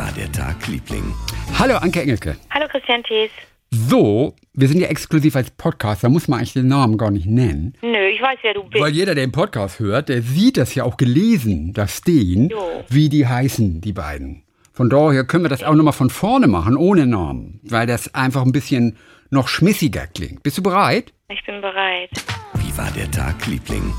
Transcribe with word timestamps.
war 0.00 0.10
der 0.12 0.32
Tag, 0.32 0.66
Liebling? 0.66 1.14
Hallo 1.58 1.76
Anke 1.76 2.00
Engelke. 2.00 2.34
Hallo 2.48 2.66
Christian 2.70 3.02
Thies. 3.02 3.30
So, 3.70 4.34
wir 4.54 4.66
sind 4.66 4.80
ja 4.80 4.86
exklusiv 4.88 5.36
als 5.36 5.50
Podcast, 5.50 6.02
da 6.02 6.08
muss 6.08 6.26
man 6.26 6.38
eigentlich 6.38 6.54
den 6.54 6.68
Namen 6.68 6.96
gar 6.96 7.10
nicht 7.10 7.26
nennen. 7.26 7.74
Nö, 7.82 8.06
ich 8.08 8.22
weiß, 8.22 8.38
wer 8.40 8.54
du 8.54 8.62
bist. 8.64 8.82
Weil 8.82 8.92
jeder, 8.94 9.14
der 9.14 9.26
den 9.26 9.30
Podcast 9.32 9.78
hört, 9.78 10.08
der 10.08 10.22
sieht 10.22 10.56
das 10.56 10.74
ja 10.74 10.84
auch 10.84 10.96
gelesen, 10.96 11.74
da 11.74 11.86
stehen, 11.86 12.48
Jo. 12.48 12.82
wie 12.88 13.10
die 13.10 13.26
heißen, 13.26 13.82
die 13.82 13.92
beiden. 13.92 14.42
Von 14.72 14.88
daher 14.88 15.24
können 15.24 15.44
wir 15.44 15.50
das 15.50 15.62
auch 15.62 15.74
nochmal 15.74 15.92
von 15.92 16.08
vorne 16.08 16.46
machen, 16.46 16.78
ohne 16.78 17.06
Namen, 17.06 17.60
weil 17.64 17.86
das 17.86 18.14
einfach 18.14 18.46
ein 18.46 18.52
bisschen 18.52 18.96
noch 19.28 19.48
schmissiger 19.48 20.06
klingt. 20.06 20.42
Bist 20.42 20.56
du 20.56 20.62
bereit? 20.62 21.12
Ich 21.28 21.44
bin 21.44 21.60
bereit. 21.60 22.08
Wie 22.54 22.74
war 22.78 22.90
der 22.92 23.10
Tag, 23.10 23.46
Liebling? 23.46 23.92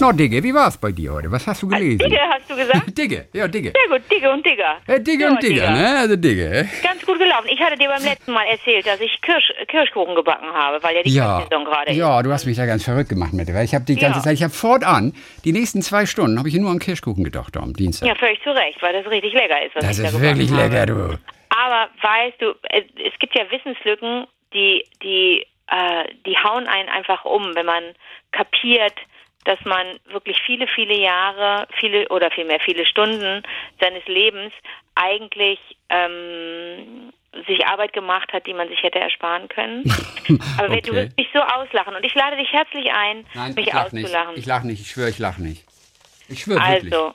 Na, 0.00 0.12
Digge, 0.12 0.42
wie 0.42 0.54
war's 0.54 0.78
bei 0.78 0.92
dir 0.92 1.12
heute? 1.12 1.30
Was 1.30 1.46
hast 1.46 1.62
du 1.62 1.68
gelesen? 1.68 1.98
Digge, 1.98 2.18
hast 2.30 2.48
du 2.50 2.56
gesagt? 2.56 2.82
Digge, 2.98 3.28
ja, 3.34 3.46
Digge. 3.46 3.72
Sehr 3.76 3.98
gut, 3.98 4.10
Digge 4.10 4.30
und 4.30 4.44
Digger. 4.46 4.78
Äh, 4.86 5.00
Digge 5.00 5.24
Ja, 5.24 5.30
und 5.30 5.42
Digge, 5.42 5.60
ne? 5.60 5.98
Also 5.98 6.16
Digge. 6.16 6.68
Ganz 6.82 7.04
gut 7.04 7.18
gelaufen. 7.18 7.48
Ich 7.52 7.60
hatte 7.60 7.76
dir 7.76 7.88
beim 7.88 8.02
letzten 8.02 8.32
Mal 8.32 8.46
erzählt, 8.46 8.86
dass 8.86 8.98
ich 9.00 9.20
Kirsch, 9.20 9.52
Kirschkuchen 9.68 10.14
gebacken 10.14 10.48
habe, 10.54 10.82
weil 10.82 10.96
ja 10.96 11.02
die 11.02 11.10
Ja, 11.14 11.38
Kirschsaison 11.40 11.64
gerade 11.66 11.92
ja, 11.92 12.22
du 12.22 12.32
hast 12.32 12.46
mich 12.46 12.56
da 12.56 12.64
ganz 12.66 12.82
verrückt 12.84 13.10
gemacht 13.10 13.32
mit, 13.34 13.52
weil 13.52 13.64
ich 13.64 13.74
habe 13.74 13.84
die 13.84 13.96
ganze 13.96 14.20
Ja. 14.20 14.24
Zeit, 14.24 14.34
ich 14.34 14.42
habe 14.42 14.52
fortan, 14.54 15.12
die 15.44 15.52
nächsten 15.52 15.82
zwei 15.82 16.06
Stunden 16.06 16.38
habe 16.38 16.48
ich 16.48 16.54
nur 16.54 16.70
an 16.70 16.78
Kirschkuchen 16.78 17.22
gedacht 17.24 17.56
am 17.58 17.74
Dienstag. 17.74 18.06
ist. 18.06 18.14
Ja, 18.14 18.18
völlig 18.18 18.42
zu 18.42 18.50
Recht, 18.50 18.80
weil 18.82 18.92
das 18.94 19.10
richtig 19.10 19.34
lecker 19.34 19.62
ist. 19.66 19.74
Was 19.76 19.84
das 19.84 19.98
ich 19.98 20.02
da 20.02 20.08
ist 20.08 20.14
gebacken 20.14 20.38
wirklich 20.38 20.50
habe. 20.58 20.68
lecker, 20.74 20.86
du. 20.86 21.18
Aber 21.50 21.88
weißt 22.00 22.40
du, 22.40 22.54
es, 22.70 22.84
es 23.06 23.18
gibt 23.18 23.34
ja 23.36 23.42
Wissenslücken, 23.50 24.26
die, 24.54 24.84
die, 25.02 25.46
äh, 25.66 26.04
die 26.24 26.36
hauen 26.38 26.66
einen 26.66 26.88
einfach 26.88 27.24
um, 27.26 27.54
wenn 27.54 27.66
man 27.66 27.82
kapiert, 28.32 28.94
dass 29.44 29.58
man 29.64 29.98
wirklich 30.06 30.40
viele, 30.44 30.66
viele 30.68 30.96
Jahre, 30.98 31.66
viele 31.78 32.08
oder 32.08 32.30
vielmehr 32.30 32.60
viele 32.60 32.84
Stunden 32.86 33.42
seines 33.80 34.04
Lebens 34.06 34.52
eigentlich 34.94 35.58
ähm, 35.88 37.12
sich 37.46 37.66
Arbeit 37.66 37.92
gemacht 37.92 38.32
hat, 38.32 38.46
die 38.46 38.54
man 38.54 38.68
sich 38.68 38.82
hätte 38.82 38.98
ersparen 38.98 39.48
können. 39.48 39.84
Aber 40.58 40.70
wenn 40.70 40.80
du 40.82 40.90
Okay. 40.90 41.06
wirst 41.06 41.16
mich 41.16 41.28
so 41.32 41.40
auslachen 41.40 41.94
und 41.94 42.04
ich 42.04 42.14
lade 42.14 42.36
dich 42.36 42.52
herzlich 42.52 42.92
ein, 42.92 43.24
Nein, 43.34 43.54
mich 43.54 43.68
ich 43.68 43.72
lach 43.72 43.92
nicht. 43.92 44.04
auszulachen. 44.06 44.34
Ich 44.36 44.46
lach 44.46 44.62
nicht, 44.62 44.80
ich 44.80 44.90
schwöre, 44.90 45.08
ich 45.10 45.18
lach 45.18 45.38
nicht. 45.38 45.64
Ich 46.28 46.40
schwöre 46.42 46.60
wirklich. 46.60 46.94
also 46.94 47.14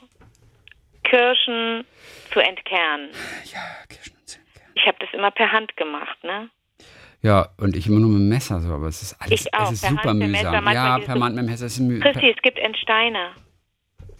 Kirschen 1.04 1.86
zu 2.32 2.40
entkernen. 2.40 3.10
Ja, 3.52 3.60
Kirschen 3.88 4.16
und 4.18 4.28
Zimtkern. 4.28 4.70
Ich 4.74 4.86
habe 4.86 4.96
das 5.00 5.08
immer 5.12 5.30
per 5.30 5.52
Hand 5.52 5.76
gemacht, 5.76 6.22
ne? 6.24 6.50
Ja, 7.26 7.48
und 7.58 7.76
ich 7.76 7.86
immer 7.88 7.98
nur 8.00 8.10
mit 8.10 8.20
dem 8.20 8.28
Messer 8.28 8.60
so, 8.60 8.72
aber 8.74 8.86
es 8.86 9.02
ist 9.02 9.16
alles, 9.20 9.46
Ich 9.46 9.54
auch, 9.54 9.64
es 9.66 9.72
ist 9.72 9.82
per 9.82 9.90
super 9.90 10.08
Hand 10.10 10.18
Messer, 10.20 10.30
mühsam. 10.50 10.64
manchmal 10.64 10.74
Ja, 10.74 10.94
dieses 10.96 11.06
per 11.08 11.16
so- 11.18 11.24
Hand 11.24 11.34
mit 11.34 11.44
dem 11.44 11.50
Messer 11.50 11.66
ist 11.66 11.80
müh. 11.80 12.00
Christi, 12.00 12.30
es 12.30 12.42
gibt 12.42 12.58
Entsteiner. 12.58 13.30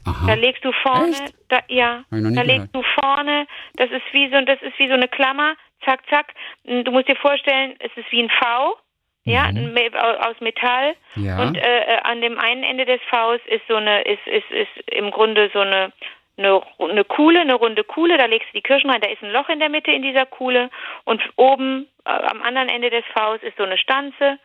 Da 0.05 0.11
Aha. 0.13 0.35
legst 0.35 0.65
du 0.65 0.71
vorne, 0.83 1.11
Echt? 1.11 1.35
da, 1.49 1.59
ja, 1.69 2.05
da 2.11 2.17
gehört. 2.19 2.47
legst 2.47 2.69
du 2.75 2.83
vorne, 3.01 3.47
das 3.75 3.91
ist 3.91 4.05
wie 4.13 4.31
so, 4.31 4.41
das 4.45 4.61
ist 4.63 4.79
wie 4.79 4.87
so 4.89 4.95
eine 4.95 5.09
Klammer, 5.09 5.55
zack, 5.85 6.01
zack. 6.11 6.27
Du 6.65 6.91
musst 6.93 7.09
dir 7.09 7.17
vorstellen, 7.17 7.75
es 7.81 7.91
ist 7.97 8.11
wie 8.13 8.23
ein 8.23 8.31
V, 8.31 8.77
ja, 9.25 9.47
au- 9.49 10.31
aus 10.31 10.37
Metall. 10.41 10.95
Mhm. 11.17 11.25
Ja. 11.25 11.43
Und 11.43 11.57
äh, 11.57 11.61
äh, 11.61 11.99
an 12.05 12.21
dem 12.21 12.39
einen 12.39 12.63
Ende 12.63 12.85
des 12.87 13.01
Vs 13.11 13.41
ist 13.47 13.63
so 13.69 13.75
eine, 13.75 14.03
ist, 14.03 14.25
ist, 14.27 14.49
ist 14.53 14.91
im 14.93 15.11
Grunde 15.11 15.51
so 15.53 15.59
eine, 15.61 15.93
eine, 16.39 16.61
eine 16.79 17.05
Kuhle, 17.05 17.41
eine 17.41 17.55
runde 17.55 17.85
Kuhle, 17.85 18.19
da 18.19 18.27
legst 18.27 18.49
du 18.49 18.59
die 18.59 18.63
Kirschen 18.63 18.91
rein, 18.91 19.01
da 19.01 19.09
ist 19.09 19.23
ein 19.23 19.33
Loch 19.33 19.49
in 19.49 19.59
der 19.59 19.69
Mitte 19.71 19.91
in 19.91 20.03
dieser 20.03 20.27
Kuhle 20.27 20.71
und 21.05 21.23
oben 21.37 21.87
äh, 22.05 22.11
am 22.11 22.43
anderen 22.43 22.69
Ende 22.69 22.91
des 22.91 23.05
Vs 23.15 23.43
ist 23.43 23.57
so 23.57 23.65
eine 23.65 23.79
Stanze 23.79 24.39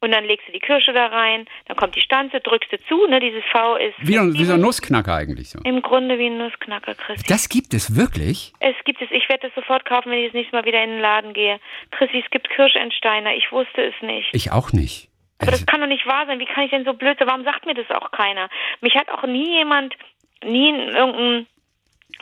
und 0.00 0.12
dann 0.12 0.24
legst 0.24 0.46
du 0.46 0.52
die 0.52 0.60
Kirsche 0.60 0.92
da 0.92 1.06
rein, 1.06 1.46
dann 1.66 1.76
kommt 1.76 1.96
die 1.96 2.00
Stanze, 2.00 2.40
drückst 2.40 2.70
du 2.72 2.78
zu, 2.86 3.06
ne, 3.06 3.18
dieses 3.20 3.42
V 3.50 3.76
ist 3.76 3.94
Wie, 3.98 4.14
wie 4.14 4.44
so 4.44 4.54
ein 4.54 4.60
Nussknacker 4.60 5.14
eigentlich 5.14 5.50
so. 5.50 5.60
Im 5.64 5.80
Grunde 5.82 6.18
wie 6.18 6.26
ein 6.26 6.38
Nussknacker, 6.38 6.94
Christi. 6.94 7.32
Das 7.32 7.48
gibt 7.48 7.72
es 7.72 7.96
wirklich? 7.96 8.52
Es 8.60 8.76
gibt 8.84 9.00
es, 9.00 9.10
ich 9.10 9.28
werde 9.28 9.46
es 9.48 9.54
sofort 9.54 9.84
kaufen, 9.84 10.10
wenn 10.10 10.18
ich 10.18 10.26
das 10.26 10.34
nächste 10.34 10.54
Mal 10.54 10.64
wieder 10.64 10.82
in 10.82 10.90
den 10.90 11.00
Laden 11.00 11.32
gehe. 11.32 11.58
Christi, 11.92 12.22
es 12.24 12.30
gibt 12.30 12.50
Kirschentsteiner, 12.50 13.34
ich 13.34 13.50
wusste 13.52 13.82
es 13.82 13.94
nicht. 14.02 14.28
Ich 14.32 14.52
auch 14.52 14.72
nicht. 14.72 15.08
Aber 15.38 15.52
Also, 15.52 15.64
das 15.64 15.66
kann 15.66 15.80
doch 15.80 15.86
nicht 15.86 16.06
wahr 16.06 16.26
sein. 16.26 16.38
Wie 16.38 16.46
kann 16.46 16.64
ich 16.64 16.70
denn 16.70 16.84
so 16.84 16.94
blöd 16.94 17.18
sein? 17.18 17.28
Warum 17.28 17.44
sagt 17.44 17.66
mir 17.66 17.74
das 17.74 17.90
auch 17.90 18.10
keiner? 18.10 18.48
Mich 18.80 18.94
hat 18.94 19.10
auch 19.10 19.24
nie 19.24 19.58
jemand, 19.58 19.94
nie 20.44 20.70
irgendein 20.70 21.46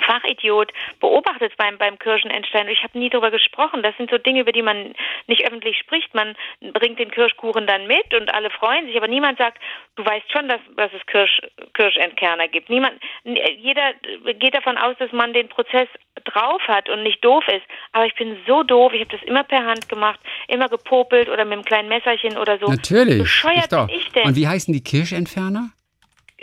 Fachidiot 0.03 0.73
beobachtet 1.01 1.53
beim, 1.57 1.79
beim 1.79 1.99
Kirschenentstein. 1.99 2.69
Ich 2.69 2.83
habe 2.83 2.99
nie 2.99 3.11
darüber 3.11 3.31
gesprochen. 3.31 3.83
Das 3.83 3.97
sind 3.97 4.11
so 4.11 4.19
Dinge, 4.19 4.41
über 4.41 4.53
die 4.53 4.63
man 4.63 4.95
nicht 5.27 5.47
öffentlich 5.47 5.79
spricht. 5.79 6.15
Man 6.15 6.35
bringt 6.73 6.99
den 6.99 7.11
Kirschkuchen 7.11 7.67
dann 7.67 7.87
mit 7.87 8.13
und 8.15 8.33
alle 8.33 8.51
freuen 8.51 8.87
sich, 8.87 8.97
aber 8.97 9.09
niemand 9.09 9.39
sagt, 9.39 9.59
du 9.97 10.05
weißt 10.05 10.31
schon, 10.33 10.49
dass, 10.49 10.61
dass 10.77 10.93
es 10.93 11.05
Kirsch, 11.07 11.41
Kirschentkerner 11.75 12.49
gibt. 12.49 12.71
Niemand, 12.71 13.01
jeder 13.25 13.93
geht 14.39 14.55
davon 14.55 14.79
aus, 14.79 14.97
dass 14.99 15.13
man 15.13 15.33
den 15.33 15.49
Prozess 15.49 15.89
drauf 16.25 16.63
hat 16.67 16.89
und 16.89 17.03
nicht 17.03 17.25
doof 17.25 17.45
ist. 17.49 17.65
Aber 17.93 18.07
ich 18.07 18.15
bin 18.15 18.37
so 18.47 18.63
doof. 18.63 18.93
Ich 18.93 19.01
habe 19.01 19.17
das 19.17 19.23
immer 19.23 19.45
per 19.45 19.65
Hand 19.65 19.89
gemacht, 19.89 20.21
immer 20.49 20.69
gepopelt 20.69 21.29
oder 21.29 21.45
mit 21.45 21.55
einem 21.55 21.65
kleinen 21.65 21.89
Messerchen 21.89 22.37
oder 22.37 22.59
so. 22.59 22.67
natürlich. 22.67 23.19
Bescheuert 23.19 23.71
bin 23.71 23.89
ich 23.91 24.11
denn? 24.13 24.25
Und 24.25 24.37
wie 24.37 24.49
heißen 24.49 24.73
die 24.73 24.83
Kirschentferner? 24.83 25.71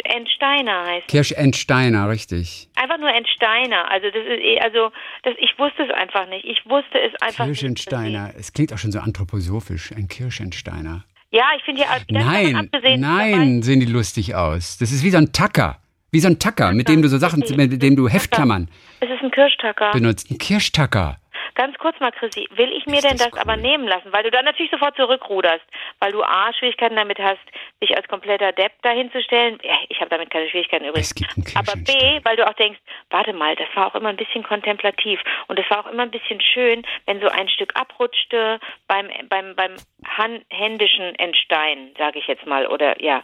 Entsteiner 0.03 0.83
heißt. 0.85 1.07
Kirschentsteiner, 1.07 2.09
richtig. 2.09 2.69
Einfach 2.75 2.97
nur 2.97 3.09
Entsteiner. 3.09 3.89
Also 3.91 4.07
das 4.07 4.23
ist 4.25 4.39
eh- 4.41 4.59
also 4.59 4.91
das, 5.23 5.33
ich 5.39 5.57
wusste 5.59 5.83
es 5.83 5.91
einfach 5.91 6.27
nicht. 6.27 6.45
Ich 6.45 6.65
wusste 6.65 6.99
es 6.99 7.13
einfach 7.21 7.45
Kirschentsteiner. 7.45 8.31
Es 8.37 8.53
klingt 8.53 8.73
auch 8.73 8.77
schon 8.77 8.91
so 8.91 8.99
anthroposophisch. 8.99 9.91
Ein 9.91 10.07
Kirschentsteiner. 10.07 10.93
nicht. 10.93 11.05
Ja, 11.31 11.45
ich 11.57 11.63
finde 11.63 11.81
ja 11.81 11.87
Nein, 12.09 12.69
nein, 12.99 13.61
sehen 13.61 13.79
die 13.79 13.85
lustig 13.85 14.35
aus. 14.35 14.77
Das 14.77 14.91
ist 14.91 15.03
wie 15.03 15.11
so 15.11 15.17
ein 15.17 15.31
Tacker. 15.31 15.77
Wie 16.13 16.19
so 16.19 16.27
ein 16.27 16.39
Tacker, 16.39 16.73
mit 16.73 16.89
dem 16.89 17.01
du 17.01 17.07
so 17.07 17.17
Sachen, 17.17 17.41
mit 17.55 17.81
dem 17.81 17.95
du 17.95 18.09
Heftklammern 18.09 18.69
Es 18.99 19.09
ist 19.09 19.23
ein 19.23 19.31
Kirschtacker. 19.31 19.91
benutzt. 19.91 20.29
Ein 20.29 20.37
Kirschtacker. 20.39 21.17
Ganz 21.61 21.77
kurz 21.77 21.99
mal, 21.99 22.11
Chrissy, 22.11 22.47
will 22.55 22.71
ich 22.71 22.87
mir 22.87 22.95
Ist 22.95 23.03
denn 23.03 23.17
das 23.17 23.29
das, 23.29 23.39
aber 23.39 23.53
cool. 23.53 23.61
nehmen 23.61 23.87
lassen? 23.87 24.11
Weil 24.11 24.23
du 24.23 24.31
dann 24.31 24.45
natürlich 24.45 24.71
sofort 24.71 24.95
zurückruderst, 24.95 25.63
weil 25.99 26.11
du 26.11 26.23
A, 26.23 26.51
Schwierigkeiten 26.53 26.95
damit 26.95 27.19
hast, 27.19 27.37
dich 27.83 27.95
als 27.95 28.07
kompletter 28.07 28.51
Depp 28.51 28.71
dahinzustellen. 28.81 29.59
Ich 29.89 29.99
habe 29.99 30.09
damit 30.09 30.31
keine 30.31 30.49
Schwierigkeiten 30.49 30.85
übrigens. 30.85 31.13
Es 31.45 31.55
aber 31.55 31.75
B, 31.75 32.19
weil 32.23 32.35
du 32.35 32.47
auch 32.47 32.55
denkst, 32.55 32.79
warte 33.11 33.33
mal, 33.33 33.55
das 33.55 33.67
war 33.75 33.85
auch 33.85 33.93
immer 33.93 34.09
ein 34.09 34.17
bisschen 34.17 34.41
kontemplativ 34.41 35.19
und 35.49 35.59
es 35.59 35.69
war 35.69 35.85
auch 35.85 35.91
immer 35.91 36.01
ein 36.01 36.09
bisschen 36.09 36.41
schön, 36.41 36.81
wenn 37.05 37.21
so 37.21 37.27
ein 37.27 37.47
Stück 37.47 37.75
abrutschte 37.75 38.59
beim 38.87 39.07
beim 39.29 39.55
beim 39.55 39.75
han 40.03 40.43
händischen 40.49 41.13
Entstein, 41.19 41.91
sage 41.95 42.17
ich 42.17 42.25
jetzt 42.25 42.47
mal, 42.47 42.65
oder 42.65 42.99
ja. 43.03 43.23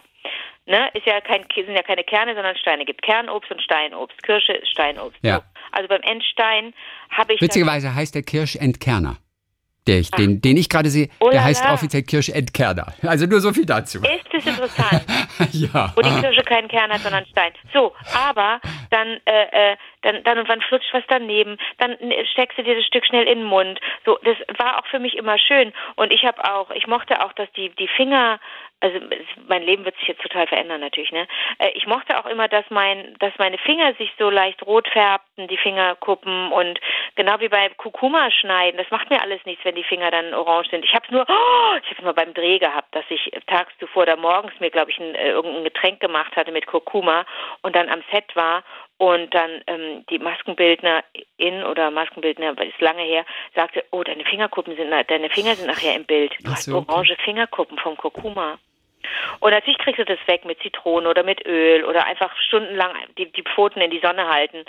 Ne, 0.66 0.90
ist 0.92 1.06
ja 1.06 1.20
kein, 1.22 1.46
sind 1.54 1.74
ja 1.74 1.82
keine 1.82 2.04
Kerne, 2.04 2.34
sondern 2.34 2.54
Steine. 2.56 2.84
Gibt 2.84 3.00
Kernobst 3.00 3.50
und 3.50 3.62
Steinobst. 3.62 4.22
Kirsche 4.22 4.52
ist 4.52 4.68
Steinobst. 4.68 5.18
Ja. 5.22 5.38
So. 5.38 5.42
Also 5.72 5.88
beim 5.88 6.02
Entstein 6.02 6.74
habe 7.10 7.34
ich 7.34 7.40
Witzigerweise 7.40 7.94
heißt 7.94 8.14
der 8.14 8.22
Kirschentkerner. 8.22 9.18
Der 9.88 10.00
ich, 10.00 10.10
den, 10.10 10.42
den 10.42 10.58
ich 10.58 10.68
gerade 10.68 10.90
sehe, 10.90 11.08
Oh 11.18 11.30
der 11.30 11.42
heißt 11.42 11.64
la. 11.64 11.72
offiziell 11.72 12.02
Kirschentkerner. 12.02 12.92
Also 13.06 13.24
nur 13.24 13.40
so 13.40 13.54
viel 13.54 13.64
dazu. 13.64 14.00
Ist 14.00 14.34
es 14.34 14.46
interessant, 14.46 15.02
ja. 15.52 15.92
wo 15.96 16.02
die 16.02 16.20
Kirsche 16.20 16.42
keinen 16.42 16.68
Kern 16.68 16.90
hat, 16.92 17.00
sondern 17.00 17.24
Stein. 17.24 17.52
So, 17.72 17.94
aber 18.14 18.60
dann, 18.90 19.18
äh, 19.24 19.72
äh, 19.72 19.76
dann, 20.02 20.22
dann 20.24 20.38
und 20.40 20.48
wann 20.48 20.60
flutscht 20.60 20.92
was 20.92 21.04
daneben, 21.08 21.56
dann 21.78 21.92
äh, 21.92 22.26
steckst 22.26 22.58
du 22.58 22.64
dir 22.64 22.76
das 22.76 22.84
Stück 22.84 23.06
schnell 23.06 23.26
in 23.26 23.38
den 23.38 23.44
Mund. 23.44 23.80
So, 24.04 24.18
das 24.24 24.36
war 24.58 24.78
auch 24.78 24.86
für 24.88 24.98
mich 24.98 25.16
immer 25.16 25.38
schön. 25.38 25.72
Und 25.96 26.12
ich 26.12 26.24
habe 26.24 26.44
auch, 26.44 26.70
ich 26.72 26.86
mochte 26.86 27.24
auch, 27.24 27.32
dass 27.32 27.50
die, 27.52 27.70
die 27.78 27.88
Finger, 27.88 28.40
also 28.80 29.00
mein 29.48 29.62
Leben 29.62 29.84
wird 29.84 29.96
sich 29.98 30.08
jetzt 30.08 30.22
total 30.22 30.46
verändern 30.46 30.80
natürlich, 30.80 31.10
ne? 31.10 31.26
Äh, 31.58 31.70
Ich 31.74 31.86
mochte 31.86 32.18
auch 32.18 32.26
immer, 32.26 32.48
dass 32.48 32.64
mein, 32.70 33.16
dass 33.18 33.32
meine 33.38 33.58
Finger 33.58 33.94
sich 33.94 34.12
so 34.18 34.30
leicht 34.30 34.64
rot 34.64 34.88
färbten, 34.88 35.48
die 35.48 35.56
Fingerkuppen 35.56 36.52
und 36.52 36.78
genau 37.16 37.40
wie 37.40 37.48
bei 37.48 37.68
Kurkuma 37.70 38.30
schneiden. 38.30 38.78
Das 38.78 38.90
macht 38.90 39.10
mir 39.10 39.20
alles 39.20 39.44
nichts, 39.44 39.64
wenn 39.64 39.74
die 39.74 39.84
Finger 39.84 40.10
dann 40.10 40.32
orange 40.34 40.70
sind. 40.70 40.84
Ich 40.84 40.94
habe 40.94 41.04
es 41.06 41.10
nur, 41.10 41.26
oh, 41.28 41.76
ich 41.82 41.90
habe 41.90 41.98
es 41.98 42.04
mal 42.04 42.14
beim 42.14 42.34
Dreh 42.34 42.58
gehabt, 42.58 42.94
dass 42.94 43.04
ich 43.08 43.30
tags 43.46 43.72
zuvor 43.78 44.02
oder 44.02 44.16
morgens 44.16 44.58
mir, 44.60 44.70
glaube 44.70 44.90
ich, 44.90 44.98
ein, 44.98 45.14
äh, 45.14 45.30
irgendein 45.30 45.64
Getränk 45.64 46.00
gemacht 46.00 46.36
hatte 46.36 46.52
mit 46.52 46.66
Kurkuma 46.66 47.24
und 47.62 47.74
dann 47.74 47.88
am 47.88 48.02
Set 48.12 48.34
war 48.36 48.62
und 48.98 49.32
dann 49.32 49.62
ähm, 49.68 50.04
die 50.10 50.18
Maskenbildnerin 50.18 51.64
oder 51.70 51.90
Maskenbildner, 51.90 52.56
weil 52.56 52.68
ist 52.68 52.80
lange 52.80 53.02
her, 53.02 53.24
sagte, 53.54 53.84
oh, 53.92 54.02
deine 54.02 54.24
Fingerkuppen 54.24 54.76
sind, 54.76 54.90
deine 54.90 55.30
Finger 55.30 55.54
sind 55.54 55.68
nachher 55.68 55.94
im 55.94 56.04
Bild. 56.04 56.32
Du 56.42 56.48
Ach 56.48 56.52
hast 56.52 56.64
so, 56.64 56.78
okay. 56.78 56.92
orange 56.92 57.16
Fingerkuppen 57.24 57.78
vom 57.78 57.96
Kurkuma. 57.96 58.58
Und 59.40 59.50
natürlich 59.50 59.78
kriegst 59.78 59.98
du 59.98 60.04
das 60.04 60.18
weg 60.26 60.44
mit 60.44 60.60
Zitrone 60.60 61.08
oder 61.08 61.22
mit 61.22 61.44
Öl 61.46 61.84
oder 61.84 62.06
einfach 62.06 62.30
stundenlang 62.46 62.92
die, 63.16 63.30
die 63.32 63.42
Pfoten 63.42 63.80
in 63.80 63.90
die 63.90 64.00
Sonne 64.00 64.28
halten. 64.28 64.64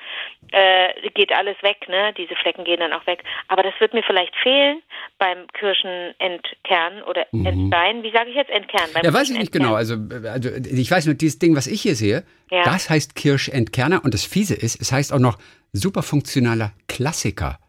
Äh, 0.51 1.09
geht 1.11 1.33
alles 1.33 1.55
weg, 1.61 1.87
ne? 1.87 2.13
Diese 2.17 2.35
Flecken 2.35 2.63
gehen 2.63 2.79
dann 2.79 2.93
auch 2.93 3.05
weg. 3.07 3.23
Aber 3.47 3.63
das 3.63 3.73
wird 3.79 3.93
mir 3.93 4.03
vielleicht 4.03 4.35
fehlen 4.37 4.81
beim 5.17 5.47
Kirschenentkernen 5.53 7.03
oder 7.03 7.25
Entstein. 7.33 8.03
Wie 8.03 8.11
sage 8.11 8.29
ich 8.29 8.35
jetzt 8.35 8.49
Entkernen? 8.49 8.93
Beim 8.93 9.01
Mhm. 9.01 9.05
Ja, 9.05 9.13
weiß 9.13 9.29
ich 9.31 9.37
nicht 9.37 9.51
genau. 9.51 9.73
Also, 9.73 9.95
also 10.31 10.49
ich 10.49 10.89
weiß 10.89 11.05
nur, 11.05 11.15
dieses 11.15 11.39
Ding, 11.39 11.55
was 11.55 11.67
ich 11.67 11.81
hier 11.81 11.95
sehe, 11.95 12.23
Ja. 12.51 12.63
das 12.63 12.89
heißt 12.89 13.15
Kirschentkerner 13.15 14.03
und 14.03 14.13
das 14.13 14.25
Fiese 14.25 14.55
ist, 14.55 14.79
es 14.81 14.91
heißt 14.91 15.13
auch 15.13 15.19
noch 15.19 15.37
super 15.73 16.03
funktionaler 16.03 16.71
Klassiker. 16.87 17.59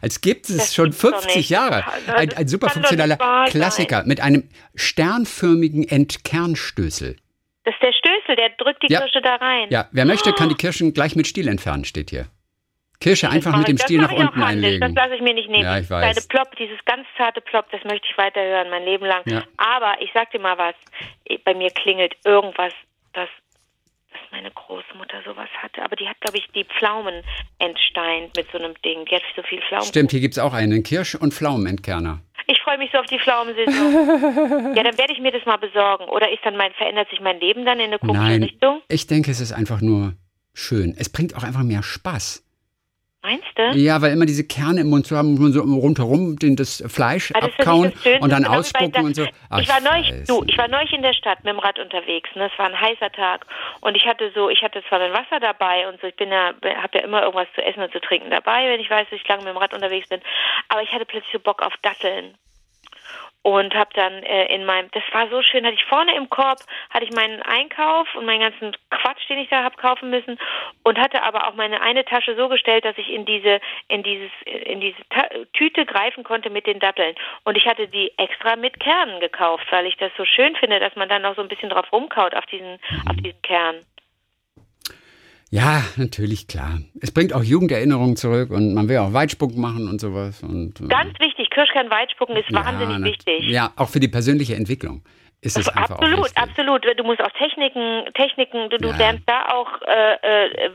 Als 0.00 0.20
gibt 0.20 0.48
es 0.48 0.56
Das 0.56 0.74
schon 0.74 0.86
gibt's 0.86 1.00
doch 1.00 1.10
50 1.10 1.36
nicht. 1.36 1.50
Jahre. 1.50 1.84
Das 2.06 2.14
Ein, 2.16 2.32
ein 2.32 2.48
super 2.48 2.66
doch 2.68 2.76
nicht 2.76 2.86
funktionaler 2.86 3.18
wahr 3.18 3.46
sein. 3.46 3.52
Klassiker 3.60 4.04
mit 4.04 4.20
einem 4.20 4.48
sternförmigen 4.74 5.88
Entkernstößel. 5.88 7.16
Das 7.64 7.74
ist 7.74 7.82
der 7.82 7.92
Stößel, 7.92 8.36
der 8.36 8.50
drückt 8.58 8.82
die 8.82 8.92
Ja. 8.92 9.00
Kirsche 9.00 9.20
da 9.22 9.36
rein. 9.36 9.68
Ja, 9.70 9.88
wer 9.92 10.04
möchte, 10.04 10.32
kann 10.32 10.48
die 10.48 10.54
Kirschen 10.56 10.92
gleich 10.94 11.14
mit 11.16 11.26
Stiel 11.26 11.48
entfernen, 11.48 11.84
steht 11.84 12.10
hier. 12.10 12.26
Kirsche 13.00 13.30
einfach 13.30 13.50
mache 13.50 13.60
mit 13.60 13.68
dem 13.68 13.76
das 13.76 13.84
Stiel 13.84 14.00
nach 14.00 14.12
unten 14.12 14.42
einlegen. 14.42 14.80
Das 14.80 14.92
lasse 14.94 15.16
ich 15.16 15.22
mir 15.22 15.34
nicht 15.34 15.48
nehmen. 15.50 15.64
Ja, 15.64 15.78
ich 15.78 15.90
weiß. 15.90 16.14
Deine 16.14 16.26
Plop, 16.28 16.56
dieses 16.56 16.78
ganz 16.84 17.06
zarte 17.16 17.40
Plop, 17.40 17.68
das 17.72 17.82
möchte 17.84 18.06
ich 18.08 18.16
weiterhören, 18.16 18.70
mein 18.70 18.84
Leben 18.84 19.04
lang. 19.06 19.22
Ja. 19.26 19.42
Aber 19.56 20.00
ich 20.00 20.10
sag 20.14 20.30
dir 20.30 20.38
mal 20.38 20.56
was, 20.56 20.74
bei 21.44 21.54
mir 21.54 21.70
klingelt 21.70 22.14
irgendwas, 22.24 22.72
das 23.12 23.28
meine 24.32 24.50
Großmutter 24.50 25.22
sowas 25.24 25.48
hatte. 25.62 25.82
Aber 25.82 25.94
die 25.94 26.08
hat, 26.08 26.20
glaube 26.20 26.38
ich, 26.38 26.48
die 26.54 26.64
Pflaumen 26.64 27.22
entsteint 27.58 28.34
mit 28.36 28.50
so 28.50 28.58
einem 28.58 28.74
Ding. 28.84 29.04
Die 29.04 29.14
hat 29.14 29.22
so 29.36 29.42
viel 29.42 29.60
Pflaumen. 29.68 29.86
Stimmt, 29.86 30.10
hier 30.10 30.20
gibt 30.20 30.34
es 30.34 30.38
auch 30.38 30.54
einen 30.54 30.82
Kirsch- 30.82 31.14
und 31.14 31.32
Pflaumenentkerner. 31.32 32.20
Ich 32.48 32.60
freue 32.60 32.78
mich 32.78 32.90
so 32.92 32.98
auf 32.98 33.06
die 33.06 33.20
Pflaumensaison. 33.20 34.74
ja, 34.74 34.82
dann 34.82 34.98
werde 34.98 35.12
ich 35.12 35.20
mir 35.20 35.30
das 35.30 35.44
mal 35.46 35.58
besorgen. 35.58 36.04
Oder 36.04 36.32
ist 36.32 36.44
dann 36.44 36.56
mein, 36.56 36.72
verändert 36.72 37.08
sich 37.10 37.20
mein 37.20 37.38
Leben 37.38 37.64
dann 37.64 37.78
in 37.78 37.86
eine 37.86 37.98
komische 37.98 38.20
Nein, 38.20 38.42
Richtung? 38.42 38.82
ich 38.88 39.06
denke, 39.06 39.30
es 39.30 39.40
ist 39.40 39.52
einfach 39.52 39.80
nur 39.80 40.14
schön. 40.52 40.94
Es 40.98 41.10
bringt 41.10 41.36
auch 41.36 41.44
einfach 41.44 41.62
mehr 41.62 41.82
Spaß. 41.82 42.44
Meinst 43.22 43.46
du? 43.54 43.78
Ja, 43.78 44.02
weil 44.02 44.12
immer 44.12 44.26
diese 44.26 44.44
Kerne 44.44 44.80
im 44.80 44.90
Mund 44.90 45.06
zu 45.06 45.16
haben, 45.16 45.30
muss 45.32 45.40
man 45.40 45.52
so 45.52 45.60
rundherum 45.60 46.36
den, 46.36 46.56
das 46.56 46.82
Fleisch 46.88 47.30
Ah, 47.34 47.40
das 47.40 47.50
abkauen 47.50 47.92
das 48.02 48.20
und 48.20 48.32
dann 48.32 48.42
genau 48.42 48.58
ausspucken 48.58 49.04
und 49.04 49.14
so. 49.14 49.24
Ach, 49.48 49.60
ich 49.60 49.68
war 49.68 49.80
neulich, 49.80 50.12
du, 50.26 50.42
ich 50.46 50.58
war 50.58 50.66
neulich 50.66 50.92
in 50.92 51.02
der 51.02 51.12
Stadt 51.12 51.38
mit 51.44 51.52
dem 51.52 51.60
Rad 51.60 51.78
unterwegs. 51.78 52.28
Ne? 52.34 52.50
Es 52.52 52.58
war 52.58 52.66
ein 52.66 52.80
heißer 52.80 53.12
Tag 53.12 53.46
und 53.80 53.96
ich 53.96 54.06
hatte 54.06 54.32
so, 54.34 54.50
ich 54.50 54.62
hatte 54.62 54.82
zwar 54.88 54.98
mein 54.98 55.12
Wasser 55.12 55.38
dabei 55.38 55.88
und 55.88 56.00
so. 56.00 56.08
Ich 56.08 56.16
bin 56.16 56.30
ja, 56.30 56.48
habe 56.48 56.98
ja 56.98 57.04
immer 57.04 57.22
irgendwas 57.22 57.46
zu 57.54 57.62
essen 57.62 57.82
und 57.82 57.92
zu 57.92 58.00
trinken 58.00 58.30
dabei, 58.30 58.68
wenn 58.68 58.80
ich 58.80 58.90
weiß, 58.90 59.06
dass 59.08 59.20
ich 59.20 59.28
lange 59.28 59.44
mit 59.44 59.54
dem 59.54 59.58
Rad 59.58 59.72
unterwegs 59.72 60.08
bin. 60.08 60.20
Aber 60.68 60.82
ich 60.82 60.92
hatte 60.92 61.06
plötzlich 61.06 61.32
so 61.32 61.38
Bock 61.38 61.62
auf 61.62 61.74
Datteln 61.82 62.34
und 63.42 63.74
habe 63.74 63.90
dann 63.94 64.22
äh, 64.22 64.54
in 64.54 64.64
meinem, 64.64 64.88
das 64.92 65.02
war 65.12 65.28
so 65.28 65.42
schön, 65.42 65.64
hatte 65.64 65.74
ich 65.74 65.84
vorne 65.84 66.14
im 66.14 66.30
Korb, 66.30 66.58
hatte 66.90 67.04
ich 67.04 67.12
meinen 67.12 67.42
Einkauf 67.42 68.08
und 68.14 68.24
meinen 68.24 68.40
ganzen 68.40 68.76
Quatsch, 68.90 69.28
den 69.28 69.38
ich 69.38 69.48
da 69.48 69.64
habe 69.64 69.76
kaufen 69.76 70.10
müssen 70.10 70.38
und 70.84 70.98
hatte 70.98 71.22
aber 71.22 71.48
auch 71.48 71.54
meine 71.54 71.80
eine 71.82 72.04
Tasche 72.04 72.36
so 72.36 72.48
gestellt, 72.48 72.84
dass 72.84 72.96
ich 72.98 73.10
in 73.10 73.24
diese 73.24 73.60
in 73.88 74.02
dieses 74.02 74.30
in 74.44 74.80
diese 74.80 75.02
Ta 75.10 75.28
Tüte 75.52 75.84
greifen 75.84 76.24
konnte 76.24 76.50
mit 76.50 76.66
den 76.66 76.78
Datteln 76.78 77.14
und 77.44 77.56
ich 77.56 77.66
hatte 77.66 77.88
die 77.88 78.12
extra 78.16 78.56
mit 78.56 78.78
Kernen 78.78 79.20
gekauft, 79.20 79.66
weil 79.70 79.86
ich 79.86 79.96
das 79.96 80.12
so 80.16 80.24
schön 80.24 80.54
finde, 80.56 80.78
dass 80.78 80.94
man 80.94 81.08
dann 81.08 81.22
noch 81.22 81.34
so 81.34 81.42
ein 81.42 81.48
bisschen 81.48 81.70
drauf 81.70 81.92
rumkaut 81.92 82.34
auf 82.34 82.46
diesen 82.46 82.78
auf 83.08 83.16
diesen 83.16 83.42
Kern. 83.42 83.84
Ja, 85.54 85.82
natürlich, 85.96 86.48
klar. 86.48 86.78
Es 87.02 87.12
bringt 87.12 87.34
auch 87.34 87.42
Jugenderinnerungen 87.44 88.16
zurück 88.16 88.50
und 88.50 88.72
man 88.72 88.88
will 88.88 88.96
auch 88.96 89.12
Weitspucken 89.12 89.60
machen 89.60 89.86
und 89.86 90.00
sowas. 90.00 90.42
Und, 90.42 90.80
äh, 90.80 90.86
Ganz 90.88 91.12
wichtig, 91.20 91.50
Kirschkern 91.50 91.90
Weitspucken 91.90 92.34
ist 92.36 92.48
ja, 92.50 92.64
wahnsinnig 92.64 92.98
nat- 92.98 93.08
wichtig. 93.10 93.42
Ja, 93.48 93.70
auch 93.76 93.90
für 93.90 94.00
die 94.00 94.08
persönliche 94.08 94.54
Entwicklung 94.56 95.02
ist 95.42 95.58
es 95.58 95.68
einfach 95.68 95.90
auch 95.90 96.00
absolut, 96.00 96.24
wichtig. 96.24 96.38
absolut. 96.38 96.86
Du 96.98 97.04
musst 97.04 97.20
auch 97.20 97.30
Techniken, 97.32 98.04
Techniken, 98.14 98.70
du, 98.70 98.78
du 98.78 98.88
Ja. 98.88 98.96
lernst 98.96 99.24
da 99.26 99.52
auch 99.52 99.68
äh, 99.82 100.14
äh, 100.14 100.70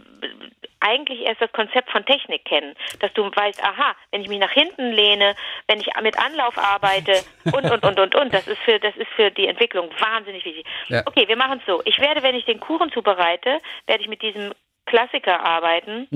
eigentlich 0.79 1.21
erst 1.21 1.41
das 1.41 1.51
Konzept 1.53 1.89
von 1.89 2.05
Technik 2.05 2.45
kennen, 2.45 2.75
dass 2.99 3.11
du 3.13 3.23
weißt, 3.23 3.63
aha, 3.63 3.95
wenn 4.11 4.21
ich 4.21 4.27
mich 4.27 4.37
nach 4.39 4.51
hinten 4.51 4.91
lehne, 4.91 5.33
wenn 5.67 5.79
ich 5.79 5.87
mit 6.03 6.19
Anlauf 6.19 6.55
arbeite 6.55 7.13
und 7.45 7.65
und 7.71 7.83
und 7.83 7.99
und 7.99 8.13
und, 8.13 8.31
das 8.31 8.47
ist 8.47 8.59
für 8.59 8.77
das 8.79 8.95
ist 8.95 9.09
für 9.15 9.31
die 9.31 9.47
Entwicklung 9.47 9.89
wahnsinnig 9.99 10.45
wichtig. 10.45 10.65
Ja. 10.89 11.01
Okay, 11.07 11.27
wir 11.27 11.35
machen 11.35 11.57
es 11.61 11.65
so. 11.65 11.81
Ich 11.85 11.97
werde, 11.97 12.21
wenn 12.21 12.35
ich 12.35 12.45
den 12.45 12.59
Kuchen 12.59 12.91
zubereite, 12.91 13.57
werde 13.87 14.03
ich 14.03 14.07
mit 14.07 14.21
diesem 14.21 14.53
Klassiker 14.87 15.39
arbeiten. 15.39 16.07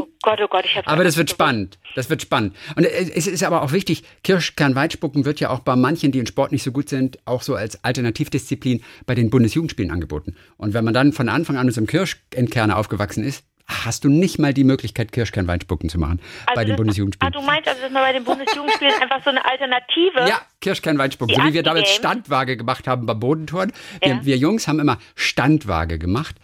Oh 0.00 0.08
Gott, 0.22 0.40
oh 0.42 0.48
Gott, 0.48 0.64
ich 0.64 0.76
habe 0.76 0.86
Mhm. 0.86 0.92
Aber 0.92 1.04
das 1.04 1.16
wird 1.16 1.30
spannend. 1.30 1.78
Das 1.94 2.10
wird 2.10 2.20
spannend. 2.20 2.54
Und 2.76 2.84
es 2.84 3.08
es 3.08 3.26
ist 3.26 3.42
aber 3.42 3.62
auch 3.62 3.72
wichtig, 3.72 4.04
Kirschkern-Weitspucken 4.24 5.24
wird 5.24 5.40
ja 5.40 5.50
auch 5.50 5.60
bei 5.60 5.76
manchen, 5.76 6.12
die 6.12 6.18
in 6.18 6.26
Sport 6.26 6.52
nicht 6.52 6.62
so 6.62 6.72
gut 6.72 6.88
sind, 6.88 7.18
auch 7.24 7.42
so 7.42 7.54
als 7.54 7.82
Alternativdisziplin 7.84 8.82
bei 9.06 9.14
den 9.14 9.30
Bundesjugendspielen 9.30 9.90
angeboten. 9.90 10.36
Und 10.56 10.74
wenn 10.74 10.84
man 10.84 10.94
dann 10.94 11.12
von 11.12 11.28
Anfang 11.28 11.56
an 11.56 11.66
mit 11.66 11.74
so 11.74 11.80
einem 11.80 11.86
Kirschentkerner 11.86 12.76
aufgewachsen 12.76 13.24
ist, 13.24 13.44
hast 13.70 14.02
du 14.04 14.08
nicht 14.08 14.38
mal 14.38 14.54
die 14.54 14.64
Möglichkeit, 14.64 15.12
Kirschkern-Weitspucken 15.12 15.88
zu 15.90 15.98
machen 15.98 16.20
bei 16.54 16.64
den 16.64 16.68
das, 16.70 16.74
ah, 16.74 16.76
Bundesjugendspielen. 16.78 17.32
du 17.32 17.42
meinst 17.42 17.68
also, 17.68 17.82
dass 17.82 17.90
man 17.90 18.02
bei 18.02 18.12
den 18.12 18.24
Bundesjugendspielen 18.24 18.94
einfach 19.02 19.22
so 19.22 19.30
eine 19.30 19.44
Alternative 19.44 20.26
Ja, 20.28 20.40
Kirschkern-Weitspucken. 20.62 21.34
Die 21.34 21.40
So 21.40 21.46
wie 21.46 21.52
wir 21.54 21.62
damals. 21.62 21.90
Standwaage 21.90 22.56
gemacht 22.56 22.88
haben 22.88 23.04
beim 23.06 23.20
Bodentouren. 23.20 23.72
Wir, 24.00 24.08
Ja. 24.08 24.24
wir 24.24 24.36
Jungs 24.38 24.68
haben 24.68 24.80
immer 24.80 24.96
Standwaage 25.14 25.98
gemacht. 25.98 26.36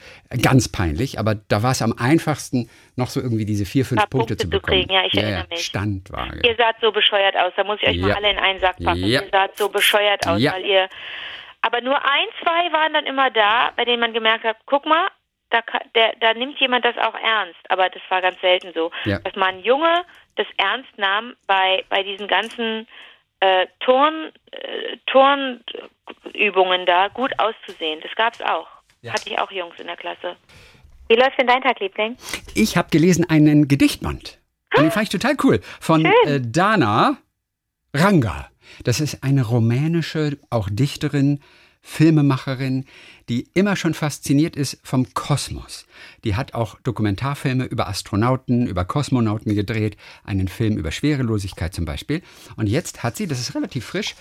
Ganz 0.42 0.68
peinlich, 0.68 1.18
aber 1.18 1.34
da 1.34 1.62
war 1.62 1.70
es 1.72 1.80
am 1.82 1.94
einfachsten, 1.98 2.68
noch 2.96 3.08
so 3.08 3.20
irgendwie 3.20 3.44
diese 3.46 3.64
vier, 3.64 3.84
fünf 3.84 4.00
Punkte, 4.02 4.16
Punkte 4.18 4.36
zu 4.36 4.44
zu 4.44 4.50
bekommen. 4.50 4.80
kriegen. 4.82 4.92
Ja, 4.92 5.02
ich 5.06 5.14
erinnere 5.14 5.46
mich. 5.50 5.64
Standwaage. 5.64 6.40
Ihr 6.46 6.56
saht 6.56 6.76
so 6.80 6.92
bescheuert 6.92 7.36
aus. 7.36 7.52
Da 7.56 7.64
muss 7.64 7.78
ich 7.82 7.88
euch 7.88 7.96
mal 7.98 8.10
Ja. 8.10 8.16
alle 8.16 8.30
in 8.30 8.38
einen 8.38 8.60
Sack 8.60 8.76
packen. 8.84 8.98
Ja. 9.00 9.22
Ihr 9.22 9.28
saht 9.32 9.56
so 9.56 9.68
bescheuert 9.68 10.26
aus, 10.26 10.40
Ja. 10.40 10.52
weil 10.52 10.64
ihr. 10.66 10.88
Aber 11.62 11.80
nur 11.80 11.96
ein, 11.96 12.26
zwei 12.42 12.72
waren 12.72 12.92
dann 12.92 13.06
immer 13.06 13.30
da, 13.30 13.70
bei 13.76 13.84
denen 13.86 14.00
man 14.00 14.12
gemerkt 14.12 14.44
hat, 14.44 14.56
guck 14.66 14.84
mal, 14.84 15.08
da, 15.54 15.62
der, 15.94 16.14
da 16.20 16.34
nimmt 16.34 16.58
jemand 16.58 16.84
das 16.84 16.96
auch 16.98 17.14
ernst. 17.14 17.60
Aber 17.68 17.88
das 17.88 18.02
war 18.08 18.20
ganz 18.20 18.40
selten 18.40 18.72
so. 18.74 18.90
Ja. 19.04 19.18
Dass 19.20 19.36
man 19.36 19.60
Junge 19.60 20.04
das 20.36 20.46
ernst 20.56 20.90
nahm 20.96 21.34
bei, 21.46 21.84
bei 21.88 22.02
diesen 22.02 22.26
ganzen 22.26 22.88
äh, 23.40 23.66
Turn, 23.80 24.32
äh, 24.50 24.96
Turnübungen 25.06 26.86
da 26.86 27.08
gut 27.08 27.32
auszusehen. 27.38 28.00
Das 28.02 28.14
gab's 28.16 28.40
auch. 28.42 28.66
Hatte 29.06 29.28
ich 29.28 29.38
auch 29.38 29.50
Jungs 29.50 29.78
in 29.78 29.86
der 29.86 29.96
Klasse. 29.96 30.36
Wie 31.08 31.14
läuft 31.14 31.38
denn 31.38 31.46
dein 31.46 31.60
Tag, 31.60 31.78
Liebling? 31.80 32.16
Ich 32.54 32.78
habe 32.78 32.88
gelesen 32.90 33.28
einen 33.28 33.68
Gedichtband. 33.68 34.40
Und 34.74 34.84
den 34.84 34.90
fand 34.90 35.04
ich 35.04 35.10
total 35.10 35.36
cool. 35.44 35.60
Von 35.78 36.06
äh, 36.06 36.40
Dana 36.40 37.18
Ranga. 37.92 38.48
Das 38.82 39.00
ist 39.00 39.22
eine 39.22 39.46
rumänische, 39.46 40.38
auch 40.48 40.68
Dichterin, 40.70 41.40
Filmemacherin, 41.82 42.86
die 43.28 43.48
immer 43.54 43.76
schon 43.76 43.94
fasziniert 43.94 44.56
ist 44.56 44.78
vom 44.82 45.12
Kosmos. 45.14 45.86
Die 46.24 46.36
hat 46.36 46.54
auch 46.54 46.78
Dokumentarfilme 46.80 47.64
über 47.64 47.88
Astronauten, 47.88 48.66
über 48.66 48.84
Kosmonauten 48.84 49.54
gedreht, 49.54 49.96
einen 50.24 50.48
Film 50.48 50.76
über 50.76 50.90
Schwerelosigkeit 50.90 51.74
zum 51.74 51.84
Beispiel. 51.84 52.22
Und 52.56 52.68
jetzt 52.68 53.02
hat 53.02 53.16
sie, 53.16 53.26
das 53.26 53.40
ist 53.40 53.54
relativ 53.54 53.84
frisch, 53.84 54.14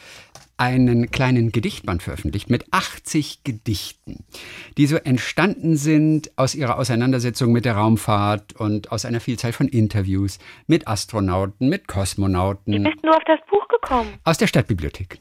einen 0.55 1.09
kleinen 1.09 1.51
Gedichtband 1.51 2.03
veröffentlicht 2.03 2.49
mit 2.49 2.65
80 2.71 3.43
Gedichten, 3.43 4.23
die 4.77 4.85
so 4.85 4.97
entstanden 4.97 5.77
sind 5.77 6.31
aus 6.37 6.53
ihrer 6.53 6.77
Auseinandersetzung 6.77 7.51
mit 7.51 7.65
der 7.65 7.75
Raumfahrt 7.75 8.53
und 8.53 8.91
aus 8.91 9.03
einer 9.05 9.19
Vielzahl 9.19 9.51
von 9.51 9.67
Interviews 9.67 10.37
mit 10.67 10.87
Astronauten, 10.87 11.69
mit 11.69 11.87
Kosmonauten, 11.87 12.83
Bist 12.83 13.03
du 13.03 13.09
auf 13.09 13.23
das 13.25 13.39
Buch 13.49 13.67
gekommen? 13.67 14.13
aus 14.23 14.37
der 14.37 14.47
Stadtbibliothek. 14.47 15.19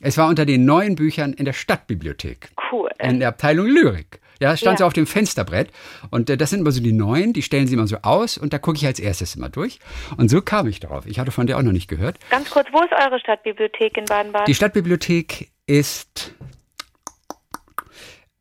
Es 0.00 0.16
war 0.18 0.28
unter 0.28 0.44
den 0.44 0.64
neuen 0.64 0.96
Büchern 0.96 1.32
in 1.32 1.44
der 1.44 1.52
Stadtbibliothek, 1.52 2.48
Cool. 2.72 2.90
in 3.00 3.20
der 3.20 3.28
Abteilung 3.28 3.66
Lyrik. 3.66 4.20
Ja, 4.40 4.56
stand 4.56 4.74
Ja. 4.74 4.78
so 4.78 4.86
auf 4.86 4.92
dem 4.92 5.06
Fensterbrett. 5.06 5.70
Und 6.10 6.28
äh, 6.28 6.36
das 6.36 6.50
sind 6.50 6.60
immer 6.60 6.72
so 6.72 6.82
die 6.82 6.92
neuen, 6.92 7.32
die 7.32 7.42
stellen 7.42 7.68
sie 7.68 7.74
immer 7.74 7.86
so 7.86 7.98
aus 8.02 8.36
und 8.36 8.52
da 8.52 8.58
gucke 8.58 8.76
ich 8.76 8.84
als 8.86 8.98
erstes 8.98 9.36
immer 9.36 9.48
durch. 9.48 9.78
Und 10.16 10.28
so 10.28 10.42
kam 10.42 10.66
ich 10.66 10.80
drauf. 10.80 11.06
Ich 11.06 11.20
hatte 11.20 11.30
von 11.30 11.46
der 11.46 11.56
auch 11.56 11.62
noch 11.62 11.70
nicht 11.72 11.86
gehört. 11.88 12.16
Ganz 12.30 12.50
kurz, 12.50 12.66
wo 12.72 12.80
ist 12.82 12.92
eure 12.92 13.20
Stadtbibliothek 13.20 13.96
in 13.96 14.04
Baden-Baden? 14.06 14.46
Die 14.46 14.54
Stadtbibliothek 14.54 15.50
ist, 15.66 16.34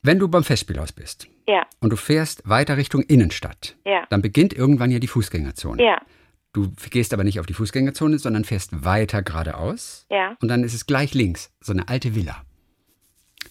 wenn 0.01 0.19
du 0.19 0.27
beim 0.27 0.43
Festspielhaus 0.43 0.91
bist 0.91 1.27
Ja, 1.47 1.65
und 1.79 1.91
du 1.91 1.95
fährst 1.95 2.41
weiter 2.49 2.75
Richtung 2.77 3.03
Innenstadt, 3.03 3.75
Ja. 3.85 4.05
dann 4.09 4.21
beginnt 4.21 4.53
irgendwann 4.53 4.89
ja 4.91 4.99
die 4.99 5.07
Fußgängerzone. 5.07 5.81
ja, 5.83 6.01
Du 6.53 6.71
gehst 6.89 7.13
aber 7.13 7.23
nicht 7.23 7.39
auf 7.39 7.45
die 7.47 7.53
Fußgängerzone, 7.53 8.19
sondern 8.19 8.45
fährst 8.45 8.85
weiter 8.85 9.21
geradeaus. 9.23 10.05
ja. 10.09 10.37
Und 10.41 10.47
dann 10.49 10.63
ist 10.63 10.73
es 10.73 10.85
gleich 10.85 11.13
links, 11.13 11.51
so 11.61 11.73
eine 11.73 11.87
alte 11.89 12.15
Villa. 12.15 12.43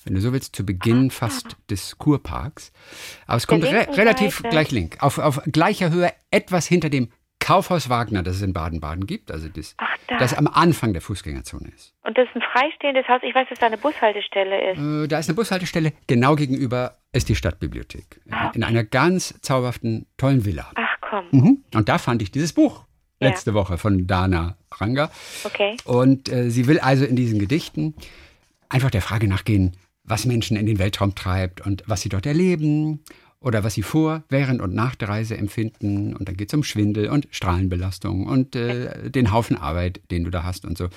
Wenn 0.05 0.15
du 0.15 0.21
so 0.21 0.33
willst, 0.33 0.57
zu 0.57 0.65
Beginn 0.65 1.11
fast 1.11 1.57
des 1.71 1.99
Kurparks. 1.99 2.73
Aber 3.27 3.37
es 3.37 3.47
kommt 3.47 3.65
re 3.65 3.87
relativ 3.97 4.37
Seite. 4.39 4.49
gleich 4.49 4.71
link. 4.73 4.97
Auf, 5.01 5.19
auf 5.19 5.41
gleicher 5.53 5.91
Höhe, 5.91 6.11
etwas 6.31 6.67
hinter 6.67 6.91
dem 6.91 7.09
Kaufhaus 7.39 7.89
Wagner, 7.89 8.23
das 8.23 8.37
es 8.37 8.43
in 8.43 8.53
Baden-Baden 8.53 9.07
gibt. 9.07 9.31
Also 9.31 9.49
das, 9.49 9.75
Ach, 9.79 9.97
da. 10.09 10.19
das 10.19 10.33
am 10.35 10.47
Anfang 10.49 10.93
der 10.93 11.03
Fußgängerzone 11.03 11.69
ist. 11.75 11.95
Und 12.05 12.17
das 12.17 12.27
ist 12.29 12.37
ein 12.37 12.43
freistehendes 12.53 13.07
Haus. 13.09 13.21
Ich 13.23 13.35
weiß, 13.35 13.49
dass 13.51 13.59
da 13.59 13.67
eine 13.67 13.79
Bushaltestelle 13.79 14.73
ist. 14.73 14.79
Äh, 14.79 15.09
Da 15.09 15.19
ist 15.19 15.29
eine 15.29 15.35
Bushaltestelle, 15.37 15.93
genau 16.07 16.35
gegenüber 16.37 16.99
ist 17.13 17.29
die 17.29 17.35
Stadtbibliothek. 17.37 18.21
Ah, 18.31 18.51
In 18.55 18.63
einer 18.65 18.85
ganz 18.85 19.35
zauberhaften, 19.43 20.07
tollen 20.17 20.45
Villa. 20.45 20.71
Ach 20.77 20.97
komm. 21.01 21.27
Mhm. 21.33 21.65
Und 21.75 21.89
da 21.89 21.99
fand 21.99 22.23
ich 22.23 22.31
dieses 22.31 22.53
Buch. 22.53 22.85
Letzte 23.23 23.55
Woche 23.55 23.79
von 23.79 24.07
Dana 24.07 24.57
Ranga. 24.71 25.11
Okay. 25.45 25.77
Und 25.85 26.31
äh, 26.31 26.51
sie 26.51 26.67
will 26.67 26.79
also 26.79 27.05
in 27.05 27.17
diesen 27.17 27.39
Gedichten 27.39 27.95
einfach 28.69 28.91
der 28.91 29.03
Frage 29.03 29.29
nachgehen, 29.29 29.73
was 30.05 30.25
Menschen 30.27 30.57
in 30.57 30.67
den 30.67 30.79
Weltraum 30.79 31.15
treibt 31.15 31.61
und 31.61 31.85
was 31.87 32.01
sie 32.01 32.09
dort 32.09 32.27
erleben 32.27 33.01
oder 33.41 33.65
was 33.65 33.75
sie 33.75 33.83
vor, 33.83 34.23
während 34.29 34.61
und 34.61 34.75
nach 34.75 34.95
der 34.95 35.09
Reise 35.09 35.37
empfinden. 35.37 36.15
Und 36.15 36.29
dann 36.29 36.37
geht 36.37 36.51
es 36.51 36.55
um 36.55 36.63
Schwindel 36.63 37.09
und 37.09 37.29
Strahlenbelastung 37.31 38.27
und 38.27 38.57
äh, 38.57 39.11
den 39.11 39.33
Haufen 39.33 39.57
Arbeit, 39.57 40.01
den 40.11 40.25
du 40.25 40.31
da 40.31 40.45
hast 40.45 40.65
und 40.65 40.79
so. 40.79 40.89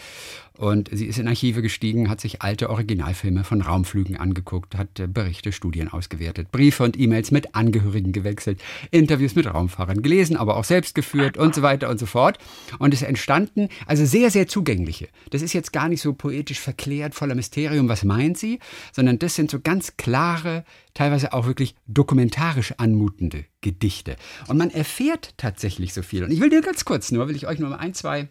Und 0.58 0.90
sie 0.92 1.06
ist 1.06 1.20
in 1.20 1.28
Archive 1.28 1.62
gestiegen, 1.62 2.10
hat 2.10 2.22
sich 2.22 2.42
alte 2.42 2.70
Originalfilme 2.70 3.44
von 3.44 3.62
Raumflügen 3.62 4.18
angeguckt, 4.18 4.76
hat 4.76 5.00
äh, 5.00 5.08
Berichte, 5.08 5.52
Studien 5.52 5.90
ausgewertet, 5.90 6.52
Briefe 6.52 6.84
und 6.84 6.98
E-Mails 6.98 7.32
mit 7.32 7.56
Angehörigen 7.56 8.12
gewechselt, 8.12 8.62
Interviews 8.92 9.36
mit 9.36 9.48
Raumfahrern 9.48 10.02
gelesen, 10.02 10.38
aber 10.38 10.58
auch 10.58 10.64
selbst 10.64 10.96
geführt 10.96 11.38
und 11.38 11.54
so 11.56 11.62
weiter 11.62 11.90
und 11.90 12.00
so 12.00 12.06
fort. 12.06 12.38
Und 12.80 12.94
es 12.94 13.02
entstanden 13.02 13.70
also 13.86 14.06
sehr, 14.06 14.32
sehr 14.32 14.48
zugängliche. 14.48 15.10
Das 15.30 15.42
ist 15.42 15.54
jetzt 15.54 15.74
gar 15.74 15.90
nicht 15.90 16.02
so 16.02 16.14
poetisch 16.14 16.60
verklärt, 16.60 17.16
voller 17.16 17.36
Mysterium, 17.36 17.90
was 17.90 18.04
meint 18.04 18.38
sie, 18.38 18.60
sondern 18.92 19.20
das 19.20 19.36
sind 19.36 19.52
so 19.52 19.60
ganz 19.60 19.98
klare 19.98 20.64
teilweise 20.94 21.34
auch 21.34 21.46
wirklich 21.46 21.76
dokumentarisch 21.88 22.74
anmutende 22.78 23.46
Gedichte. 23.62 24.16
Und 24.48 24.58
man 24.58 24.70
erfährt 24.70 25.34
tatsächlich 25.38 25.94
so 25.94 26.02
viel. 26.02 26.24
Und 26.24 26.32
ich 26.32 26.40
will 26.40 26.50
dir 26.50 26.62
ganz 26.62 26.86
kurz 26.86 27.12
nur, 27.12 27.28
will 27.28 27.36
ich 27.36 27.48
euch 27.48 27.60
nur 27.60 27.70
mal 27.70 27.78
ein, 27.78 27.94
zwei 27.94 28.30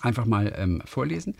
einfach 0.00 0.24
mal 0.24 0.52
ähm, 0.56 0.82
vorlesen. 0.84 1.36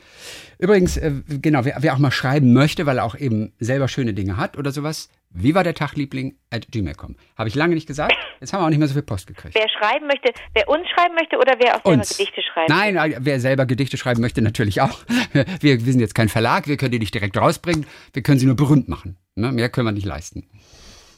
Übrigens, 0.59 0.97
äh, 0.97 1.13
genau, 1.29 1.65
wer, 1.65 1.77
wer, 1.81 1.95
auch 1.95 1.99
mal 1.99 2.11
schreiben 2.11 2.53
möchte, 2.53 2.87
weil 2.87 2.99
er 2.99 3.05
auch 3.05 3.15
eben 3.15 3.53
selber 3.59 3.89
schöne 3.89 4.15
Dinge 4.15 4.37
hat 4.37 4.57
oder 4.59 4.73
sowas, 4.73 5.11
wie 5.31 5.55
war 5.55 5.63
der 5.63 5.75
Tag, 5.75 5.95
Liebling? 5.95 6.37
At 6.51 6.69
gmail.com. 6.71 7.17
Habe 7.37 7.49
ich 7.49 7.55
lange 7.55 7.75
nicht 7.75 7.87
gesagt. 7.87 8.15
Jetzt 8.41 8.53
haben 8.53 8.63
wir 8.63 8.65
auch 8.65 8.71
nicht 8.71 8.79
mehr 8.79 8.89
so 8.89 8.95
viel 8.95 9.03
Post 9.03 9.27
gekriegt. 9.27 9.55
Wer 9.55 9.69
schreiben 9.69 10.07
möchte, 10.07 10.33
wer 10.55 10.69
uns 10.69 10.89
schreiben 10.89 11.15
möchte 11.15 11.37
oder 11.37 11.55
wer 11.59 11.77
auch 11.77 11.83
selber 11.85 12.01
uns. 12.01 12.17
Gedichte 12.17 12.41
schreibt? 12.43 12.71
Nein, 12.71 13.15
wer 13.19 13.41
selber 13.41 13.67
Gedichte 13.67 13.99
schreiben 13.99 14.23
möchte, 14.23 14.41
natürlich 14.41 14.81
auch. 14.81 15.01
Wir, 15.61 15.85
wir 15.85 15.93
sind 15.93 16.01
jetzt 16.01 16.15
kein 16.15 16.29
Verlag, 16.29 16.69
wir 16.69 16.77
können 16.77 16.93
die 16.93 16.99
nicht 16.99 17.13
direkt 17.13 17.37
rausbringen, 17.37 17.87
wir 18.13 18.23
können 18.23 18.39
sie 18.39 18.47
nur 18.47 18.57
berühmt 18.57 18.89
machen. 18.89 19.19
Ne? 19.35 19.53
Mehr 19.53 19.69
können 19.69 19.87
wir 19.87 19.93
nicht 19.93 20.07
leisten. 20.07 20.49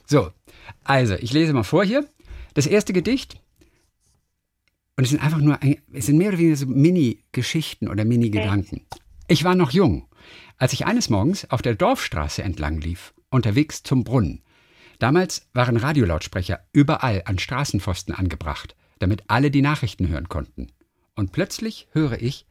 So, 0.06 0.30
also, 0.84 1.14
ich 1.14 1.32
lese 1.32 1.52
mal 1.52 1.62
vor 1.62 1.84
hier. 1.84 2.04
Das 2.54 2.66
erste 2.66 2.92
Gedicht 2.92 3.40
und 4.96 5.04
es 5.04 5.10
sind 5.10 5.22
einfach 5.22 5.38
nur, 5.38 5.58
es 5.92 6.06
sind 6.06 6.18
mehr 6.18 6.28
oder 6.28 6.38
weniger 6.38 6.56
so 6.56 6.66
Mini-Geschichten 6.66 7.88
oder 7.88 8.04
Mini-Gedanken. 8.04 8.82
Ich 9.28 9.44
war 9.44 9.54
noch 9.54 9.70
jung, 9.70 10.08
als 10.58 10.72
ich 10.72 10.86
eines 10.86 11.08
Morgens 11.08 11.50
auf 11.50 11.62
der 11.62 11.74
Dorfstraße 11.74 12.42
entlang 12.42 12.80
lief, 12.80 13.14
unterwegs 13.30 13.82
zum 13.82 14.04
Brunnen. 14.04 14.42
Damals 14.98 15.48
waren 15.54 15.78
Radiolautsprecher 15.78 16.60
überall 16.72 17.22
an 17.24 17.38
Straßenpfosten 17.38 18.14
angebracht, 18.14 18.76
damit 18.98 19.24
alle 19.28 19.50
die 19.50 19.62
Nachrichten 19.62 20.08
hören 20.08 20.28
konnten. 20.28 20.66
Und 21.14 21.32
plötzlich 21.32 21.88
höre 21.92 22.20
ich 22.20 22.46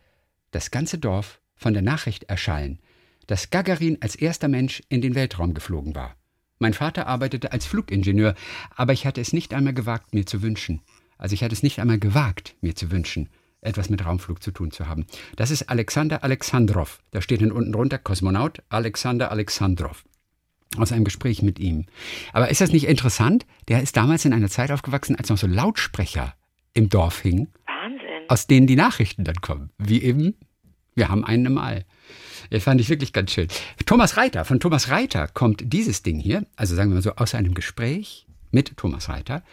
das 0.52 0.72
ganze 0.72 0.98
Dorf 0.98 1.42
von 1.56 1.74
der 1.74 1.84
Nachricht 1.84 2.24
erschallen, 2.24 2.80
dass 3.28 3.52
Gagarin 3.52 3.98
als 4.02 4.16
erster 4.16 4.48
Mensch 4.48 4.82
in 4.90 5.02
den 5.02 5.14
Weltraum 5.14 5.54
geflogen 5.54 5.94
war. 5.94 6.16
Mein 6.58 6.74
Vater 6.74 7.08
arbeitete 7.08 7.52
als 7.52 7.66
Flugingenieur, 7.66 8.34
aber 8.76 8.94
ich 8.94 9.06
hatte 9.06 9.22
es 9.22 9.34
nicht 9.34 9.54
einmal 9.54 9.74
gewagt, 9.74 10.14
mir 10.14 10.26
zu 10.26 10.42
wünschen. 10.42 10.82
Also 11.20 11.34
ich 11.34 11.44
hatte 11.44 11.54
es 11.54 11.62
nicht 11.62 11.80
einmal 11.80 12.00
gewagt, 12.00 12.56
mir 12.62 12.76
zu 12.76 12.90
wünschen, 12.90 13.30
etwas 13.62 13.90
mit 13.90 14.04
Raumflug 14.04 14.42
zu 14.42 14.52
tun 14.52 14.72
zu 14.72 14.88
haben. 14.88 15.06
Das 15.36 15.52
ist 15.52 15.70
Alexander 15.70 16.24
Alexandrov. 16.24 17.04
Da 17.12 17.22
steht 17.22 17.42
dann 17.42 17.52
unten 17.52 17.74
drunter 17.74 18.00
Kosmonaut 18.00 18.64
Alexander 18.70 19.30
Alexandrov. 19.30 20.06
Aus 20.78 20.92
einem 20.92 21.04
Gespräch 21.04 21.42
mit 21.42 21.60
ihm. 21.60 21.86
Aber 22.32 22.50
ist 22.50 22.62
das 22.62 22.72
nicht 22.72 22.88
interessant? 22.88 23.46
Der 23.68 23.84
ist 23.84 23.98
damals 23.98 24.24
in 24.26 24.34
einer 24.34 24.50
Zeit 24.50 24.72
aufgewachsen, 24.72 25.16
als 25.16 25.30
noch 25.30 25.38
so 25.38 25.48
Lautsprecher 25.48 26.36
im 26.74 26.90
Dorf 26.90 27.20
hingen. 27.20 27.50
Wahnsinn. 27.66 28.30
Aus 28.30 28.48
denen 28.48 28.68
die 28.68 28.76
Nachrichten 28.76 29.24
dann 29.24 29.42
kommen. 29.42 29.72
Wie 29.78 30.02
eben, 30.02 30.36
wir 30.96 31.10
haben 31.10 31.26
einen 31.26 31.48
im 31.48 31.58
All. 31.58 31.86
Das 32.52 32.64
fand 32.64 32.80
ich 32.80 32.90
wirklich 32.90 33.14
ganz 33.14 33.32
schön. 33.32 33.48
Thomas 33.86 34.16
Reiter, 34.16 34.46
von 34.46 34.60
Thomas 34.60 34.90
Reiter 34.90 35.28
kommt 35.28 35.74
dieses 35.74 36.02
Ding 36.02 36.20
hier, 36.20 36.46
also 36.56 36.76
sagen 36.76 36.92
wir 36.92 36.96
mal 36.96 37.02
so 37.02 37.16
aus 37.16 37.36
einem 37.36 37.56
Gespräch 37.56 38.28
mit 38.52 38.78
Thomas 38.78 39.10
Reiter, 39.10 39.44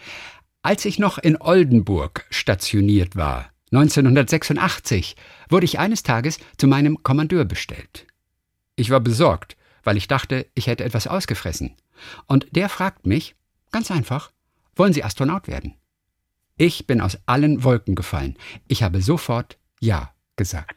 als 0.66 0.85
ich 0.85 0.99
noch 0.99 1.18
in 1.18 1.40
Oldenburg 1.40 2.26
stationiert 2.28 3.14
war, 3.14 3.52
1986, 3.70 5.14
wurde 5.49 5.64
ich 5.64 5.78
eines 5.78 6.02
Tages 6.02 6.40
zu 6.58 6.66
meinem 6.66 7.04
Kommandeur 7.04 7.44
bestellt. 7.44 8.04
Ich 8.75 8.90
war 8.90 8.99
besorgt, 8.99 9.56
weil 9.85 9.96
ich 9.96 10.08
dachte, 10.08 10.44
ich 10.54 10.66
hätte 10.66 10.82
etwas 10.82 11.06
ausgefressen. 11.06 11.76
Und 12.26 12.49
der 12.50 12.68
fragt 12.68 13.06
mich, 13.06 13.37
ganz 13.70 13.92
einfach, 13.92 14.32
wollen 14.75 14.92
Sie 14.92 15.04
Astronaut 15.04 15.46
werden? 15.46 15.75
Ich 16.56 16.88
bin 16.88 17.00
aus 17.00 17.16
allen 17.26 17.62
Wolken 17.62 17.94
gefallen. 17.94 18.37
Ich 18.66 18.82
habe 18.82 19.00
sofort 19.02 19.58
Ja 19.78 20.14
gesagt. 20.35 20.76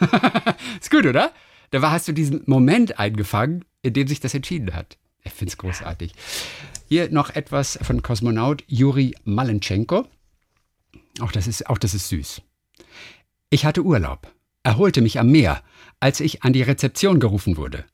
Ist 0.78 0.90
gut, 0.90 1.06
oder? 1.06 1.32
Da 1.70 1.80
war, 1.80 1.90
hast 1.90 2.06
du 2.06 2.12
diesen 2.12 2.42
Moment 2.44 2.98
eingefangen, 2.98 3.64
in 3.80 3.94
dem 3.94 4.08
sich 4.08 4.20
das 4.20 4.34
entschieden 4.34 4.74
hat. 4.74 4.98
Ich 5.24 5.32
finde 5.32 5.52
es 5.52 5.58
großartig. 5.58 6.12
Hier 6.88 7.10
noch 7.10 7.30
etwas 7.30 7.78
von 7.82 8.02
Kosmonaut 8.02 8.64
Juri 8.66 9.14
Malenchenko. 9.24 10.06
Auch 11.20 11.32
das, 11.32 11.46
ist, 11.46 11.68
auch 11.68 11.78
das 11.78 11.94
ist 11.94 12.08
süß. 12.08 12.42
Ich 13.50 13.64
hatte 13.64 13.84
Urlaub, 13.84 14.32
erholte 14.62 15.02
mich 15.02 15.18
am 15.18 15.30
Meer, 15.30 15.62
als 16.00 16.20
ich 16.20 16.42
an 16.42 16.52
die 16.52 16.62
Rezeption 16.62 17.20
gerufen 17.20 17.56
wurde. 17.56 17.84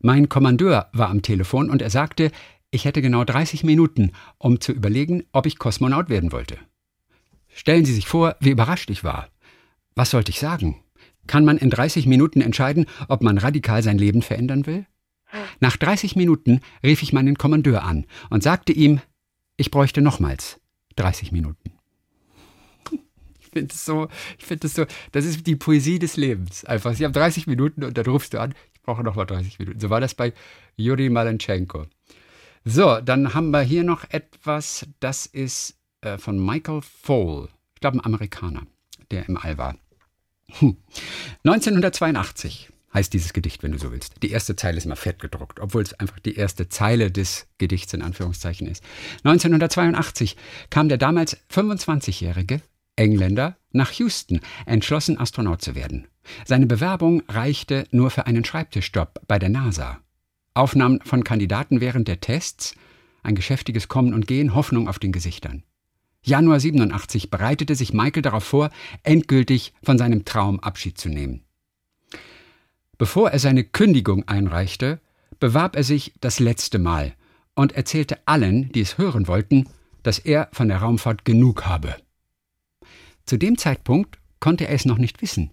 Mein 0.00 0.28
Kommandeur 0.28 0.88
war 0.92 1.08
am 1.08 1.22
Telefon 1.22 1.70
und 1.70 1.82
er 1.82 1.90
sagte, 1.90 2.30
ich 2.70 2.84
hätte 2.84 3.02
genau 3.02 3.24
30 3.24 3.64
Minuten, 3.64 4.12
um 4.36 4.60
zu 4.60 4.72
überlegen, 4.72 5.24
ob 5.32 5.46
ich 5.46 5.58
Kosmonaut 5.58 6.08
werden 6.08 6.32
wollte. 6.32 6.58
Stellen 7.48 7.84
Sie 7.84 7.94
sich 7.94 8.06
vor, 8.06 8.36
wie 8.40 8.50
überrascht 8.50 8.90
ich 8.90 9.02
war. 9.02 9.28
Was 9.94 10.10
sollte 10.10 10.30
ich 10.30 10.38
sagen? 10.38 10.82
Kann 11.26 11.44
man 11.44 11.58
in 11.58 11.70
30 11.70 12.06
Minuten 12.06 12.40
entscheiden, 12.40 12.86
ob 13.08 13.22
man 13.22 13.38
radikal 13.38 13.82
sein 13.82 13.98
Leben 13.98 14.22
verändern 14.22 14.66
will? 14.66 14.86
Nach 15.60 15.76
30 15.76 16.16
Minuten 16.16 16.60
rief 16.82 17.02
ich 17.02 17.12
meinen 17.12 17.36
Kommandeur 17.36 17.84
an 17.84 18.06
und 18.30 18.42
sagte 18.42 18.72
ihm, 18.72 19.00
ich 19.56 19.70
bräuchte 19.70 20.00
nochmals 20.00 20.60
30 20.96 21.32
Minuten. 21.32 21.72
Ich 23.40 23.52
finde 23.52 23.74
es 23.74 23.86
so, 23.86 24.08
ich 24.38 24.44
finde 24.44 24.66
es 24.66 24.74
so, 24.74 24.84
das 25.12 25.24
ist 25.24 25.46
die 25.46 25.56
Poesie 25.56 25.98
des 25.98 26.18
Lebens. 26.18 26.66
Einfach, 26.66 26.92
sie 26.92 27.06
haben 27.06 27.14
30 27.14 27.46
Minuten 27.46 27.82
und 27.82 27.96
dann 27.96 28.04
rufst 28.04 28.34
du 28.34 28.40
an, 28.40 28.54
ich 28.74 28.82
brauche 28.82 29.02
nochmal 29.02 29.24
30 29.24 29.58
Minuten. 29.58 29.80
So 29.80 29.88
war 29.88 30.02
das 30.02 30.14
bei 30.14 30.34
Juri 30.76 31.08
Malenchenko. 31.08 31.86
So, 32.66 33.00
dann 33.00 33.32
haben 33.32 33.50
wir 33.50 33.62
hier 33.62 33.84
noch 33.84 34.04
etwas, 34.10 34.86
das 35.00 35.24
ist 35.24 35.78
äh, 36.02 36.18
von 36.18 36.44
Michael 36.44 36.82
Fall. 36.82 37.48
Ich 37.74 37.80
glaube, 37.80 37.96
ein 37.96 38.04
Amerikaner, 38.04 38.66
der 39.10 39.26
im 39.26 39.38
All 39.38 39.56
war. 39.56 39.78
Hm. 40.58 40.76
1982 41.44 42.68
heißt 42.98 43.12
dieses 43.12 43.32
Gedicht, 43.32 43.62
wenn 43.62 43.72
du 43.72 43.78
so 43.78 43.92
willst. 43.92 44.22
Die 44.22 44.30
erste 44.30 44.56
Zeile 44.56 44.76
ist 44.76 44.86
mal 44.86 44.96
fett 44.96 45.20
gedruckt, 45.20 45.60
obwohl 45.60 45.82
es 45.82 45.94
einfach 45.94 46.18
die 46.18 46.34
erste 46.34 46.68
Zeile 46.68 47.12
des 47.12 47.46
Gedichts 47.58 47.94
in 47.94 48.02
Anführungszeichen 48.02 48.66
ist. 48.66 48.82
1982 49.22 50.36
kam 50.68 50.88
der 50.88 50.98
damals 50.98 51.36
25-jährige 51.50 52.60
Engländer 52.96 53.56
nach 53.70 53.92
Houston, 53.92 54.40
entschlossen 54.66 55.18
Astronaut 55.18 55.62
zu 55.62 55.76
werden. 55.76 56.08
Seine 56.44 56.66
Bewerbung 56.66 57.22
reichte 57.28 57.86
nur 57.92 58.10
für 58.10 58.26
einen 58.26 58.44
Schreibtischjob 58.44 59.20
bei 59.28 59.38
der 59.38 59.48
NASA. 59.48 60.00
Aufnahmen 60.54 61.00
von 61.04 61.22
Kandidaten 61.22 61.80
während 61.80 62.08
der 62.08 62.20
Tests, 62.20 62.74
ein 63.22 63.36
geschäftiges 63.36 63.86
Kommen 63.86 64.12
und 64.12 64.26
Gehen, 64.26 64.56
Hoffnung 64.56 64.88
auf 64.88 64.98
den 64.98 65.12
Gesichtern. 65.12 65.62
Januar 66.24 66.58
87 66.58 67.30
bereitete 67.30 67.76
sich 67.76 67.92
Michael 67.92 68.22
darauf 68.22 68.42
vor, 68.42 68.70
endgültig 69.04 69.72
von 69.84 69.98
seinem 69.98 70.24
Traum 70.24 70.58
Abschied 70.58 70.98
zu 70.98 71.08
nehmen. 71.08 71.44
Bevor 72.98 73.30
er 73.30 73.38
seine 73.38 73.62
Kündigung 73.62 74.26
einreichte, 74.26 75.00
bewarb 75.38 75.76
er 75.76 75.84
sich 75.84 76.12
das 76.20 76.40
letzte 76.40 76.80
Mal 76.80 77.14
und 77.54 77.72
erzählte 77.72 78.18
allen, 78.26 78.72
die 78.72 78.80
es 78.80 78.98
hören 78.98 79.28
wollten, 79.28 79.68
dass 80.02 80.18
er 80.18 80.48
von 80.52 80.68
der 80.68 80.78
Raumfahrt 80.78 81.24
genug 81.24 81.64
habe. 81.66 81.94
Zu 83.24 83.36
dem 83.36 83.56
Zeitpunkt 83.56 84.18
konnte 84.40 84.66
er 84.66 84.74
es 84.74 84.84
noch 84.84 84.98
nicht 84.98 85.22
wissen, 85.22 85.52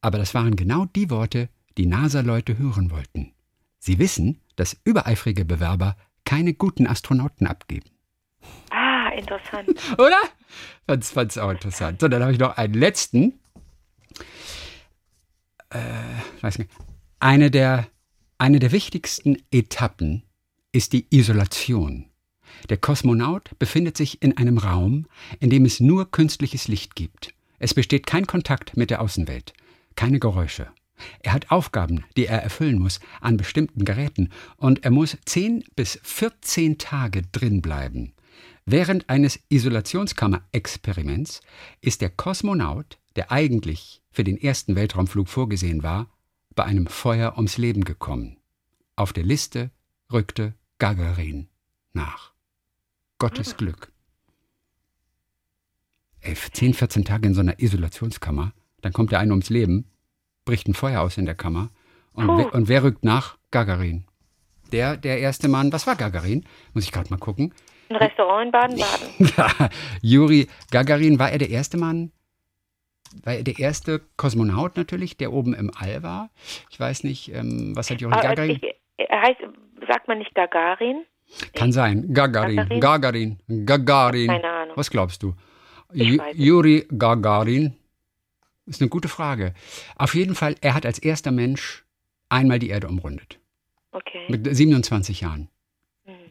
aber 0.00 0.18
das 0.18 0.34
waren 0.34 0.56
genau 0.56 0.84
die 0.84 1.10
Worte, 1.10 1.48
die 1.78 1.86
NASA-Leute 1.86 2.58
hören 2.58 2.90
wollten. 2.90 3.32
Sie 3.78 3.98
wissen, 3.98 4.40
dass 4.56 4.76
übereifrige 4.84 5.44
Bewerber 5.44 5.96
keine 6.24 6.54
guten 6.54 6.86
Astronauten 6.86 7.46
abgeben. 7.46 7.90
Ah, 8.70 9.10
interessant. 9.16 9.68
Oder? 9.98 10.20
Fand's, 10.86 11.10
fand's 11.10 11.38
auch 11.38 11.50
interessant. 11.50 12.00
So, 12.00 12.08
dann 12.08 12.22
habe 12.22 12.32
ich 12.32 12.38
noch 12.38 12.56
einen 12.56 12.74
letzten 12.74 13.38
äh, 15.70 16.42
weiß 16.42 16.58
nicht, 16.58 16.70
eine 17.18 17.50
der, 17.50 17.86
eine 18.38 18.58
der 18.58 18.72
wichtigsten 18.72 19.36
Etappen 19.50 20.22
ist 20.72 20.92
die 20.92 21.06
Isolation. 21.10 22.06
Der 22.68 22.76
Kosmonaut 22.76 23.58
befindet 23.58 23.96
sich 23.96 24.22
in 24.22 24.36
einem 24.36 24.58
Raum, 24.58 25.06
in 25.38 25.50
dem 25.50 25.64
es 25.64 25.80
nur 25.80 26.10
künstliches 26.10 26.68
Licht 26.68 26.94
gibt. 26.94 27.34
Es 27.58 27.74
besteht 27.74 28.06
kein 28.06 28.26
Kontakt 28.26 28.76
mit 28.76 28.90
der 28.90 29.00
Außenwelt, 29.00 29.52
keine 29.96 30.18
Geräusche. 30.18 30.68
Er 31.20 31.32
hat 31.32 31.50
Aufgaben, 31.50 32.04
die 32.16 32.26
er 32.26 32.42
erfüllen 32.42 32.78
muss 32.78 33.00
an 33.20 33.36
bestimmten 33.36 33.84
Geräten 33.84 34.30
und 34.56 34.84
er 34.84 34.90
muss 34.90 35.16
10 35.24 35.64
bis 35.76 35.98
14 36.02 36.78
Tage 36.78 37.22
drin 37.32 37.62
bleiben. 37.62 38.12
Während 38.66 39.08
eines 39.08 39.40
Isolationskammer-Experiments 39.48 41.40
ist 41.80 42.00
der 42.00 42.10
Kosmonaut, 42.10 42.98
der 43.16 43.32
eigentlich 43.32 44.02
für 44.10 44.24
den 44.24 44.36
ersten 44.36 44.76
Weltraumflug 44.76 45.28
vorgesehen 45.28 45.82
war, 45.82 46.08
bei 46.54 46.64
einem 46.64 46.86
Feuer 46.86 47.36
ums 47.36 47.58
Leben 47.58 47.84
gekommen. 47.84 48.36
Auf 48.96 49.12
der 49.12 49.24
Liste 49.24 49.70
rückte 50.12 50.54
Gagarin 50.78 51.48
nach. 51.92 52.32
Gottes 53.18 53.56
Glück. 53.56 53.92
Elf, 56.20 56.50
10, 56.52 56.74
14 56.74 57.04
Tage 57.04 57.28
in 57.28 57.34
so 57.34 57.40
einer 57.40 57.60
Isolationskammer, 57.60 58.52
dann 58.82 58.92
kommt 58.92 59.12
der 59.12 59.20
eine 59.20 59.32
ums 59.32 59.50
Leben, 59.50 59.86
bricht 60.44 60.68
ein 60.68 60.74
Feuer 60.74 61.00
aus 61.00 61.16
in 61.16 61.24
der 61.24 61.34
Kammer 61.34 61.70
und, 62.12 62.28
oh. 62.28 62.38
wer, 62.38 62.54
und 62.54 62.68
wer 62.68 62.82
rückt 62.82 63.04
nach? 63.04 63.38
Gagarin. 63.50 64.04
Der, 64.72 64.96
der 64.96 65.18
erste 65.18 65.48
Mann, 65.48 65.72
was 65.72 65.86
war 65.86 65.96
Gagarin? 65.96 66.44
Muss 66.74 66.84
ich 66.84 66.92
gerade 66.92 67.10
mal 67.10 67.18
gucken. 67.18 67.52
Ein 67.90 67.96
Restaurant 67.96 68.46
in 68.46 68.52
Baden-Baden. 68.52 69.70
Juri 70.02 70.46
Gagarin, 70.70 71.18
war 71.18 71.30
er 71.30 71.38
der 71.38 71.50
erste 71.50 71.76
Mann, 71.76 72.12
war 73.24 73.34
er 73.34 73.42
der 73.42 73.58
erste 73.58 74.00
Kosmonaut 74.16 74.76
natürlich, 74.76 75.16
der 75.16 75.32
oben 75.32 75.54
im 75.54 75.72
All 75.76 76.04
war. 76.04 76.30
Ich 76.70 76.78
weiß 76.78 77.02
nicht, 77.02 77.34
ähm, 77.34 77.72
was 77.74 77.90
hat 77.90 78.00
Juri 78.00 78.14
Gagarin? 78.14 78.60
Er 78.96 79.22
heißt, 79.22 79.40
sagt 79.88 80.06
man 80.06 80.18
nicht 80.18 80.34
Gagarin? 80.36 81.04
Kann 81.54 81.72
sein. 81.72 82.14
Gagarin, 82.14 82.56
Gagarin? 82.56 82.80
Gagarin, 82.80 83.38
Gagarin. 83.66 84.26
Keine 84.28 84.48
Ahnung. 84.48 84.76
Was 84.76 84.90
glaubst 84.90 85.24
du? 85.24 85.34
Ich. 85.92 86.20
Juri 86.34 86.86
Gagarin? 86.96 87.74
Ist 88.66 88.80
eine 88.80 88.88
gute 88.88 89.08
Frage. 89.08 89.52
Auf 89.96 90.14
jeden 90.14 90.36
Fall, 90.36 90.54
er 90.60 90.74
hat 90.74 90.86
als 90.86 91.00
erster 91.00 91.32
Mensch 91.32 91.84
einmal 92.28 92.60
die 92.60 92.68
Erde 92.68 92.86
umrundet. 92.86 93.40
Okay. 93.90 94.26
Mit 94.28 94.46
27 94.48 95.22
Jahren. 95.22 95.48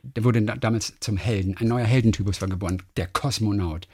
Der 0.03 0.24
wurde 0.24 0.41
da- 0.41 0.56
damals 0.56 1.00
zum 1.00 1.18
Helden. 1.18 1.56
Ein 1.60 1.68
neuer 1.68 1.86
Heldentypus 1.86 2.41
war 2.41 2.50
geboren. 2.50 2.82
Der 2.98 3.08
Kosmonaut. 3.08 3.88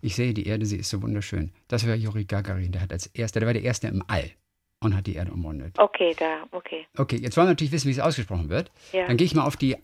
Ich 0.00 0.14
sehe 0.14 0.32
die 0.34 0.46
Erde, 0.46 0.64
sie 0.66 0.76
ist 0.76 0.90
so 0.90 1.02
wunderschön. 1.02 1.50
Das 1.66 1.86
war 1.86 1.94
Juri 1.94 2.24
Gagarin. 2.24 2.72
Der 2.72 2.82
hat 2.82 2.92
als 2.92 3.06
erster, 3.06 3.40
der 3.40 3.46
war 3.48 3.54
der 3.54 3.62
erste 3.64 3.88
im 3.88 4.02
All 4.06 4.30
und 4.80 4.94
hat 4.96 5.08
die 5.08 5.16
Erde 5.16 5.32
umrundet. 5.32 5.76
Okay, 5.76 6.14
da, 6.16 6.44
okay. 6.52 6.86
Okay, 6.96 7.16
jetzt 7.16 7.36
wollen 7.36 7.48
wir 7.48 7.50
natürlich 7.52 7.72
wissen, 7.72 7.88
wie 7.88 7.92
es 7.92 7.98
ausgesprochen 7.98 8.48
wird. 8.48 8.70
Ja. 8.92 9.06
Dann 9.08 9.16
gehe 9.16 9.24
ich 9.24 9.34
mal 9.34 9.44
auf 9.44 9.56
die 9.56 9.76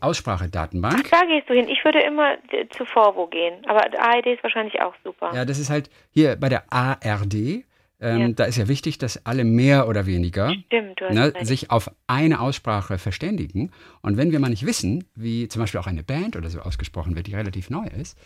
ARD-Aussprachedatenbank. 0.00 1.10
Da 1.10 1.20
gehst 1.26 1.48
du 1.48 1.54
hin. 1.54 1.68
Ich 1.68 1.84
würde 1.84 2.00
immer 2.00 2.32
äh, 2.50 2.66
zu 2.70 2.84
Vorwo 2.86 3.26
gehen. 3.26 3.64
Aber 3.66 3.80
ARD 3.98 4.26
ist 4.28 4.42
wahrscheinlich 4.42 4.80
auch 4.80 4.94
super. 5.04 5.32
Ja, 5.34 5.44
das 5.44 5.58
ist 5.58 5.70
halt 5.70 5.90
hier 6.10 6.36
bei 6.36 6.48
der 6.48 6.64
ARD. 6.72 7.64
Ähm, 7.98 8.20
Ja. 8.20 8.28
Da 8.28 8.44
ist 8.44 8.56
ja 8.58 8.68
wichtig, 8.68 8.98
dass 8.98 9.24
alle 9.24 9.44
mehr 9.44 9.88
oder 9.88 10.04
weniger 10.06 10.52
Stimmt, 10.66 11.00
ne, 11.10 11.32
sich 11.42 11.70
auf 11.70 11.90
eine 12.06 12.40
Aussprache 12.40 12.98
verständigen. 12.98 13.70
Und 14.02 14.16
wenn 14.18 14.32
wir 14.32 14.38
mal 14.38 14.50
nicht 14.50 14.66
wissen, 14.66 15.04
wie 15.14 15.48
zum 15.48 15.62
Beispiel 15.62 15.80
auch 15.80 15.86
eine 15.86 16.02
Band 16.02 16.36
oder 16.36 16.50
so 16.50 16.60
ausgesprochen 16.60 17.16
wird, 17.16 17.26
die 17.26 17.34
relativ 17.34 17.70
neu 17.70 17.86
ist, 17.86 18.18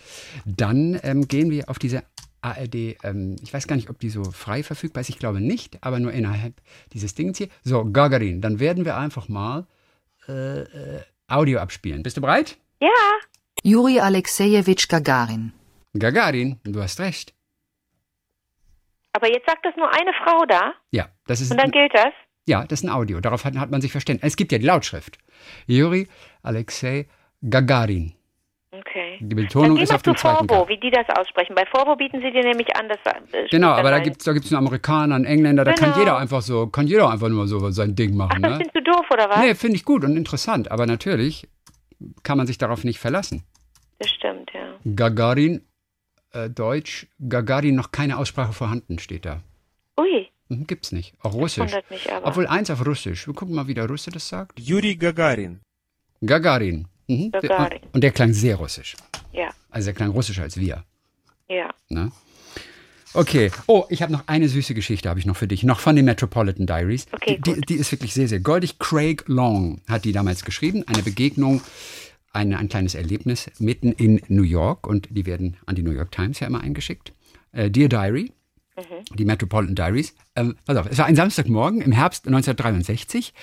dann 0.45 0.99
ähm, 1.05 1.29
gehen 1.29 1.51
wir 1.51 1.69
auf 1.69 1.79
diese 1.79 2.03
ARD, 2.43 2.97
ähm, 3.05 3.37
ich 3.43 3.53
weiß 3.53 3.67
gar 3.69 3.77
nicht, 3.77 3.91
ob 3.91 3.99
die 4.01 4.09
so 4.09 4.25
frei 4.25 4.63
verfügbar 4.63 5.03
ist, 5.03 5.09
ich 5.11 5.19
glaube 5.19 5.41
nicht, 5.41 5.79
aber 5.85 6.01
nur 6.01 6.13
innerhalb 6.13 6.55
dieses 6.93 7.15
Dings 7.15 7.39
hier. 7.39 7.49
So, 7.63 7.85
Gagarin, 7.85 8.41
dann 8.41 8.59
werden 8.61 8.85
wir 8.85 8.97
einfach 8.97 9.29
mal 9.29 9.67
äh, 10.29 10.63
äh, 10.63 11.01
Audio 11.29 11.61
abspielen. 11.61 12.03
Bist 12.03 12.17
du 12.17 12.21
bereit? 12.21 12.57
Ja, 12.81 12.89
Juri 13.63 14.01
Alexejewitsch 14.01 14.89
Gagarin. 14.89 15.53
Gagarin, 15.97 16.59
du 16.65 16.81
hast 16.83 16.99
recht. 16.99 17.35
Aber 19.23 19.31
jetzt 19.33 19.47
sagt 19.47 19.65
das 19.65 19.75
nur 19.77 19.89
eine 19.93 20.13
Frau 20.25 20.45
da 20.47 20.73
Ja, 20.91 21.09
das 21.27 21.41
ist 21.41 21.51
und 21.51 21.61
dann 21.61 21.71
gilt 21.71 21.93
das. 21.95 22.13
Ja, 22.47 22.65
das 22.65 22.81
ist 22.81 22.85
ein 22.85 22.91
Audio. 22.91 23.21
Darauf 23.21 23.45
hat, 23.45 23.57
hat 23.57 23.71
man 23.71 23.81
sich 23.81 23.93
verständigt. 23.93 24.25
Es 24.25 24.37
gibt 24.37 24.51
ja 24.53 24.59
die 24.59 24.67
Lautschrift. 24.67 25.19
Juri 25.67 26.09
Alexei 26.43 27.07
Gagarin. 27.49 28.15
Okay. 28.73 29.19
Die 29.21 29.35
Betonung 29.35 29.77
ist 29.79 29.93
auf 29.93 30.03
dem 30.03 30.15
zu 30.17 30.23
zweiten 30.23 30.49
Vorwo, 30.49 30.65
K. 30.65 30.69
wie 30.69 30.79
die 30.79 30.91
das 30.91 31.05
aussprechen. 31.17 31.55
Bei 31.57 31.65
Vorwo 31.67 31.97
bieten 31.97 32.21
sie 32.21 32.31
dir 32.31 32.43
nämlich 32.45 32.75
an, 32.77 32.89
das 32.89 32.99
äh, 33.33 33.47
Genau, 33.51 33.71
aber 33.71 33.91
da 33.91 33.99
gibt 33.99 34.19
es 34.19 34.25
da 34.25 34.33
gibt's 34.33 34.53
einen 34.53 34.59
Amerikaner, 34.65 35.17
einen 35.17 35.25
Engländer, 35.25 35.65
da 35.65 35.73
kann 35.73 35.91
Genau. 35.91 35.99
jeder 35.99 36.17
einfach 36.19 36.41
so, 36.41 36.69
kann 36.69 36.87
jeder 36.87 37.11
einfach 37.11 37.29
nur 37.29 37.47
so 37.49 37.71
sein 37.73 37.95
Ding 37.97 38.13
Ach, 38.13 38.29
machen. 38.29 38.43
das 38.43 38.53
Ne? 38.53 38.57
findest 38.59 38.77
du 38.77 38.83
doof, 38.83 39.07
oder 39.13 39.29
was? 39.29 39.39
Nee, 39.41 39.55
finde 39.57 39.77
ich 39.77 39.85
gut 39.85 40.05
und 40.05 40.17
interessant, 40.17 40.71
aber 40.71 40.87
natürlich 40.87 41.49
kann 42.23 42.39
man 42.39 42.47
sich 42.47 42.59
darauf 42.59 42.85
nicht 42.85 42.99
verlassen. 43.01 43.43
Das 43.99 44.09
stimmt, 44.11 44.51
ja. 44.55 44.61
Gagarin, 44.95 45.63
äh, 46.33 46.51
Deutsch 46.51 47.07
Gagarin 47.29 47.75
noch 47.75 47.93
keine 47.93 48.19
Aussprache 48.19 48.53
vorhanden, 48.53 48.99
steht 48.99 49.25
da. 49.25 49.43
Ui. 49.99 50.29
Mhm, 50.49 50.67
gibt's 50.67 50.93
nicht. 50.93 51.15
Auch 51.21 51.35
Russisch. 51.35 51.71
Das 51.71 51.91
mich 51.91 52.11
aber. 52.13 52.27
Obwohl 52.27 52.47
eins 52.47 52.71
auf 52.71 52.85
Russisch. 52.85 53.27
Wir 53.27 53.35
gucken 53.35 53.55
mal, 53.55 53.67
wie 53.67 53.75
der 53.75 53.87
Russe 53.87 54.11
das 54.11 54.29
sagt. 54.29 54.59
Yuri 54.59 54.97
Gagarin. 54.97 55.61
Gagarin. 56.21 56.89
Mhm. 57.07 57.31
Gagarin. 57.31 57.81
Und 57.93 58.03
der 58.03 58.11
klang 58.11 58.33
sehr 58.33 58.57
russisch. 58.57 58.97
Ja. 59.33 59.51
Also 59.71 59.87
der 59.87 59.95
klang 59.95 60.11
russischer 60.11 60.43
als 60.43 60.57
wir. 60.57 60.85
Ja. 61.49 61.71
Na? 61.89 62.11
Okay. 63.13 63.51
Oh, 63.67 63.87
ich 63.89 64.03
habe 64.03 64.13
noch 64.13 64.23
eine 64.29 64.49
süße 64.49 64.75
Geschichte 64.75 65.09
habe 65.09 65.19
ich 65.19 65.27
noch 65.27 65.37
für 65.37 65.49
dich, 65.49 65.65
noch 65.65 65.81
von 65.81 65.97
den 65.97 66.05
Metropolitan 66.05 66.67
Diaries. 66.67 67.07
Okay, 67.13 67.41
die, 67.45 67.55
die, 67.55 67.61
die, 67.63 67.75
ist 67.75 67.91
wirklich 67.91 68.15
sehr, 68.15 68.29
sehr 68.29 68.41
goldig. 68.41 68.79
Craig 68.79 69.25
Long 69.27 69.81
hat 69.89 70.05
die 70.05 70.13
damals 70.13 70.45
geschrieben. 70.45 70.85
Eine 70.87 71.03
Begegnung 71.03 71.61
eine, 72.31 72.59
ein 72.59 72.69
kleines 72.69 72.95
Erlebnis 72.95 73.51
mitten 73.59 73.93
in 73.93 74.21
New 74.29 74.43
York. 74.43 74.87
Und 74.87 75.09
die 75.11 75.27
werden 75.27 75.57
an 75.67 75.75
die 75.75 75.83
New 75.83 75.93
York 75.93 76.13
Times 76.13 76.41
ja 76.41 76.47
immer 76.47 76.61
eingeschickt. 76.61 77.13
Äh, 77.53 77.71
Dear 77.71 77.89
Diary. 77.89 78.33
Die 79.15 79.27
Metropolitan 79.27 79.75
Diaries. 79.75 80.15
Ähm, 80.35 80.57
pass 80.65 80.77
auf, 80.79 80.87
es 80.89 80.97
war 80.97 81.05
ein 81.05 81.17
Samstagmorgen 81.17 81.83
im 81.83 81.93
Herbst 81.93 82.27
1963. 82.27 83.35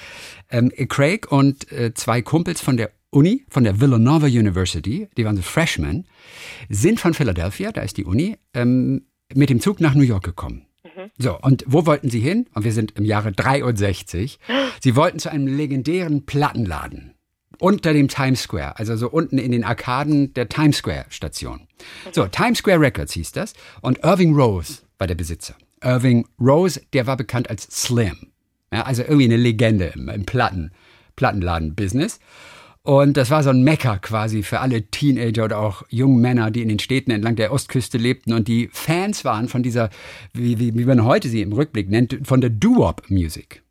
Ähm, 0.49 0.71
Craig 0.87 1.31
und 1.31 1.71
äh, 1.71 1.93
zwei 1.93 2.23
Kumpels 2.23 2.59
von 2.59 2.75
der 2.75 2.91
Uni, 3.11 3.45
von 3.49 3.63
der 3.63 3.79
Villanova 3.79 4.25
University, 4.25 5.07
die 5.15 5.25
waren 5.25 5.35
so 5.35 5.43
Freshmen, 5.43 6.07
sind 6.69 6.99
von 6.99 7.13
Philadelphia, 7.13 7.71
da 7.71 7.81
ist 7.81 7.97
die 7.97 8.05
Uni, 8.05 8.37
ähm, 8.53 9.05
mit 9.33 9.49
dem 9.49 9.59
Zug 9.59 9.79
nach 9.79 9.93
New 9.93 10.03
York 10.03 10.23
gekommen. 10.23 10.65
So, 11.17 11.37
und 11.39 11.63
wo 11.67 11.85
wollten 11.85 12.09
sie 12.09 12.19
hin? 12.19 12.47
Und 12.53 12.63
wir 12.63 12.71
sind 12.71 12.97
im 12.97 13.05
Jahre 13.05 13.31
63. 13.31 14.39
Sie 14.81 14.95
wollten 14.95 15.19
zu 15.19 15.31
einem 15.31 15.47
legendären 15.47 16.25
Plattenladen 16.25 17.16
unter 17.59 17.93
dem 17.93 18.07
Times 18.07 18.41
Square, 18.41 18.77
also 18.77 18.95
so 18.95 19.09
unten 19.09 19.37
in 19.37 19.51
den 19.51 19.63
Arkaden 19.63 20.33
der 20.33 20.49
Times 20.49 20.77
Square 20.77 21.05
Station. 21.09 21.67
So, 22.11 22.27
Times 22.27 22.59
Square 22.59 22.79
Records 22.79 23.13
hieß 23.13 23.31
das 23.31 23.53
und 23.81 24.03
Irving 24.03 24.35
Rose 24.35 24.79
war 24.97 25.07
der 25.07 25.15
Besitzer. 25.15 25.55
Irving 25.83 26.27
Rose, 26.39 26.81
der 26.93 27.07
war 27.07 27.17
bekannt 27.17 27.49
als 27.49 27.63
Slim. 27.63 28.31
Ja, 28.71 28.83
also 28.83 29.03
irgendwie 29.03 29.25
eine 29.25 29.37
Legende 29.37 29.93
im, 29.95 30.09
im 30.09 30.25
Platten, 30.25 30.71
Plattenladen-Business. 31.15 32.19
Und 32.87 33.17
das 33.17 33.29
war 33.31 33.43
so 33.43 33.49
ein 33.49 33.63
Mecker 33.63 33.99
quasi 33.99 34.43
für 34.43 34.61
alle 34.61 34.83
Teenager 34.83 35.43
oder 35.43 35.59
auch 35.59 35.83
jungen 35.89 36.21
Männer, 36.21 36.51
die 36.51 36.61
in 36.61 36.69
den 36.69 36.79
Städten 36.79 37.11
entlang 37.11 37.35
der 37.35 37.51
Ostküste 37.51 37.97
lebten 37.97 38.31
und 38.31 38.47
die 38.47 38.69
Fans 38.71 39.25
waren 39.25 39.49
von 39.49 39.61
dieser, 39.61 39.89
wie, 40.33 40.57
wie, 40.57 40.73
wie 40.73 40.85
man 40.85 41.03
heute 41.03 41.27
sie 41.27 41.41
im 41.41 41.51
Rückblick 41.51 41.89
nennt, 41.89 42.17
von 42.23 42.39
der 42.39 42.49
Doo-Wop-Music. 42.49 43.61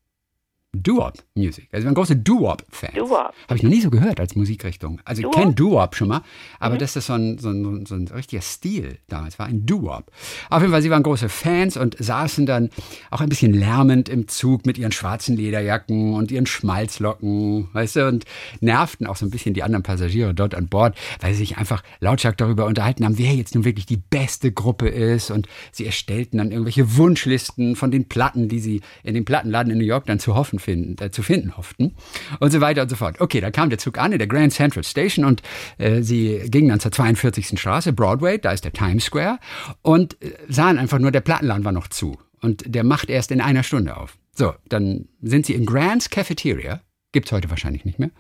Doo-Wop-Music. 0.83 1.69
Also 1.73 1.85
wir 1.85 1.87
waren 1.87 1.95
große 1.95 2.17
Doo-Wop-Fans. 2.17 2.95
Doo-Wop. 2.95 3.35
Habe 3.49 3.57
ich 3.57 3.63
noch 3.63 3.71
nie 3.71 3.81
so 3.81 3.91
gehört 3.91 4.21
als 4.21 4.37
Musikrichtung. 4.37 5.01
Also 5.05 5.21
ich 5.21 5.25
Doo-Wop? 5.25 5.41
kenne 5.41 5.55
Doo-Wop 5.55 5.95
schon 5.95 6.09
mal, 6.09 6.23
aber 6.59 6.79
dass 6.79 6.95
das 6.95 7.07
so 7.07 7.15
ein, 7.15 7.39
so, 7.39 7.51
ein, 7.51 7.87
so 7.87 7.95
ein 7.95 8.09
richtiger 8.09 8.43
Stil 8.43 8.99
damals 9.09 9.39
war, 9.39 9.47
ein 9.47 9.67
Doo-Wop. 9.67 10.11
Auf 10.51 10.61
jeden 10.61 10.73
Fall, 10.73 10.83
sie 10.83 10.91
waren 10.91 11.03
große 11.03 11.29
Fans 11.29 11.77
und 11.77 11.97
saßen 11.99 12.47
dann 12.47 12.71
auch 13.11 13.21
ein 13.21 13.29
bisschen 13.29 13.53
lärmend 13.53 14.09
im 14.09 14.29
Zug 14.29 14.67
mit 14.67 14.79
ihren 14.79 14.93
schwarzen 14.93 15.37
Lederjacken 15.37 16.15
und 16.15 16.31
ihren 16.31 16.47
Schmalzlocken, 16.47 17.69
weißt 17.73 17.97
du, 17.97 18.09
und 18.09 18.25
nervten 18.61 19.07
auch 19.07 19.17
so 19.17 19.27
ein 19.27 19.31
bisschen 19.31 19.55
die 19.55 19.63
anderen 19.63 19.83
Passagiere 19.83 20.35
dort 20.35 20.55
an 20.55 20.69
Bord, 20.69 20.97
weil 21.21 21.33
sie 21.33 21.39
sich 21.39 21.59
einfach 21.59 21.83
lautstark 22.01 22.37
darüber 22.37 22.67
unterhalten 22.67 23.05
haben, 23.05 23.19
wer 23.19 23.35
jetzt 23.35 23.55
nun 23.55 23.65
wirklich 23.65 23.87
die 23.87 23.97
beste 23.97 24.53
Gruppe 24.53 24.89
ist 24.89 25.31
und 25.31 25.49
sie 25.73 25.87
erstellten 25.87 26.39
dann 26.39 26.51
irgendwelche 26.51 26.97
Wunschlisten 26.97 27.77
von 27.77 27.91
den 27.91 28.09
Platten, 28.09 28.49
die 28.49 28.61
sie 28.61 28.81
in 29.03 29.15
dem 29.15 29.25
Plattenladen 29.25 29.73
in 29.73 29.79
New 29.79 29.85
York 29.85 30.07
dann 30.07 30.19
zu 30.19 30.35
hoffen 30.35 30.59
finden, 30.67 31.03
äh, 31.03 31.11
zu 31.11 31.23
finden 31.23 31.57
hofften 31.57 31.95
und 32.41 32.51
so 32.51 32.61
weiter 32.61 32.83
und 32.83 32.91
so 32.91 32.97
fort. 32.97 33.21
Okay, 33.21 33.41
da 33.41 33.51
kam 33.51 33.71
der 33.71 33.79
Zug 33.79 33.99
an 33.99 34.13
in 34.13 34.19
der 34.19 34.27
Grand 34.27 34.53
Central 34.53 34.85
Station 34.85 35.25
und 35.25 35.43
äh, 35.79 36.03
sie 36.03 36.43
gingen 36.51 36.69
dann 36.69 36.81
zur 36.81 36.93
42. 36.93 37.59
Straße, 37.59 37.93
Broadway, 37.93 38.39
da 38.39 38.53
ist 38.53 38.65
der 38.65 38.73
Times 38.73 39.05
Square 39.05 39.39
und 39.83 40.21
äh, 40.23 40.33
sahen 40.49 40.79
einfach 40.79 40.99
nur, 40.99 41.11
der 41.11 41.21
Plattenladen 41.21 41.65
war 41.65 41.73
noch 41.73 41.89
zu 41.89 42.19
und 42.43 42.63
der 42.67 42.85
macht 42.85 43.09
erst 43.09 43.31
in 43.31 43.41
einer 43.41 43.63
Stunde 43.63 43.97
auf. 43.97 44.19
So, 44.35 44.53
dann 44.69 45.09
sind 45.23 45.47
sie 45.47 45.55
in 45.55 45.65
Grant's 45.65 46.11
Cafeteria, 46.11 46.83
gibt's 47.13 47.33
heute 47.33 47.49
wahrscheinlich 47.49 47.85
nicht 47.85 47.99
mehr, 47.99 48.11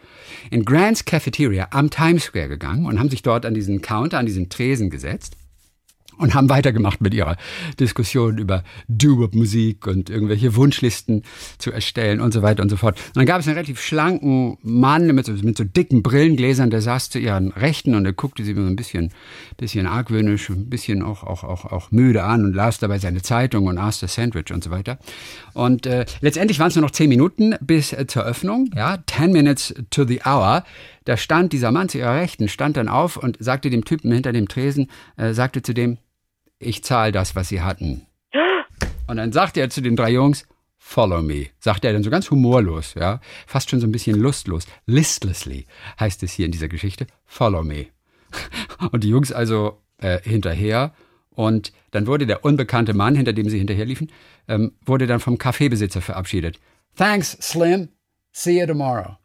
in 0.51 0.65
Grant's 0.65 1.05
Cafeteria 1.05 1.69
am 1.73 1.91
Times 1.91 2.25
Square 2.25 2.49
gegangen 2.49 2.87
und 2.87 2.99
haben 2.99 3.11
sich 3.11 3.23
dort 3.23 3.45
an 3.45 3.55
diesen 3.55 3.83
Counter, 3.83 4.19
an 4.19 4.27
diesen 4.27 4.49
Tresen 4.49 4.89
gesetzt 4.89 5.37
und 6.19 6.35
haben 6.35 6.49
weitergemacht 6.49 7.01
mit 7.01 7.15
ihrer 7.15 7.37
Diskussion 7.79 8.39
über 8.39 8.63
Doo-Wop-Musik 8.89 9.87
und 9.87 10.11
irgendwelche 10.11 10.57
Wunschlisten 10.57 11.23
zu 11.59 11.73
erstellen 11.73 12.21
und 12.21 12.33
so 12.33 12.43
weiter 12.43 12.63
und 12.63 12.69
so 12.69 12.77
fort. 12.77 12.99
Und 13.09 13.17
dann 13.17 13.27
gab 13.27 13.41
es 13.41 13.47
einen 13.47 13.57
relativ 13.57 13.81
schlanken 13.81 14.59
Mann 14.63 15.07
mit 15.15 15.27
so, 15.27 15.33
mit 15.33 15.57
so 15.57 15.65
dicken 15.65 16.03
Brillengläsern, 16.03 16.71
der 16.71 16.81
saß 16.81 17.11
zu 17.11 17.19
ihren 17.19 17.53
Rechten 17.53 17.95
und 17.95 18.05
er 18.05 18.13
guckte 18.13 18.45
sie 18.45 18.55
so 18.55 18.61
ein 18.61 18.77
bisschen, 18.77 19.13
bisschen 19.57 19.87
argwöhnisch, 19.87 20.49
ein 20.51 20.69
bisschen 20.69 21.03
auch, 21.03 21.23
auch, 21.23 21.45
auch, 21.45 21.65
auch 21.67 21.91
müde 21.91 22.25
an 22.25 22.45
und 22.45 22.55
las 22.55 22.79
dabei 22.79 22.99
seine 22.99 23.23
Zeitung 23.23 23.67
und 23.67 23.79
aß 23.79 24.01
das 24.01 24.15
Sandwich 24.15 24.53
und 24.53 24.65
so 24.65 24.71
weiter. 24.71 24.99
Und 25.55 25.87
äh, 25.87 26.07
letztendlich 26.21 26.59
waren 26.59 26.69
es 26.69 26.77
nur 26.77 26.83
noch 26.83 26.91
zehn 26.91 27.09
Minuten 27.09 27.55
bis 27.61 27.93
äh, 27.93 28.07
zur 28.07 28.25
Öffnung, 28.25 28.71
ja, 28.75 28.99
ten 29.07 29.33
minutes 29.33 29.75
to 29.91 30.05
the 30.05 30.21
hour. 30.25 30.65
Da 31.05 31.17
stand 31.17 31.53
dieser 31.53 31.71
Mann 31.71 31.89
zu 31.89 31.99
ihrer 31.99 32.17
Rechten, 32.17 32.49
stand 32.49 32.77
dann 32.77 32.89
auf 32.89 33.17
und 33.17 33.37
sagte 33.41 33.71
dem 33.71 33.85
Typen 33.85 34.13
hinter 34.13 34.33
dem 34.33 34.49
Tresen, 34.49 34.89
äh, 35.17 35.33
sagte 35.33 35.63
zu 35.63 35.73
dem, 35.73 35.99
ich 36.59 36.83
zahle 36.85 37.13
das, 37.13 37.37
was 37.37 37.49
sie 37.49 37.61
hatten. 37.61 38.07
Und 39.07 39.19
dann 39.19 39.33
sagte 39.33 39.61
er 39.61 39.71
zu 39.71 39.81
den 39.81 39.97
drei 39.97 40.11
Jungs, 40.11 40.47
follow 40.79 41.23
me. 41.23 41.47
Sagte 41.59 41.87
er 41.87 41.93
dann 41.93 42.03
so 42.03 42.11
ganz 42.11 42.31
humorlos, 42.31 42.95
ja, 42.95 43.21
fast 43.47 43.71
schon 43.71 43.81
so 43.81 43.87
ein 43.87 43.93
bisschen 43.93 44.19
lustlos. 44.19 44.67
Listlessly 44.87 45.67
heißt 46.01 46.23
es 46.23 46.33
hier 46.33 46.47
in 46.47 46.53
dieser 46.53 46.69
Geschichte, 46.69 47.07
follow 47.25 47.63
me. 47.63 47.87
Und 48.93 49.05
die 49.05 49.09
Jungs 49.09 49.33
also 49.33 49.81
äh, 49.99 50.21
hinterher. 50.23 50.93
Und 51.31 51.73
dann 51.91 52.07
wurde 52.07 52.27
der 52.27 52.45
unbekannte 52.45 52.95
Mann, 52.95 53.15
hinter 53.15 53.33
dem 53.33 53.49
sie 53.49 53.59
hinterherliefen, 53.59 54.11
ähm, 54.49 54.73
wurde 54.85 55.07
dann 55.07 55.21
vom 55.21 55.39
Kaffeebesitzer 55.39 56.01
verabschiedet. 56.01 56.59
Thanks, 56.97 57.37
Slim. 57.41 57.91
See 58.33 58.61
you 58.61 58.67
tomorrow. 58.67 59.17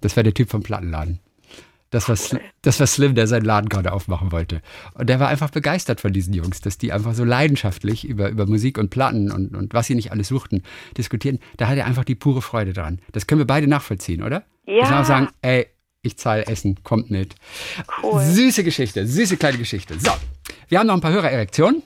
Das 0.00 0.16
war 0.16 0.22
der 0.22 0.34
Typ 0.34 0.50
vom 0.50 0.62
Plattenladen. 0.62 1.20
Das 1.96 2.10
war, 2.10 2.16
Slim, 2.16 2.42
das 2.60 2.78
war 2.78 2.86
Slim, 2.86 3.14
der 3.14 3.26
seinen 3.26 3.46
Laden 3.46 3.70
gerade 3.70 3.90
aufmachen 3.90 4.30
wollte. 4.30 4.60
Und 4.92 5.08
der 5.08 5.18
war 5.18 5.28
einfach 5.28 5.48
begeistert 5.48 5.98
von 5.98 6.12
diesen 6.12 6.34
Jungs, 6.34 6.60
dass 6.60 6.76
die 6.76 6.92
einfach 6.92 7.14
so 7.14 7.24
leidenschaftlich 7.24 8.06
über, 8.06 8.28
über 8.28 8.44
Musik 8.44 8.76
und 8.76 8.90
Platten 8.90 9.32
und, 9.32 9.56
und 9.56 9.72
was 9.72 9.86
sie 9.86 9.94
nicht 9.94 10.12
alles 10.12 10.28
suchten, 10.28 10.62
diskutieren. 10.98 11.38
Da 11.56 11.68
hat 11.68 11.78
er 11.78 11.86
einfach 11.86 12.04
die 12.04 12.14
pure 12.14 12.42
Freude 12.42 12.74
dran. 12.74 13.00
Das 13.12 13.26
können 13.26 13.38
wir 13.38 13.46
beide 13.46 13.66
nachvollziehen, 13.66 14.22
oder? 14.22 14.44
Ja. 14.66 14.80
Dass 14.80 14.90
wir 14.90 15.00
auch 15.00 15.04
sagen, 15.06 15.28
ey, 15.40 15.68
Ich 16.02 16.18
zahle 16.18 16.46
Essen, 16.46 16.76
kommt 16.84 17.10
mit. 17.10 17.34
Cool. 18.02 18.22
Süße 18.22 18.62
Geschichte, 18.62 19.06
süße 19.06 19.38
kleine 19.38 19.56
Geschichte. 19.56 19.98
So, 19.98 20.10
wir 20.68 20.78
haben 20.78 20.88
noch 20.88 20.94
ein 20.94 21.00
paar 21.00 21.12
Hörererektionen 21.12 21.82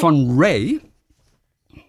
von 0.00 0.36
Ray. 0.36 0.80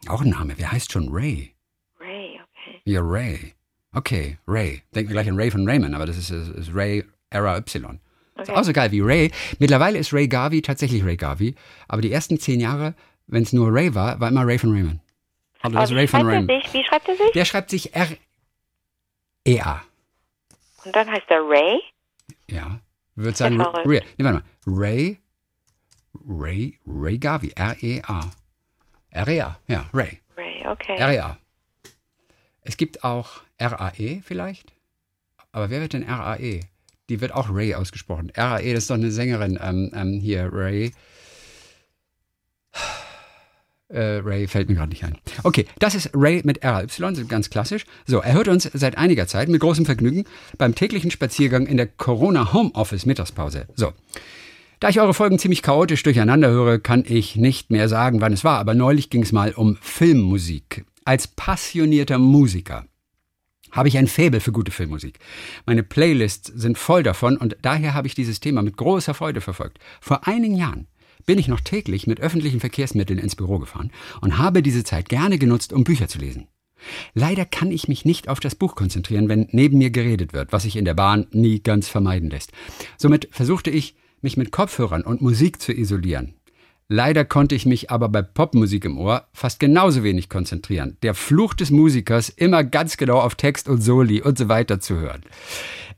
Auch 0.08 0.22
ein 0.22 0.30
Name, 0.30 0.54
wer 0.58 0.72
heißt 0.72 0.92
schon 0.92 1.10
Ray? 1.12 1.56
Ray, 2.00 2.40
okay. 2.40 2.82
Ja, 2.86 3.02
Ray. 3.04 3.54
Okay, 3.96 4.38
Ray. 4.48 4.84
Denken 4.94 5.10
wir 5.10 5.16
gleich 5.16 5.30
an 5.30 5.38
Ray 5.38 5.50
von 5.50 5.68
Raymond, 5.68 5.96
aber 5.96 6.06
das 6.06 6.18
ist, 6.18 6.30
ist, 6.30 6.50
ist 6.50 6.70
Ray 6.76 7.04
Era 7.34 7.58
Y. 7.58 8.00
Ist 8.42 8.50
auch 8.50 8.64
so 8.64 8.74
geil 8.74 8.92
wie 8.92 9.02
Ray. 9.02 9.32
Mittlerweile 9.60 10.00
ist 10.00 10.12
Ray 10.14 10.28
Garvey 10.28 10.62
tatsächlich 10.62 11.04
Ray 11.04 11.18
Garvey, 11.18 11.56
aber 11.88 12.02
die 12.02 12.12
ersten 12.12 12.40
zehn 12.40 12.60
Jahre, 12.60 12.96
wenn 13.28 13.44
es 13.44 13.54
nur 13.54 13.72
Ray 13.74 13.94
war, 13.94 14.20
war 14.20 14.30
immer 14.30 14.46
Ray 14.46 14.58
von 14.58 14.72
Raymond. 14.72 15.00
Also 15.62 15.78
das 15.78 15.90
ist 15.92 15.96
Ray 15.96 16.04
wie 16.04 16.08
von 16.08 16.22
schreibt 16.22 16.32
er 16.34 16.40
Raymond. 16.40 16.64
sich? 16.64 16.74
Wie 16.74 16.84
schreibt 16.84 17.08
er 17.10 17.16
sich? 17.16 17.32
Der 17.34 17.46
schreibt 17.46 17.70
sich 17.70 17.96
R-E-A. 17.96 19.82
Und 20.86 20.96
dann 20.96 21.10
heißt 21.10 21.26
er 21.30 21.42
Ray? 21.48 21.80
Ja. 22.50 22.80
Würde 23.16 23.38
sagen. 23.38 23.62
Ray. 23.62 24.02
Nee, 24.18 24.26
warte 24.26 24.40
mal. 24.40 24.44
Ray, 24.66 25.20
Ray, 26.28 26.80
Ray 26.86 27.18
Garvey. 27.20 27.52
R-E-A. 27.56 28.32
R-E-A. 29.12 29.60
Ja, 29.68 29.86
Ray. 29.94 30.20
Ray, 30.36 30.66
okay. 30.68 30.98
R-E-A. 30.98 31.38
Es 32.62 32.78
gibt 32.78 33.04
auch 33.04 33.42
R-A-E 33.58 34.22
vielleicht. 34.26 34.74
Aber 35.52 35.70
wer 35.70 35.82
wird 35.82 35.94
denn 35.94 36.04
R-A-E? 36.04 36.62
Die 37.10 37.20
wird 37.22 37.34
auch 37.34 37.50
Ray 37.54 37.76
ausgesprochen. 37.76 38.30
R-A-E, 38.30 38.74
das 38.74 38.84
ist 38.84 38.90
doch 38.90 38.96
eine 38.96 39.12
Sängerin 39.12 39.60
ähm, 39.62 39.92
ähm, 39.94 40.20
hier, 40.22 40.50
Ray. 40.52 40.92
Äh, 43.90 44.22
Ray 44.24 44.48
fällt 44.48 44.70
mir 44.70 44.76
gerade 44.76 44.90
nicht 44.90 45.04
ein. 45.04 45.18
Okay, 45.44 45.68
das 45.78 45.94
ist 45.94 46.10
Ray 46.14 46.42
mit 46.44 46.64
R-Y, 46.64 47.16
so 47.16 47.26
ganz 47.26 47.50
klassisch. 47.50 47.86
So, 48.08 48.20
er 48.20 48.34
hört 48.34 48.48
uns 48.48 48.70
seit 48.74 48.98
einiger 48.98 49.28
Zeit 49.28 49.50
mit 49.50 49.62
großem 49.62 49.86
Vergnügen 49.86 50.24
beim 50.58 50.74
täglichen 50.74 51.12
Spaziergang 51.12 51.68
in 51.68 51.78
der 51.78 51.88
Corona 51.88 52.54
Homeoffice 52.54 53.06
Mittagspause. 53.06 53.68
So. 53.76 53.94
Da 54.80 54.90
ich 54.90 55.00
eure 55.00 55.14
Folgen 55.14 55.40
ziemlich 55.40 55.62
chaotisch 55.62 56.04
durcheinander 56.04 56.50
höre, 56.50 56.80
kann 56.80 57.06
ich 57.08 57.36
nicht 57.36 57.70
mehr 57.70 57.88
sagen, 57.88 58.20
wann 58.20 58.34
es 58.34 58.44
war, 58.44 58.60
aber 58.60 58.74
neulich 58.74 59.10
ging 59.10 59.24
es 59.24 59.32
mal 59.32 59.54
um 59.54 59.78
Filmmusik. 59.80 60.86
Als 61.06 61.28
passionierter 61.28 62.18
Musiker 62.18 62.86
habe 63.74 63.90
ich 63.90 63.98
ein 63.98 64.08
Faible 64.08 64.40
für 64.40 64.54
gute 64.54 64.72
Filmmusik. 64.72 65.20
Meine 65.66 65.84
Playlists 65.84 66.52
sind 66.56 66.78
voll 66.78 67.04
davon 67.04 67.36
und 67.36 67.58
daher 67.62 67.94
habe 67.94 68.08
ich 68.08 68.16
dieses 68.16 68.40
Thema 68.40 68.62
mit 68.62 68.78
großer 68.78 69.14
Freude 69.14 69.42
verfolgt. 69.42 69.80
Vor 70.00 70.26
einigen 70.26 70.56
Jahren 70.56 70.88
bin 71.26 71.40
ich 71.40 71.48
noch 71.48 71.60
täglich 71.60 72.08
mit 72.08 72.22
öffentlichen 72.22 72.60
Verkehrsmitteln 72.60 73.20
ins 73.20 73.36
Büro 73.36 73.60
gefahren 73.60 73.92
und 74.22 74.38
habe 74.38 74.62
diese 74.62 74.84
Zeit 74.84 75.10
gerne 75.10 75.38
genutzt, 75.38 75.74
um 75.74 75.84
Bücher 75.84 76.08
zu 76.08 76.20
lesen. 76.20 76.48
Leider 77.14 77.46
kann 77.46 77.72
ich 77.72 77.88
mich 77.88 78.06
nicht 78.06 78.28
auf 78.28 78.40
das 78.40 78.56
Buch 78.56 78.76
konzentrieren, 78.76 79.30
wenn 79.30 79.48
neben 79.52 79.78
mir 79.78 79.90
geredet 79.90 80.34
wird, 80.34 80.52
was 80.52 80.64
sich 80.64 80.76
in 80.76 80.86
der 80.86 80.94
Bahn 80.94 81.28
nie 81.32 81.62
ganz 81.62 81.88
vermeiden 81.88 82.30
lässt. 82.30 82.52
Somit 82.98 83.30
versuchte 83.32 83.70
ich, 83.70 83.96
mich 84.22 84.38
mit 84.38 84.52
Kopfhörern 84.52 85.02
und 85.02 85.22
Musik 85.22 85.62
zu 85.62 85.74
isolieren. 85.74 86.36
Leider 86.90 87.26
konnte 87.26 87.56
ich 87.56 87.66
mich 87.66 87.92
aber 87.92 88.10
bei 88.10 88.22
Popmusik 88.22 88.86
im 88.86 88.98
Ohr 88.98 89.28
fast 89.34 89.60
genauso 89.60 90.04
wenig 90.04 90.30
konzentrieren. 90.30 90.98
Der 91.02 91.14
Fluch 91.14 91.54
des 91.54 91.72
Musikers, 91.72 92.30
immer 92.30 92.64
ganz 92.64 92.98
genau 92.98 93.20
auf 93.20 93.36
Text 93.36 93.70
und 93.70 93.82
Soli 93.82 94.22
und 94.22 94.38
so 94.38 94.50
weiter 94.50 94.80
zu 94.80 94.98
hören. 94.98 95.24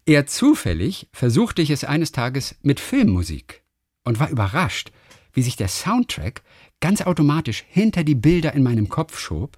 Eher 0.05 0.27
zufällig 0.27 1.09
versuchte 1.11 1.61
ich 1.61 1.71
es 1.71 1.83
eines 1.83 2.11
Tages 2.11 2.55
mit 2.61 2.79
Filmmusik 2.79 3.63
und 4.03 4.19
war 4.19 4.29
überrascht, 4.29 4.91
wie 5.33 5.41
sich 5.41 5.55
der 5.55 5.67
Soundtrack 5.67 6.43
ganz 6.79 7.01
automatisch 7.01 7.65
hinter 7.67 8.03
die 8.03 8.15
Bilder 8.15 8.53
in 8.53 8.63
meinem 8.63 8.87
Kopf 8.87 9.19
schob 9.19 9.57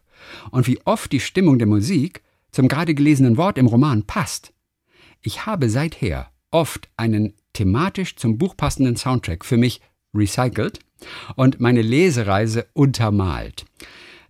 und 0.51 0.65
wie 0.67 0.79
oft 0.85 1.11
die 1.11 1.19
Stimmung 1.19 1.59
der 1.59 1.67
Musik 1.67 2.23
zum 2.51 2.67
gerade 2.67 2.95
gelesenen 2.95 3.37
Wort 3.37 3.57
im 3.57 3.67
Roman 3.67 4.03
passt. 4.03 4.53
Ich 5.21 5.45
habe 5.45 5.69
seither 5.69 6.31
oft 6.51 6.89
einen 6.95 7.33
thematisch 7.53 8.15
zum 8.15 8.37
Buch 8.37 8.55
passenden 8.55 8.95
Soundtrack 8.95 9.43
für 9.43 9.57
mich 9.57 9.81
recycelt 10.13 10.79
und 11.35 11.59
meine 11.59 11.81
Lesereise 11.81 12.67
untermalt. 12.73 13.65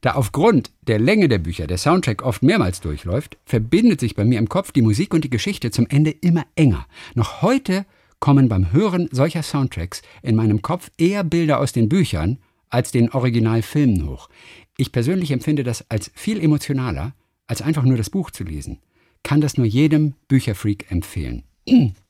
Da 0.02 0.14
aufgrund 0.14 0.72
der 0.88 1.00
Länge 1.00 1.28
der 1.28 1.40
Bücher 1.40 1.68
der 1.68 1.78
Soundtrack 1.78 2.22
oft 2.22 2.44
mehrmals 2.44 2.82
durchläuft, 2.82 3.38
verbindet 3.46 4.00
sich 4.00 4.16
bei 4.16 4.26
mir 4.26 4.40
im 4.40 4.48
Kopf 4.48 4.72
die 4.72 4.82
Musik 4.82 5.14
und 5.14 5.24
die 5.24 5.30
Geschichte 5.30 5.72
zum 5.72 5.88
Ende 5.88 6.12
immer 6.12 6.46
enger. 6.56 6.86
Noch 7.16 7.42
heute 7.42 7.86
kommen 8.20 8.48
beim 8.48 8.72
Hören 8.72 9.10
solcher 9.12 9.44
Soundtracks 9.44 10.02
in 10.22 10.36
meinem 10.36 10.62
Kopf 10.62 10.92
eher 10.98 11.24
Bilder 11.24 11.60
aus 11.60 11.72
den 11.72 11.90
Büchern 11.90 12.38
als 12.70 12.92
den 12.92 13.12
Originalfilmen 13.12 14.08
hoch. 14.08 14.30
Ich 14.78 14.92
persönlich 14.92 15.32
empfinde 15.32 15.64
das 15.64 15.90
als 15.90 16.12
viel 16.14 16.40
emotionaler, 16.40 17.14
als 17.48 17.62
einfach 17.62 17.84
nur 17.84 17.98
das 17.98 18.10
Buch 18.10 18.30
zu 18.32 18.44
lesen. 18.44 18.80
Kann 19.24 19.42
das 19.42 19.58
nur 19.58 19.66
jedem 19.66 20.14
Bücherfreak 20.28 20.92
empfehlen. 20.92 21.44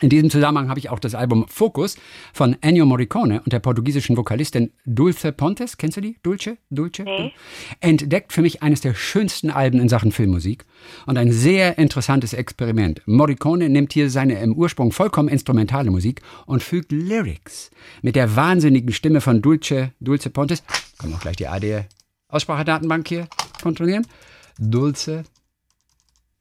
In 0.00 0.10
diesem 0.10 0.28
Zusammenhang 0.28 0.68
habe 0.68 0.78
ich 0.78 0.90
auch 0.90 0.98
das 0.98 1.14
Album 1.14 1.46
Focus 1.48 1.96
von 2.34 2.56
Ennio 2.60 2.84
Morricone 2.84 3.40
und 3.42 3.52
der 3.52 3.60
portugiesischen 3.60 4.16
Vokalistin 4.16 4.72
Dulce 4.84 5.32
Pontes, 5.32 5.78
kennst 5.78 5.96
du 5.96 6.00
die? 6.02 6.18
Dulce? 6.22 6.58
Dulce? 6.70 7.04
Nee. 7.04 7.32
Entdeckt 7.80 8.32
für 8.32 8.42
mich 8.42 8.62
eines 8.62 8.82
der 8.82 8.94
schönsten 8.94 9.50
Alben 9.50 9.80
in 9.80 9.88
Sachen 9.88 10.12
Filmmusik 10.12 10.66
und 11.06 11.16
ein 11.16 11.32
sehr 11.32 11.78
interessantes 11.78 12.34
Experiment. 12.34 13.00
Morricone 13.06 13.70
nimmt 13.70 13.94
hier 13.94 14.10
seine 14.10 14.38
im 14.40 14.54
Ursprung 14.54 14.92
vollkommen 14.92 15.28
instrumentale 15.28 15.90
Musik 15.90 16.20
und 16.44 16.62
fügt 16.62 16.92
Lyrics 16.92 17.70
mit 18.02 18.16
der 18.16 18.36
wahnsinnigen 18.36 18.92
Stimme 18.92 19.22
von 19.22 19.40
Dulce, 19.40 19.92
Dulce 20.00 20.28
Pontes. 20.28 20.62
Können 20.98 21.12
wir 21.12 21.16
auch 21.16 21.22
gleich 21.22 21.36
die 21.36 21.48
AD 21.48 21.86
Aussprachedatenbank 22.28 23.08
hier 23.08 23.28
kontrollieren. 23.62 24.06
Dulce 24.58 25.24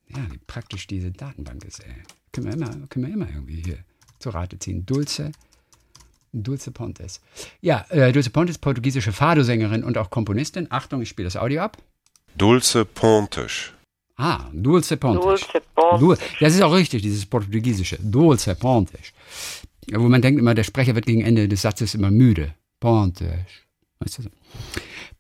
ja, 0.08 0.32
wie 0.32 0.38
praktisch 0.46 0.88
diese 0.88 1.12
Datenbank 1.12 1.66
ist, 1.66 1.84
ey. 1.84 1.96
Können 2.36 2.48
wir 2.48 2.54
immer, 2.54 2.88
können 2.90 3.06
wir 3.08 3.14
immer 3.14 3.30
irgendwie 3.34 3.62
hier 3.64 3.78
zur 4.20 4.34
Rate 4.34 4.60
ziehen. 4.60 4.86
Dulce, 4.86 5.32
Dulce 6.34 6.70
Pontes. 6.72 7.22
Ja, 7.62 7.86
äh, 7.90 8.12
Dulce 8.12 8.30
Pontes, 8.30 8.58
portugiesische 8.58 9.14
Fado-Sängerin 9.14 9.86
und 9.86 9.98
auch 9.98 10.10
Komponistin. 10.10 10.68
Achtung, 10.70 11.02
ich 11.02 11.08
spiele 11.08 11.28
das 11.28 11.38
Audio 11.38 11.62
ab. 11.62 11.78
Dulce 12.38 12.84
Pontes. 12.84 13.72
Ah, 14.18 14.50
Dulce 14.52 14.98
Pontes. 14.98 15.24
Dulce 15.24 15.62
Pontes. 15.74 16.20
Das 16.42 16.54
ist 16.54 16.62
auch 16.62 16.74
richtig, 16.74 17.02
dieses 17.02 17.26
portugiesische. 17.26 17.98
Dulce 18.02 18.54
Pontes. 18.56 19.14
Wo 19.94 20.10
man 20.10 20.22
denkt 20.22 20.38
immer, 20.38 20.54
der 20.54 20.64
Sprecher 20.64 20.94
wird 20.96 21.06
gegen 21.06 21.22
Ende 21.22 21.48
des 21.48 21.62
Satzes 21.62 21.96
immer 21.96 22.12
müde. 22.12 22.54
Pontes. 22.82 23.46
Weißt 24.00 24.18
du 24.18 24.24
so? 24.24 24.30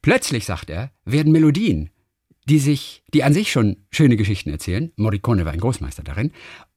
Plötzlich, 0.01 0.43
sagt 0.43 0.69
er, 0.69 0.91
werden 1.05 1.31
Melodien, 1.31 1.91
die 2.47 2.59
sich, 2.59 3.03
die 3.13 3.23
an 3.23 3.33
sich 3.33 3.51
schon 3.51 3.77
schöne 3.91 4.17
Geschichten 4.17 4.49
erzählen, 4.49 4.91
Morricone 4.97 5.45
war 5.45 5.53
ein 5.53 5.59
Großmeister 5.59 6.03
darin, 6.03 6.31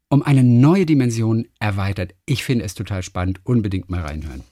um 0.09 0.23
eine 0.23 0.43
neue 0.43 0.87
Dimension 0.87 1.47
erweitert. 1.59 2.15
Ich 2.27 2.45
finde 2.45 2.65
es 2.65 2.75
total 2.75 3.03
spannend, 3.03 3.41
unbedingt 3.45 3.91
mal 3.91 4.01
reinhören. 4.01 4.45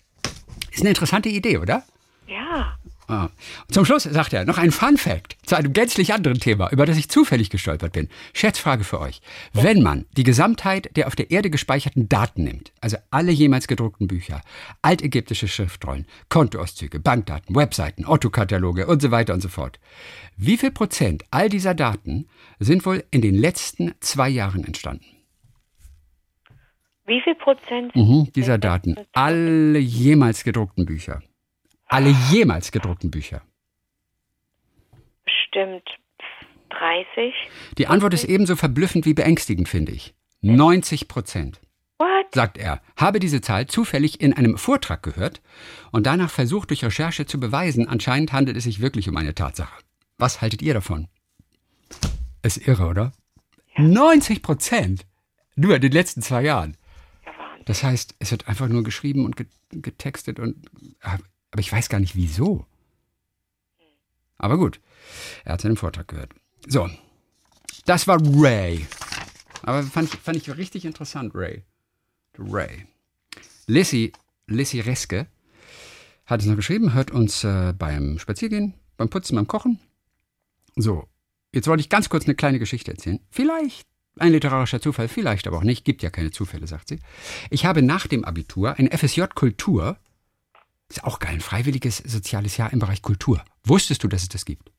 Ist 0.70 0.80
eine 0.80 0.90
interessante 0.90 1.28
Idee, 1.28 1.58
oder? 1.58 1.84
Ja. 2.26 2.76
Ah. 3.08 3.28
Zum 3.70 3.84
Schluss 3.84 4.02
sagt 4.02 4.32
er 4.32 4.44
noch 4.44 4.58
ein 4.58 4.72
Fun 4.72 4.96
Fact 4.96 5.36
zu 5.46 5.54
einem 5.54 5.72
gänzlich 5.72 6.12
anderen 6.12 6.40
Thema, 6.40 6.70
über 6.72 6.86
das 6.86 6.96
ich 6.96 7.08
zufällig 7.08 7.50
gestolpert 7.50 7.92
bin. 7.92 8.08
Scherzfrage 8.32 8.82
für 8.82 9.00
euch. 9.00 9.20
Wenn 9.52 9.80
man 9.80 10.06
die 10.16 10.24
Gesamtheit 10.24 10.90
der 10.96 11.06
auf 11.06 11.14
der 11.14 11.30
Erde 11.30 11.48
gespeicherten 11.48 12.08
Daten 12.08 12.42
nimmt, 12.42 12.72
also 12.80 12.96
alle 13.10 13.30
jemals 13.30 13.68
gedruckten 13.68 14.08
Bücher, 14.08 14.42
altägyptische 14.82 15.46
Schriftrollen, 15.46 16.06
Kontoauszüge, 16.28 16.98
Bankdaten, 16.98 17.54
Webseiten, 17.54 18.06
Otto-Kataloge 18.06 18.88
und 18.88 19.00
so 19.00 19.12
weiter 19.12 19.34
und 19.34 19.40
so 19.40 19.48
fort, 19.48 19.78
wie 20.36 20.56
viel 20.56 20.72
Prozent 20.72 21.24
all 21.30 21.48
dieser 21.48 21.74
Daten 21.74 22.26
sind 22.58 22.84
wohl 22.86 23.04
in 23.12 23.22
den 23.22 23.36
letzten 23.36 23.94
zwei 24.00 24.28
Jahren 24.28 24.64
entstanden? 24.64 25.15
Wie 27.06 27.20
viel 27.22 27.34
Prozent? 27.36 27.94
Mhm, 27.94 28.32
dieser 28.34 28.58
Daten. 28.58 28.96
Alle 29.12 29.78
jemals 29.78 30.42
gedruckten 30.44 30.86
Bücher. 30.86 31.22
Alle 31.86 32.10
jemals 32.30 32.72
gedruckten 32.72 33.10
Bücher. 33.10 33.42
Bestimmt 35.24 35.88
30. 36.70 37.32
Die 37.78 37.86
Antwort 37.86 38.14
ist 38.14 38.24
ebenso 38.24 38.56
verblüffend 38.56 39.06
wie 39.06 39.14
beängstigend, 39.14 39.68
finde 39.68 39.92
ich. 39.92 40.14
90 40.42 41.08
Prozent, 41.08 41.60
What? 41.98 42.34
sagt 42.34 42.58
er, 42.58 42.80
habe 42.96 43.20
diese 43.20 43.40
Zahl 43.40 43.66
zufällig 43.66 44.20
in 44.20 44.32
einem 44.34 44.58
Vortrag 44.58 45.02
gehört 45.02 45.40
und 45.92 46.06
danach 46.06 46.30
versucht, 46.30 46.70
durch 46.70 46.84
Recherche 46.84 47.24
zu 47.26 47.40
beweisen, 47.40 47.88
anscheinend 47.88 48.32
handelt 48.32 48.56
es 48.56 48.64
sich 48.64 48.80
wirklich 48.80 49.08
um 49.08 49.16
eine 49.16 49.34
Tatsache. 49.34 49.82
Was 50.18 50.40
haltet 50.42 50.60
ihr 50.62 50.74
davon? 50.74 51.08
Ist 52.42 52.66
irre, 52.68 52.86
oder? 52.86 53.12
90 53.76 54.42
Prozent! 54.42 55.06
Nur 55.56 55.76
in 55.76 55.80
den 55.82 55.92
letzten 55.92 56.20
zwei 56.20 56.42
Jahren. 56.42 56.76
Das 57.66 57.82
heißt, 57.82 58.14
es 58.20 58.30
wird 58.30 58.48
einfach 58.48 58.68
nur 58.68 58.82
geschrieben 58.82 59.26
und 59.26 59.36
ge- 59.36 59.46
getextet 59.70 60.40
und. 60.40 60.70
Aber 61.00 61.60
ich 61.60 61.70
weiß 61.70 61.88
gar 61.90 62.00
nicht 62.00 62.16
wieso. 62.16 62.64
Aber 64.38 64.56
gut, 64.56 64.80
er 65.44 65.54
hat 65.54 65.60
seinen 65.60 65.76
Vortrag 65.76 66.08
gehört. 66.08 66.32
So, 66.66 66.88
das 67.84 68.06
war 68.06 68.18
Ray. 68.22 68.86
Aber 69.62 69.82
fand 69.82 70.12
ich, 70.12 70.20
fand 70.20 70.36
ich 70.36 70.56
richtig 70.56 70.84
interessant, 70.84 71.34
Ray. 71.34 71.64
Ray. 72.38 72.86
Lissy, 73.66 74.12
Lissy 74.46 74.80
Reske 74.80 75.26
hat 76.26 76.40
es 76.40 76.46
noch 76.46 76.56
geschrieben, 76.56 76.92
hört 76.92 77.10
uns 77.10 77.44
äh, 77.44 77.72
beim 77.76 78.18
Spaziergehen, 78.18 78.74
beim 78.96 79.08
Putzen, 79.08 79.36
beim 79.36 79.46
Kochen. 79.46 79.80
So, 80.76 81.08
jetzt 81.52 81.66
wollte 81.66 81.80
ich 81.80 81.88
ganz 81.88 82.08
kurz 82.08 82.24
eine 82.26 82.34
kleine 82.34 82.58
Geschichte 82.58 82.90
erzählen. 82.92 83.20
Vielleicht 83.30 83.88
Ein 84.18 84.32
literarischer 84.32 84.80
Zufall, 84.80 85.08
vielleicht 85.08 85.46
aber 85.46 85.58
auch 85.58 85.62
nicht. 85.62 85.84
Gibt 85.84 86.02
ja 86.02 86.10
keine 86.10 86.30
Zufälle, 86.30 86.66
sagt 86.66 86.88
sie. 86.88 87.00
Ich 87.50 87.66
habe 87.66 87.82
nach 87.82 88.06
dem 88.06 88.24
Abitur 88.24 88.78
ein 88.78 88.90
FSJ 88.90 89.24
Kultur. 89.34 89.98
Ist 90.88 91.04
auch 91.04 91.18
geil, 91.18 91.34
ein 91.34 91.40
freiwilliges 91.40 91.98
soziales 91.98 92.56
Jahr 92.56 92.72
im 92.72 92.78
Bereich 92.78 93.02
Kultur. 93.02 93.44
Wusstest 93.64 94.04
du, 94.04 94.08
dass 94.08 94.22
es 94.22 94.28
das 94.28 94.44
gibt? 94.44 94.70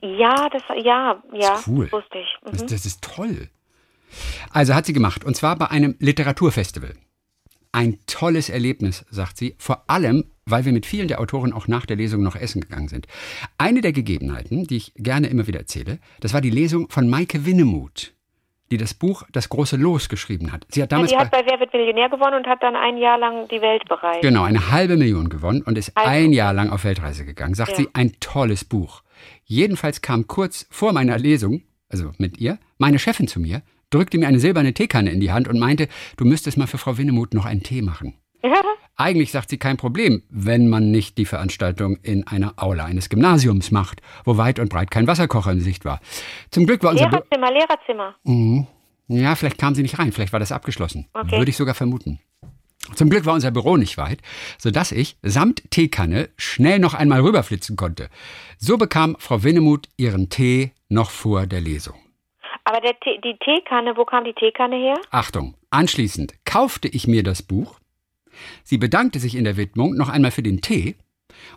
Ja, 0.00 0.48
das, 0.50 0.62
ja, 0.84 1.20
ja, 1.32 1.54
ist 1.54 1.66
cool. 1.66 1.90
wusste 1.90 2.18
ich. 2.18 2.28
Mhm. 2.44 2.56
Das, 2.58 2.66
das 2.66 2.86
ist 2.86 3.02
toll. 3.02 3.48
Also 4.50 4.74
hat 4.74 4.86
sie 4.86 4.92
gemacht. 4.92 5.24
Und 5.24 5.36
zwar 5.36 5.56
bei 5.56 5.68
einem 5.68 5.96
Literaturfestival. 5.98 6.94
Ein 7.72 7.98
tolles 8.06 8.48
Erlebnis, 8.48 9.04
sagt 9.10 9.36
sie. 9.38 9.56
Vor 9.58 9.90
allem, 9.90 10.24
weil 10.46 10.64
wir 10.64 10.72
mit 10.72 10.86
vielen 10.86 11.08
der 11.08 11.20
Autoren 11.20 11.52
auch 11.52 11.68
nach 11.68 11.84
der 11.84 11.96
Lesung 11.96 12.22
noch 12.22 12.36
essen 12.36 12.60
gegangen 12.60 12.88
sind. 12.88 13.06
Eine 13.58 13.80
der 13.80 13.92
Gegebenheiten, 13.92 14.64
die 14.66 14.76
ich 14.76 14.94
gerne 14.94 15.26
immer 15.26 15.46
wieder 15.46 15.58
erzähle, 15.58 15.98
das 16.20 16.32
war 16.32 16.40
die 16.40 16.50
Lesung 16.50 16.88
von 16.88 17.08
Maike 17.08 17.44
Winnemuth, 17.44 18.14
die 18.70 18.76
das 18.76 18.94
Buch 18.94 19.22
Das 19.32 19.48
große 19.48 19.76
Los 19.76 20.08
geschrieben 20.08 20.52
hat. 20.52 20.66
Sie 20.70 20.82
hat 20.82 20.90
Ja, 20.92 20.96
damals 20.98 21.10
die 21.10 21.16
hat 21.18 21.30
bei, 21.30 21.42
bei 21.42 21.50
Wer 21.50 21.60
wird 21.60 21.72
Millionär 21.72 22.08
gewonnen 22.08 22.34
und 22.36 22.46
hat 22.46 22.62
dann 22.62 22.76
ein 22.76 22.96
Jahr 22.98 23.18
lang 23.18 23.48
die 23.48 23.60
Welt 23.60 23.88
bereist. 23.88 24.22
genau 24.22 24.42
eine 24.44 24.70
halbe 24.70 24.96
Million 24.96 25.28
gewonnen 25.28 25.62
und 25.62 25.78
ist 25.78 25.92
Also. 25.96 26.08
ein 26.10 26.32
Jahr 26.32 26.52
lang 26.52 26.70
auf 26.70 26.84
Weltreise 26.84 27.24
gegangen. 27.24 27.54
Sagt 27.54 27.70
Ja. 27.70 27.76
sie, 27.76 27.88
ein 27.92 28.12
tolles 28.20 28.64
Buch. 28.64 29.02
Jedenfalls 29.44 30.02
kam 30.02 30.26
kurz 30.26 30.66
vor 30.70 30.92
meiner 30.92 31.18
Lesung, 31.18 31.62
also 31.88 32.12
mit 32.18 32.38
ihr, 32.38 32.58
meine 32.78 32.98
Chefin 32.98 33.26
zu 33.28 33.40
mir, 33.40 33.62
drückte 33.90 34.18
mir 34.18 34.28
eine 34.28 34.38
silberne 34.40 34.74
Teekanne 34.74 35.10
in 35.10 35.20
die 35.20 35.32
Hand 35.32 35.48
und 35.48 35.58
meinte, 35.58 35.88
du 36.18 36.24
müsstest 36.26 36.58
mal 36.58 36.66
für 36.66 36.78
Frau 36.78 36.98
Winnemuth 36.98 37.32
noch 37.34 37.46
einen 37.46 37.62
Tee 37.62 37.82
machen. 37.82 38.14
Eigentlich 39.00 39.30
sagt 39.30 39.48
sie 39.48 39.58
kein 39.58 39.76
Problem, 39.76 40.24
wenn 40.28 40.68
man 40.68 40.90
nicht 40.90 41.18
die 41.18 41.24
Veranstaltung 41.24 41.98
in 42.02 42.26
einer 42.26 42.54
Aula 42.56 42.84
eines 42.84 43.08
Gymnasiums 43.08 43.70
macht, 43.70 44.02
wo 44.24 44.38
weit 44.38 44.58
und 44.58 44.70
breit 44.70 44.90
kein 44.90 45.06
Wasserkocher 45.06 45.52
in 45.52 45.60
Sicht 45.60 45.84
war. 45.84 46.00
Zum 46.50 46.66
Glück 46.66 46.82
war 46.82 46.90
unser 46.90 47.08
Lehrerzimmer, 47.08 47.52
Lehrerzimmer. 47.52 48.16
ja, 49.06 49.36
vielleicht 49.36 49.56
kam 49.58 49.76
sie 49.76 49.82
nicht 49.82 50.00
rein, 50.00 50.10
vielleicht 50.10 50.32
war 50.32 50.40
das 50.40 50.50
abgeschlossen. 50.50 51.06
Okay. 51.14 51.38
Würde 51.38 51.48
ich 51.48 51.56
sogar 51.56 51.74
vermuten. 51.74 52.18
Zum 52.96 53.08
Glück 53.08 53.24
war 53.24 53.34
unser 53.34 53.52
Büro 53.52 53.76
nicht 53.76 53.98
weit, 53.98 54.20
sodass 54.58 54.90
ich 54.90 55.16
samt 55.22 55.70
Teekanne 55.70 56.30
schnell 56.36 56.80
noch 56.80 56.94
einmal 56.94 57.20
rüberflitzen 57.20 57.76
konnte. 57.76 58.08
So 58.58 58.78
bekam 58.78 59.14
Frau 59.20 59.44
Winnemuth 59.44 59.88
ihren 59.96 60.28
Tee 60.28 60.72
noch 60.88 61.10
vor 61.10 61.46
der 61.46 61.60
Lesung. 61.60 61.94
Aber 62.64 62.80
der 62.80 62.98
Tee, 62.98 63.20
die 63.22 63.36
Teekanne, 63.38 63.96
wo 63.96 64.04
kam 64.04 64.24
die 64.24 64.34
Teekanne 64.34 64.76
her? 64.76 64.96
Achtung, 65.10 65.54
anschließend 65.70 66.34
kaufte 66.44 66.88
ich 66.88 67.06
mir 67.06 67.22
das 67.22 67.42
Buch. 67.42 67.77
Sie 68.64 68.78
bedankte 68.78 69.18
sich 69.20 69.34
in 69.34 69.44
der 69.44 69.56
Widmung 69.56 69.94
noch 69.96 70.08
einmal 70.08 70.30
für 70.30 70.42
den 70.42 70.60
Tee. 70.60 70.96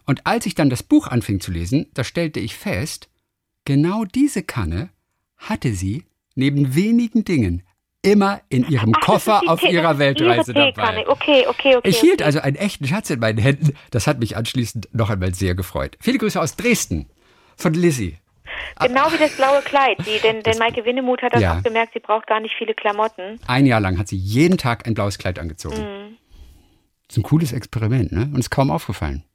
Und 0.05 0.25
als 0.27 0.45
ich 0.45 0.55
dann 0.55 0.69
das 0.69 0.83
Buch 0.83 1.07
anfing 1.07 1.39
zu 1.39 1.51
lesen, 1.51 1.87
da 1.93 2.03
stellte 2.03 2.39
ich 2.39 2.55
fest, 2.55 3.09
genau 3.65 4.05
diese 4.05 4.43
Kanne 4.43 4.89
hatte 5.37 5.73
sie 5.73 6.05
neben 6.35 6.75
wenigen 6.75 7.23
Dingen 7.25 7.63
immer 8.03 8.41
in 8.49 8.67
ihrem 8.67 8.93
Ach, 8.95 9.01
Koffer 9.01 9.41
auf 9.47 9.59
Tee- 9.59 9.69
ihrer 9.71 9.99
Weltreise 9.99 10.53
ihre 10.53 10.73
dabei. 10.73 11.07
Okay, 11.07 11.45
okay, 11.47 11.75
okay. 11.75 11.87
Ich 11.89 11.99
hielt 11.99 12.21
also 12.23 12.39
einen 12.39 12.55
echten 12.55 12.87
Schatz 12.87 13.09
in 13.11 13.19
meinen 13.19 13.37
Händen. 13.37 13.73
Das 13.91 14.07
hat 14.07 14.19
mich 14.19 14.35
anschließend 14.37 14.89
noch 14.93 15.09
einmal 15.09 15.33
sehr 15.35 15.53
gefreut. 15.55 15.97
Viele 15.99 16.17
Grüße 16.17 16.39
aus 16.41 16.55
Dresden 16.55 17.09
von 17.57 17.73
Lizzie. 17.73 18.17
Genau 18.79 19.11
wie 19.11 19.17
das 19.17 19.35
blaue 19.37 19.61
Kleid. 19.61 19.97
Die, 19.99 20.19
denn, 20.21 20.41
denn 20.43 20.57
Maike 20.57 20.83
Winnemuth 20.83 21.21
hat 21.21 21.33
das 21.33 21.41
Ja. 21.41 21.57
auch 21.59 21.63
gemerkt, 21.63 21.93
sie 21.93 21.99
braucht 21.99 22.27
gar 22.27 22.39
nicht 22.39 22.55
viele 22.57 22.73
Klamotten. 22.73 23.39
Ein 23.47 23.65
Jahr 23.65 23.79
lang 23.79 23.97
hat 23.97 24.07
sie 24.07 24.17
jeden 24.17 24.57
Tag 24.57 24.87
ein 24.87 24.93
blaues 24.93 25.17
Kleid 25.17 25.37
angezogen. 25.39 25.77
Mhm. 25.77 26.17
Das 27.11 27.17
ist 27.17 27.25
ein 27.25 27.29
cooles 27.29 27.51
Experiment, 27.51 28.13
ne? 28.13 28.21
Und 28.33 28.39
ist 28.39 28.51
kaum 28.51 28.71
aufgefallen. 28.71 29.25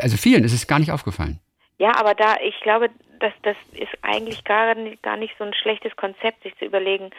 Also 0.00 0.16
vielen 0.16 0.44
ist 0.44 0.52
es 0.52 0.68
gar 0.68 0.78
nicht 0.78 0.92
aufgefallen. 0.92 1.40
Ja, 1.76 1.96
aber 1.98 2.14
da, 2.14 2.36
ich 2.40 2.54
glaube, 2.60 2.88
das, 3.18 3.32
das 3.42 3.56
ist 3.72 3.90
eigentlich 4.02 4.44
gar, 4.44 4.76
nicht- 4.76 5.02
gar 5.02 5.16
nicht 5.16 5.34
so 5.36 5.42
ein 5.42 5.52
schlechtes 5.54 5.96
Konzept, 5.96 6.44
sich 6.44 6.56
zu 6.58 6.64
überlegen, 6.66 7.10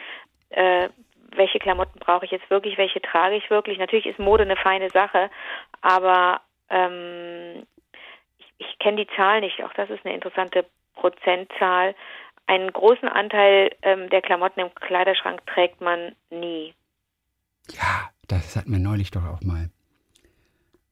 äh, 0.48 0.88
welche 1.36 1.58
Klamotten 1.58 1.98
brauche 1.98 2.24
ich 2.24 2.30
jetzt 2.30 2.48
wirklich, 2.48 2.78
welche 2.78 3.02
trage 3.02 3.36
ich 3.36 3.50
wirklich. 3.50 3.76
Natürlich 3.78 4.06
ist 4.06 4.18
Mode 4.18 4.44
eine 4.44 4.56
feine 4.56 4.88
Sache, 4.88 5.30
aber 5.82 6.40
ähm, 6.70 7.66
ich, 8.38 8.46
ich 8.66 8.78
kenne 8.78 9.04
die 9.04 9.14
Zahl 9.14 9.40
nicht. 9.40 9.62
Auch 9.62 9.74
das 9.74 9.90
ist 9.90 10.06
eine 10.06 10.14
interessante 10.14 10.64
Prozentzahl. 10.94 11.94
Einen 12.46 12.72
großen 12.72 13.08
Anteil 13.08 13.70
ähm, 13.82 14.08
der 14.08 14.22
Klamotten 14.22 14.60
im 14.60 14.74
Kleiderschrank 14.74 15.46
trägt 15.46 15.82
man 15.82 16.14
nie. 16.30 16.72
Ja, 17.72 18.08
das 18.28 18.56
hatten 18.56 18.72
wir 18.72 18.78
neulich 18.78 19.10
doch 19.10 19.24
auch 19.26 19.42
mal. 19.42 19.68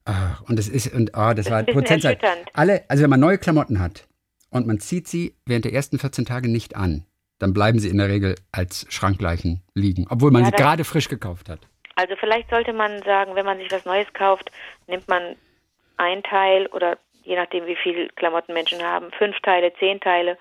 Ach, 0.05 0.41
und 0.49 0.57
das 0.57 0.67
ist, 0.67 0.93
und 0.93 1.11
oh, 1.15 1.33
das, 1.33 1.45
Das 1.45 1.51
war 1.51 1.67
erschütternd. 1.67 2.47
Alle, 2.53 2.83
also 2.87 3.03
wenn 3.03 3.09
man 3.09 3.19
neue 3.19 3.37
Klamotten 3.37 3.79
hat 3.79 4.07
und 4.49 4.67
man 4.67 4.79
zieht 4.79 5.07
sie 5.07 5.35
während 5.45 5.65
der 5.65 5.73
ersten 5.73 5.99
14 5.99 6.25
Tage 6.25 6.49
nicht 6.49 6.75
an, 6.75 7.05
dann 7.39 7.53
bleiben 7.53 7.79
sie 7.79 7.89
in 7.89 7.97
der 7.97 8.09
Regel 8.09 8.35
als 8.51 8.85
Schrankleichen 8.89 9.61
liegen, 9.73 10.07
obwohl 10.09 10.31
man 10.31 10.43
Ja, 10.43 10.47
sie 10.47 10.55
gerade 10.55 10.83
frisch 10.83 11.09
gekauft 11.09 11.49
hat. 11.49 11.59
Also 11.95 12.15
vielleicht 12.19 12.49
sollte 12.49 12.73
man 12.73 13.01
sagen, 13.03 13.35
wenn 13.35 13.45
man 13.45 13.57
sich 13.57 13.71
was 13.71 13.85
Neues 13.85 14.07
kauft, 14.13 14.51
nimmt 14.87 15.07
man 15.07 15.35
ein 15.97 16.23
Teil 16.23 16.67
oder 16.67 16.97
je 17.23 17.35
nachdem, 17.35 17.65
wie 17.67 17.75
viel 17.75 18.09
Klamotten 18.15 18.53
Menschen 18.53 18.81
haben, 18.81 19.11
fünf 19.17 19.39
Teile, 19.41 19.71
zehn 19.79 19.99
Teile 19.99 20.37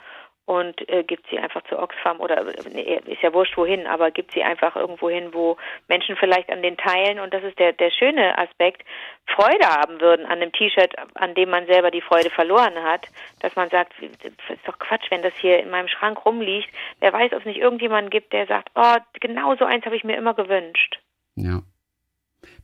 und 0.50 0.88
äh, 0.88 1.04
gibt 1.04 1.24
sie 1.30 1.38
einfach 1.38 1.62
zu 1.68 1.78
Oxfam 1.78 2.18
oder 2.18 2.44
nee, 2.72 3.00
ist 3.06 3.22
ja 3.22 3.32
wurscht 3.32 3.56
wohin, 3.56 3.86
aber 3.86 4.10
gibt 4.10 4.32
sie 4.32 4.42
einfach 4.42 4.74
irgendwo 4.74 5.08
hin, 5.08 5.28
wo 5.32 5.56
Menschen 5.86 6.16
vielleicht 6.16 6.50
an 6.50 6.60
den 6.60 6.76
Teilen 6.76 7.20
und 7.20 7.32
das 7.32 7.44
ist 7.44 7.56
der 7.60 7.72
der 7.72 7.92
schöne 7.92 8.36
Aspekt 8.36 8.82
Freude 9.28 9.64
haben 9.64 10.00
würden 10.00 10.26
an 10.26 10.42
einem 10.42 10.50
T-Shirt, 10.50 10.92
an 11.14 11.36
dem 11.36 11.50
man 11.50 11.66
selber 11.66 11.92
die 11.92 12.00
Freude 12.00 12.30
verloren 12.30 12.74
hat, 12.82 13.06
dass 13.38 13.54
man 13.54 13.70
sagt, 13.70 13.92
das 14.00 14.32
ist 14.48 14.66
doch 14.66 14.76
Quatsch, 14.80 15.08
wenn 15.10 15.22
das 15.22 15.34
hier 15.40 15.60
in 15.60 15.70
meinem 15.70 15.86
Schrank 15.86 16.26
rumliegt. 16.26 16.68
Wer 16.98 17.12
weiß, 17.12 17.32
ob 17.32 17.38
es 17.38 17.46
nicht 17.46 17.60
irgendjemanden 17.60 18.10
gibt, 18.10 18.32
der 18.32 18.48
sagt, 18.48 18.70
oh, 18.74 18.96
genau 19.20 19.54
so 19.54 19.64
eins 19.64 19.84
habe 19.84 19.94
ich 19.94 20.02
mir 20.02 20.16
immer 20.16 20.34
gewünscht. 20.34 20.98
Ja. 21.36 21.62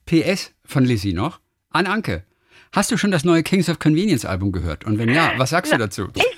PS 0.06 0.56
von 0.64 0.84
Lizzie 0.84 1.12
noch. 1.12 1.38
An 1.70 1.86
Anke. 1.86 2.24
Hast 2.72 2.90
du 2.90 2.96
schon 2.96 3.12
das 3.12 3.24
neue 3.24 3.44
Kings 3.44 3.68
of 3.68 3.78
Convenience 3.78 4.24
Album 4.24 4.50
gehört? 4.50 4.84
Und 4.84 4.98
wenn 4.98 5.08
ja, 5.08 5.34
was 5.36 5.50
sagst 5.50 5.72
du 5.72 5.78
dazu? 5.78 6.08
Ich 6.16 6.35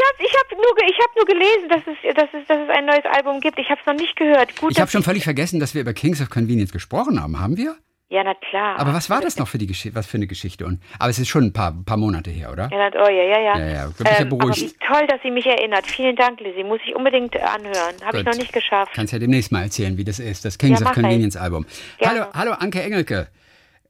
nur, 1.19 1.27
gelesen, 1.27 1.69
dass 1.69 1.83
es, 1.87 2.15
dass, 2.17 2.29
es, 2.33 2.47
dass 2.47 2.59
es 2.59 2.71
ein 2.71 2.87
neues 2.87 3.05
Album 3.13 3.41
gibt. 3.41 3.59
Ich 3.59 3.69
habe 3.71 3.81
es 3.81 3.87
noch 3.87 3.95
nicht 3.95 4.17
gehört. 4.17 4.57
Gut, 4.57 4.73
Ich 4.73 4.81
habe 4.81 4.91
schon 4.91 5.03
völlig 5.03 5.25
vergessen, 5.25 5.61
dass 5.61 5.75
wir 5.75 5.83
über 5.83 5.93
Kings 5.93 6.21
of 6.21 6.31
Convenience 6.31 6.73
gesprochen 6.73 7.21
haben. 7.21 7.39
Haben 7.41 7.57
wir? 7.57 7.77
Ja, 8.11 8.25
na 8.25 8.33
klar. 8.35 8.79
Aber 8.79 8.95
was 8.95 9.11
war 9.11 9.21
das 9.21 9.37
noch 9.37 9.49
für 9.49 9.59
die 9.59 9.67
Geschichte? 9.67 9.95
Was 9.95 10.07
für 10.07 10.17
eine 10.17 10.27
Geschichte? 10.27 10.65
Und, 10.65 10.81
aber 10.99 11.11
es 11.11 11.19
ist 11.19 11.29
schon 11.29 11.45
ein 11.45 11.53
paar, 11.53 11.75
paar 11.85 11.99
Monate 11.99 12.31
her, 12.31 12.51
oder? 12.51 12.71
Ja, 12.73 12.91
oh, 12.95 13.11
ja, 13.11 13.23
ja, 13.23 13.39
ja. 13.39 13.59
Ja, 13.59 13.67
ja, 13.67 13.85
ähm, 13.85 14.27
aber 14.29 14.37
beruhigt. 14.37 14.61
wie 14.63 14.73
toll, 14.87 15.07
dass 15.09 15.21
sie 15.23 15.31
mich 15.31 15.45
erinnert. 15.45 15.87
Vielen 15.87 16.17
Dank, 16.17 16.41
Lizzie. 16.41 16.65
Muss 16.65 16.81
ich 16.87 16.97
unbedingt 16.97 17.35
äh, 17.35 17.41
anhören. 17.41 17.95
Habe 18.03 18.21
ich 18.21 18.25
noch 18.25 18.37
nicht 18.37 18.53
geschafft. 18.55 18.93
Kannst 18.95 19.13
ja 19.13 19.19
demnächst 19.19 19.53
mal 19.53 19.63
erzählen, 19.63 19.99
wie 19.99 20.05
das 20.05 20.21
ist, 20.21 20.47
das 20.47 20.57
Kings 20.57 20.81
Ja, 20.81 20.87
of 20.87 20.97
ich. 20.97 21.03
Convenience 21.03 21.37
Album. 21.37 21.67
Hallo, 22.03 22.25
hallo 22.33 22.53
Anke 22.53 22.83
Engelke. 22.83 23.29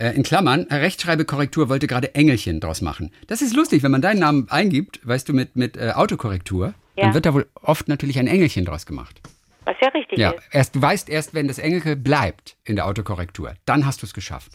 Äh, 0.01 0.11
in 0.17 0.25
Klammern, 0.25 0.67
Rechtschreibekorrektur 0.71 1.69
wollte 1.69 1.87
gerade 1.87 2.15
Engelchen 2.17 2.59
draus 2.59 2.83
machen. 2.83 3.13
Das 3.29 3.41
ist 3.41 3.55
lustig, 3.55 3.85
wenn 3.85 3.91
man 3.93 4.03
deinen 4.03 4.21
Namen 4.21 4.47
eingibt, 4.51 5.01
weißt 5.07 5.29
du, 5.29 5.33
mit, 5.33 5.55
mit 5.55 5.77
äh, 5.77 5.93
Autokorrektur, 5.95 6.75
Ja. 6.99 7.05
dann 7.05 7.15
wird 7.15 7.27
da 7.27 7.35
wohl 7.35 7.47
oft 7.55 7.89
natürlich 7.89 8.19
ein 8.19 8.27
Engelchen 8.27 8.65
draus 8.65 8.87
gemacht. 8.87 9.21
Was 9.65 9.77
ja 9.81 9.89
richtig 9.89 10.19
Ja, 10.19 10.31
ist. 10.31 10.43
erst, 10.53 10.75
du 10.77 10.83
weißt 10.83 11.09
erst, 11.09 11.35
wenn 11.35 11.49
das 11.49 11.59
Engelke 11.59 11.97
bleibt 11.97 12.57
in 12.65 12.77
der 12.77 12.87
Autokorrektur, 12.87 13.55
dann 13.67 13.85
hast 13.87 14.03
du 14.03 14.07
es 14.07 14.15
geschafft. 14.15 14.53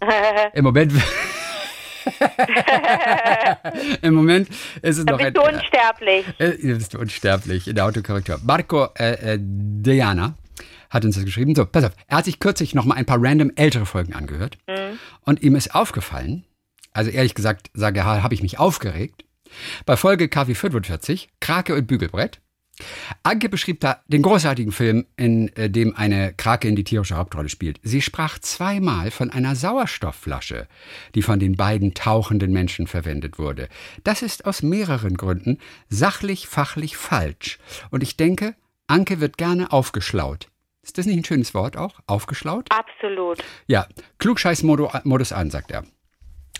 Im 0.54 0.64
Moment. 0.64 0.92
Im 4.02 4.14
Moment 4.14 4.48
ist 4.82 4.98
es 4.98 5.04
Da 5.04 5.12
noch 5.12 5.18
bist 5.18 5.28
ein. 5.28 5.34
du 5.34 5.42
unsterblich. 5.42 6.26
Äh, 6.38 6.74
bist 6.74 6.94
unsterblich 6.94 7.68
in 7.68 7.74
der 7.76 7.84
Autokorrektur. 7.86 8.40
Marco 8.44 8.88
äh, 8.98 9.34
äh, 9.34 9.38
Diana 9.40 10.34
hat 10.90 11.04
uns 11.04 11.14
das 11.16 11.24
geschrieben. 11.24 11.54
So, 11.54 11.64
pass 11.66 11.84
auf. 11.84 11.92
Er 12.06 12.18
hat 12.18 12.24
sich 12.24 12.38
kürzlich 12.40 12.74
noch 12.74 12.84
mal 12.84 12.94
ein 12.96 13.06
paar 13.06 13.18
random 13.22 13.52
ältere 13.56 13.86
Folgen 13.86 14.14
angehört. 14.14 14.58
Und 15.24 15.42
ihm 15.42 15.56
ist 15.56 15.74
aufgefallen, 15.74 16.44
also 16.92 17.10
ehrlich 17.10 17.34
gesagt, 17.34 17.70
sage 17.74 18.04
habe 18.04 18.34
ich 18.34 18.42
mich 18.42 18.58
aufgeregt. 18.58 19.24
Bei 19.86 19.96
Folge 19.96 20.28
KW 20.28 20.54
45, 20.54 21.28
Krake 21.40 21.74
und 21.74 21.86
Bügelbrett. 21.86 22.40
Anke 23.22 23.48
beschrieb 23.48 23.80
da 23.80 24.02
den 24.06 24.22
großartigen 24.22 24.72
Film, 24.72 25.06
in 25.16 25.54
äh, 25.56 25.68
dem 25.70 25.94
eine 25.96 26.32
Krake 26.32 26.68
in 26.68 26.76
die 26.76 26.84
tierische 26.84 27.16
Hauptrolle 27.16 27.48
spielt. 27.48 27.78
Sie 27.82 28.00
sprach 28.00 28.38
zweimal 28.38 29.10
von 29.10 29.30
einer 29.30 29.54
Sauerstoffflasche, 29.54 30.66
die 31.14 31.22
von 31.22 31.38
den 31.38 31.56
beiden 31.56 31.94
tauchenden 31.94 32.52
Menschen 32.52 32.86
verwendet 32.86 33.38
wurde. 33.38 33.68
Das 34.04 34.22
ist 34.22 34.46
aus 34.46 34.62
mehreren 34.62 35.16
Gründen 35.16 35.58
sachlich, 35.88 36.48
fachlich 36.48 36.96
falsch. 36.96 37.58
Und 37.90 38.02
ich 38.02 38.16
denke, 38.16 38.54
Anke 38.86 39.20
wird 39.20 39.38
gerne 39.38 39.70
aufgeschlaut. 39.70 40.48
Ist 40.82 40.98
das 40.98 41.06
nicht 41.06 41.18
ein 41.18 41.24
schönes 41.24 41.54
Wort 41.54 41.76
auch? 41.76 42.00
Aufgeschlaut? 42.06 42.68
Absolut. 42.70 43.38
Ja, 43.66 43.86
Klugscheiß-Modus 44.18 45.32
an, 45.32 45.50
sagt 45.50 45.70
er. 45.70 45.84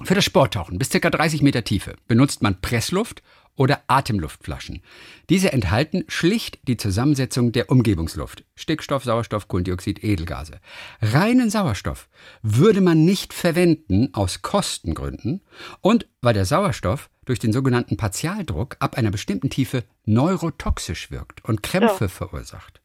Für 0.02 0.14
das 0.14 0.24
Sporttauchen 0.24 0.78
bis 0.78 0.88
ca. 0.88 1.11
30 1.11 1.42
Meter 1.42 1.64
Tiefe 1.64 1.96
benutzt 2.09 2.42
man 2.42 2.61
Pressluft 2.61 3.22
oder 3.55 3.83
Atemluftflaschen. 3.87 4.81
Diese 5.28 5.52
enthalten 5.52 6.05
schlicht 6.09 6.59
die 6.66 6.78
Zusammensetzung 6.78 7.52
der 7.52 7.70
Umgebungsluft. 7.70 8.44
Stickstoff, 8.55 9.05
Sauerstoff, 9.05 9.48
Kohlendioxid, 9.48 10.02
Edelgase. 10.02 10.61
Reinen 11.02 11.50
Sauerstoff 11.50 12.09
würde 12.40 12.81
man 12.81 13.05
nicht 13.05 13.35
verwenden 13.35 14.09
aus 14.14 14.40
Kostengründen 14.40 15.42
und 15.83 16.07
weil 16.22 16.33
der 16.33 16.46
Sauerstoff 16.46 17.11
durch 17.26 17.38
den 17.38 17.52
sogenannten 17.52 17.98
Partialdruck 17.98 18.76
ab 18.81 18.96
einer 18.96 19.11
bestimmten 19.11 19.50
Tiefe 19.50 19.85
neurotoxisch 20.07 21.11
wirkt 21.11 21.44
und 21.44 21.62
Krämpfe 21.62 22.05
Ja. 22.05 22.09
verursacht. 22.09 22.81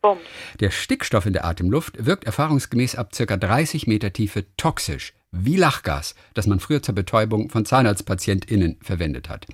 Der 0.60 0.70
Stickstoff 0.72 1.26
in 1.26 1.34
der 1.34 1.46
Atemluft 1.46 2.06
wirkt 2.06 2.26
erfahrungsgemäß 2.26 2.96
ab 2.96 3.14
ca. 3.18 3.38
30 3.38 3.88
Meter 3.88 4.12
Tiefe 4.12 4.46
toxisch, 4.58 5.14
wie 5.32 5.58
Lachgas, 5.58 6.16
das 6.34 6.48
man 6.48 6.60
früher 6.60 6.82
zur 6.82 6.96
Betäubung 6.96 7.50
von 7.50 7.66
ZahnarztpatientInnen 7.66 8.78
verwendet 8.82 9.30
hat. 9.30 9.46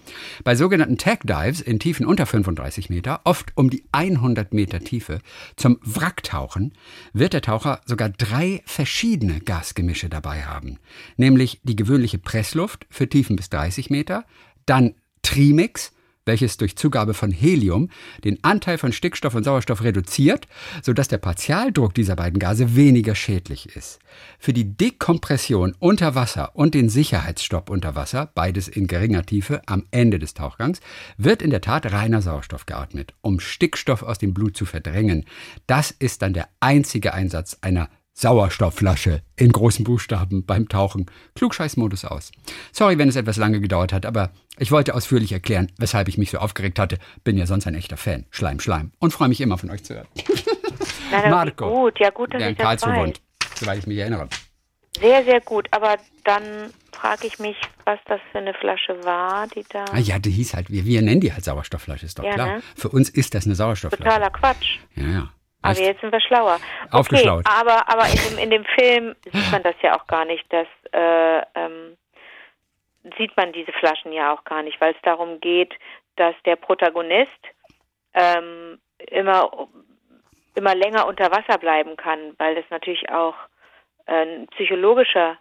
Bei 0.44 0.56
sogenannten 0.56 0.98
Tag 0.98 1.22
Dives 1.24 1.62
in 1.62 1.80
Tiefen 1.80 2.06
unter 2.06 2.26
35 2.26 2.90
Meter, 2.90 3.22
oft 3.24 3.52
um 3.56 3.70
die 3.70 3.84
100 3.92 4.54
Meter 4.54 4.80
Tiefe, 4.80 5.20
zum 5.56 5.80
Wracktauchen, 5.84 6.74
wird 7.14 7.34
der 7.34 7.42
Taucher 7.42 7.82
sogar 7.86 8.10
drei 8.10 8.62
verschiedene 8.66 9.40
Gasgemische 9.40 10.10
dabei 10.10 10.44
haben. 10.44 10.80
Nämlich 11.18 11.60
die 11.64 11.76
gewöhnliche 11.76 12.20
Pressluft 12.20 12.86
für 12.90 13.10
Tiefen 13.10 13.36
bis 13.36 13.50
30 13.50 13.90
Meter, 13.90 14.26
dann 14.66 14.94
Trimix, 15.24 15.92
welches 16.26 16.58
durch 16.58 16.76
Zugabe 16.76 17.14
von 17.14 17.32
Helium 17.32 17.90
den 18.24 18.44
Anteil 18.44 18.78
von 18.78 18.92
Stickstoff 18.92 19.36
und 19.36 19.44
Sauerstoff 19.44 19.84
reduziert, 19.84 20.48
sodass 20.82 21.08
der 21.08 21.18
Partialdruck 21.18 21.94
dieser 21.94 22.16
beiden 22.16 22.40
Gase 22.40 22.76
weniger 22.76 23.16
schädlich 23.16 23.76
ist. 23.76 24.00
Für 24.40 24.54
die 24.54 24.78
Dekompression 24.78 25.76
unter 25.80 26.16
Wasser 26.16 26.56
und 26.56 26.74
den 26.74 26.90
Sicherheitsstopp 26.90 27.70
unter 27.70 27.96
Wasser, 27.96 28.32
beides 28.34 28.68
in 28.68 28.88
geringer 28.88 29.26
Tiefe 29.26 29.62
am 29.66 29.86
Ende 29.92 30.20
des 30.20 30.34
Tauchgangs, 30.34 30.80
wird 31.18 31.42
in 31.42 31.50
der 31.50 31.62
Tat 31.62 31.92
reiner 31.92 32.22
Sauerstoff 32.22 32.66
geatmet, 32.66 33.14
um 33.22 33.40
Stickstoff 33.40 34.04
aus 34.04 34.18
dem 34.18 34.34
Blut 34.34 34.56
zu 34.56 34.66
verdrängen. 34.66 35.26
Das 35.68 35.92
ist 35.92 36.22
dann 36.22 36.34
der 36.34 36.50
einzige 36.60 37.14
Einsatz 37.14 37.58
einer 37.62 37.90
Sauerstoffflasche 38.14 39.22
in 39.36 39.52
großen 39.52 39.84
Buchstaben 39.84 40.46
beim 40.46 40.70
Tauchen. 40.70 41.08
Klugscheißmodus 41.36 42.06
aus. 42.06 42.32
Sorry, 42.72 42.98
wenn 42.98 43.10
es 43.10 43.16
etwas 43.16 43.38
lange 43.38 43.60
gedauert 43.60 43.92
hat, 43.94 44.06
aber 44.06 44.32
ich 44.58 44.72
wollte 44.72 44.94
ausführlich 44.96 45.32
erklären, 45.32 45.72
weshalb 45.78 46.08
ich 46.08 46.18
mich 46.18 46.30
so 46.32 46.38
aufgeregt 46.38 46.80
hatte. 46.80 47.00
Bin 47.24 47.38
ja 47.38 47.46
sonst 47.46 47.66
ein 47.68 47.76
echter 47.76 47.98
Fan. 47.98 48.26
Schleim, 48.30 48.60
Schleim. 48.60 48.92
Und 49.00 49.12
freue 49.14 49.30
mich 49.30 49.42
immer 49.42 49.58
von 49.58 49.70
euch 49.72 49.84
zu 49.84 49.96
hören. 49.96 50.08
Na, 51.12 51.28
Marco. 51.30 51.70
Gut, 51.70 52.00
ja 52.00 52.10
gut, 52.12 52.34
dass 52.34 52.40
Der 52.40 52.48
in 52.50 52.52
ich 52.54 52.58
das 52.58 52.66
Karlsruhe 52.66 52.96
wohnt, 52.96 53.22
soweit 53.56 53.80
ich 53.80 53.88
mich 53.88 53.98
erinnere. 53.98 54.28
Sehr, 55.00 55.24
sehr 55.26 55.42
gut. 55.42 55.68
Aber 55.72 55.98
dann 56.24 56.44
frage 56.92 57.26
ich 57.28 57.40
mich, 57.40 57.58
was 57.86 58.00
das 58.06 58.22
für 58.32 58.38
eine 58.38 58.54
Flasche 58.54 59.04
war, 59.04 59.48
die 59.48 59.66
da. 59.70 59.86
Ah 59.92 59.98
ja, 59.98 60.20
die 60.20 60.30
hieß 60.32 60.54
halt, 60.54 60.70
wir, 60.70 60.86
wir 60.86 61.02
nennen 61.02 61.20
die 61.20 61.34
halt 61.34 61.44
Sauerstoffflasche, 61.44 62.06
ist 62.06 62.20
doch 62.20 62.24
Ja, 62.24 62.34
klar. 62.36 62.48
ne? 62.58 62.64
Für 62.76 62.90
uns 62.90 63.10
ist 63.10 63.34
das 63.34 63.46
eine 63.46 63.56
Sauerstoffflasche. 63.56 64.04
Totaler 64.04 64.30
Quatsch. 64.30 64.78
Ja, 64.96 65.08
ja. 65.08 65.30
Aber 65.64 65.80
jetzt 65.80 66.02
sind 66.02 66.12
wir 66.12 66.22
schlauer. 66.22 66.56
Okay, 66.88 66.98
Aufgeschlaut. 66.98 67.46
aber, 67.46 67.90
aber 67.90 68.06
in, 68.08 68.30
dem, 68.30 68.38
in 68.38 68.50
dem 68.52 68.66
Film 68.66 69.16
sieht 69.24 69.52
man 69.52 69.64
das 69.64 69.76
ja 69.82 69.98
auch 69.98 70.08
gar 70.08 70.26
nicht, 70.26 70.46
dass 70.52 70.68
äh, 70.92 71.42
ähm, 71.56 71.98
sieht 73.18 73.36
man 73.36 73.52
diese 73.54 73.72
Flaschen 73.74 74.12
ja 74.12 74.34
auch 74.34 74.44
gar 74.44 74.64
nicht, 74.64 74.80
weil 74.80 74.94
es 74.94 75.02
darum 75.04 75.40
geht, 75.40 75.74
dass 76.16 76.36
der 76.46 76.56
Protagonist 76.56 77.32
ähm, 78.14 78.80
immer 79.10 79.68
immer 80.56 80.76
länger 80.76 81.08
unter 81.08 81.32
Wasser 81.32 81.58
bleiben 81.58 81.98
kann, 81.98 82.36
weil 82.38 82.56
das 82.56 82.66
natürlich 82.70 83.10
auch 83.10 83.36
äh, 84.06 84.26
ein 84.26 84.48
psychologischer 84.50 85.38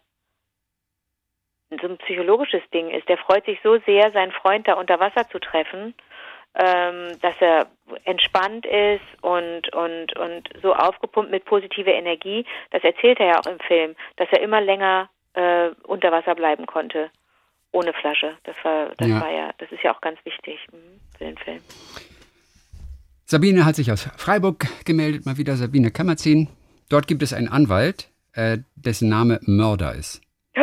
so 1.81 1.89
ein 1.89 1.99
psychologisches 1.99 2.63
Ding 2.75 2.91
ist. 2.91 3.09
Der 3.09 3.17
freut 3.17 3.47
sich 3.47 3.59
so 3.63 3.79
sehr, 3.87 4.11
seinen 4.13 4.33
Freund 4.33 4.69
da 4.69 4.75
unter 4.75 5.01
Wasser 5.01 5.29
zu 5.31 5.39
treffen, 5.39 5.95
ähm, 6.55 7.19
dass 7.23 7.35
er 7.41 7.67
entspannt 8.05 8.67
ist 8.67 9.01
und, 9.23 9.73
und, 9.75 10.17
und 10.17 10.49
so 10.62 10.75
aufgepumpt 10.75 11.31
mit 11.31 11.45
positiver 11.45 11.93
Energie. 11.93 12.45
Das 12.71 12.83
erzählt 12.85 13.21
er 13.21 13.27
ja 13.27 13.41
auch 13.41 13.47
im 13.47 13.59
Film, 13.61 13.95
dass 14.17 14.29
er 14.33 14.41
immer 14.43 14.61
länger 14.61 15.09
äh, 15.35 15.71
unter 15.85 16.12
Wasser 16.12 16.35
bleiben 16.35 16.67
konnte. 16.67 17.11
Ohne 17.73 17.95
Flasche. 17.95 18.37
Das 18.45 18.55
war, 18.65 18.91
das 18.99 19.09
Ja. 19.09 19.21
war 19.21 19.31
ja, 19.31 19.51
das 19.59 19.73
ist 19.73 19.83
ja 19.83 19.95
auch 19.95 20.01
ganz 20.03 20.19
wichtig 20.25 20.59
mhm, 20.71 21.01
für 21.17 21.25
den 21.25 21.38
Film. 21.38 21.61
Sabine 23.25 23.65
hat 23.65 23.77
sich 23.77 23.91
aus 23.91 24.11
Freiburg 24.19 24.67
gemeldet, 24.85 25.25
mal 25.25 25.38
wieder 25.38 25.57
Sabine 25.57 25.91
Kammerzin. 25.91 26.49
Dort 26.91 27.07
gibt 27.07 27.23
es 27.23 27.33
einen 27.33 27.49
Anwalt, 27.49 28.11
äh, 28.35 28.59
dessen 28.75 29.09
Name 29.09 29.41
Mörder 29.43 29.95
ist. 29.95 30.21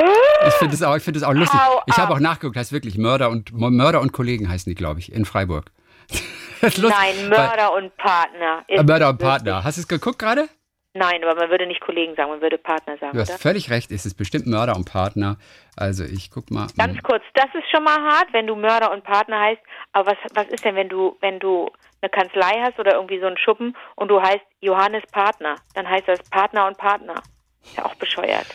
Ich 0.47 0.53
finde 0.53 0.73
es 0.73 0.81
auch, 0.83 0.95
ich 0.95 1.05
es 1.05 1.23
auch 1.23 1.33
lustig. 1.33 1.59
Ich 1.87 1.97
habe 1.97 2.13
ab. 2.13 2.15
auch 2.15 2.19
nachgeguckt, 2.21 2.55
heißt 2.55 2.71
wirklich 2.71 2.97
Mörder 2.97 3.29
und 3.29 3.51
Mörder 3.51 3.99
und 3.99 4.13
Kollegen 4.13 4.47
heißen 4.47 4.69
die, 4.71 4.75
glaube 4.75 5.01
ich, 5.01 5.11
in 5.11 5.25
Freiburg. 5.25 5.65
Nein, 6.61 7.29
Mörder 7.29 7.73
und 7.73 7.95
Partner. 7.97 8.65
Mörder 8.83 9.09
und. 9.09 9.17
Partner. 9.19 9.63
Hast 9.63 9.77
du 9.77 9.81
es 9.81 9.87
geguckt 9.87 10.19
gerade? 10.19 10.49
Nein, 10.93 11.23
aber 11.23 11.35
man 11.39 11.49
würde 11.51 11.67
nicht 11.67 11.81
Kollegen 11.81 12.15
sagen, 12.15 12.31
man 12.31 12.41
würde 12.41 12.57
Partner 12.57 12.97
sagen, 12.97 13.13
Du 13.13 13.21
hast 13.21 13.29
oder? 13.29 13.37
völlig 13.37 13.69
recht, 13.69 13.91
es 13.91 14.07
ist 14.07 14.15
bestimmt 14.15 14.47
Mörder 14.47 14.75
und 14.75 14.85
Partner. 14.85 15.37
Also 15.75 16.03
ich 16.03 16.31
guck 16.31 16.49
mal. 16.49 16.67
Ganz 16.77 17.01
kurz, 17.03 17.23
das 17.35 17.45
ist 17.53 17.69
schon 17.71 17.83
mal 17.83 17.97
hart, 18.01 18.33
wenn 18.33 18.47
du 18.47 18.55
Mörder 18.55 18.91
und 18.91 19.03
Partner 19.03 19.39
heißt. 19.39 19.61
Aber 19.93 20.11
was, 20.11 20.17
was 20.33 20.47
ist 20.47 20.65
denn, 20.65 20.75
wenn 20.75 20.89
du, 20.89 21.15
wenn 21.21 21.39
du 21.39 21.69
eine 22.01 22.09
Kanzlei 22.09 22.59
hast 22.63 22.79
oder 22.79 22.95
irgendwie 22.95 23.19
so 23.19 23.27
einen 23.27 23.37
Schuppen 23.37 23.77
und 23.95 24.07
du 24.09 24.19
heißt 24.19 24.41
Johannes 24.61 25.03
Partner? 25.11 25.55
Dann 25.75 25.87
heißt 25.87 26.07
das 26.07 26.19
Partner 26.31 26.65
und 26.67 26.77
Partner. 26.77 27.21
Ist 27.63 27.77
ja 27.77 27.85
auch 27.85 27.95
bescheuert. 27.95 28.47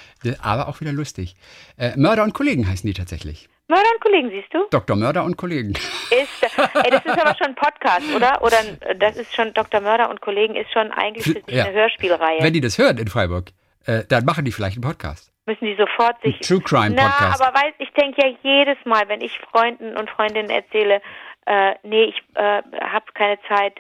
Aber 0.43 0.69
auch 0.69 0.81
wieder 0.81 0.93
lustig. 0.93 1.37
Äh, 1.79 1.97
Mörder 1.97 2.25
und 2.25 2.35
Kollegen 2.35 2.67
heißen 2.69 2.87
die 2.87 2.95
tatsächlich. 2.95 3.49
Mörder 3.68 3.88
und 3.94 4.00
Kollegen, 4.03 4.31
siehst 4.31 4.53
du? 4.53 4.66
Dr. 4.70 4.94
Mörder 4.96 5.24
und 5.24 5.37
Kollegen. 5.38 5.70
Ist, 5.70 6.42
ey, 6.85 6.90
das 6.90 7.05
ist 7.05 7.18
aber 7.18 7.35
schon 7.37 7.48
ein 7.48 7.55
Podcast, 7.55 8.14
oder? 8.14 8.42
Oder 8.42 8.59
äh, 8.81 8.94
das 8.96 9.16
ist 9.16 9.35
schon, 9.35 9.55
Dr. 9.55 9.81
Mörder 9.81 10.11
und 10.11 10.20
Kollegen 10.20 10.55
ist 10.55 10.70
schon 10.72 10.90
eigentlich 10.92 11.24
für 11.24 11.33
sich 11.33 11.44
Ja. 11.48 11.64
eine 11.64 11.72
Hörspielreihe. 11.72 12.42
Wenn 12.42 12.53
die 12.53 12.61
das 12.61 12.77
hören 12.77 12.98
in 12.98 13.09
Freiburg, 13.09 13.46
äh, 13.87 14.03
dann 14.09 14.24
machen 14.27 14.44
die 14.44 14.53
vielleicht 14.53 14.77
einen 14.77 14.83
Podcast. 14.83 15.33
müssen 15.46 15.64
die 15.64 15.77
sofort 15.77 16.20
sich. 16.22 16.37
Ein 16.37 16.40
True 16.42 16.61
Crime 16.61 16.94
Na, 16.94 17.09
Podcast. 17.09 17.40
aber 17.42 17.55
weiß, 17.59 17.74
ich 17.79 17.90
denke 17.92 18.20
ja 18.27 18.35
jedes 18.42 18.77
Mal, 18.85 19.09
wenn 19.09 19.22
ich 19.22 19.38
Freunden 19.50 19.96
und 19.96 20.11
Freundinnen 20.11 20.50
erzähle, 20.50 21.00
äh, 21.46 21.74
nee, 21.83 22.05
ich 22.05 22.22
äh, 22.35 22.62
habe 22.83 23.05
keine 23.14 23.38
Zeit, 23.48 23.74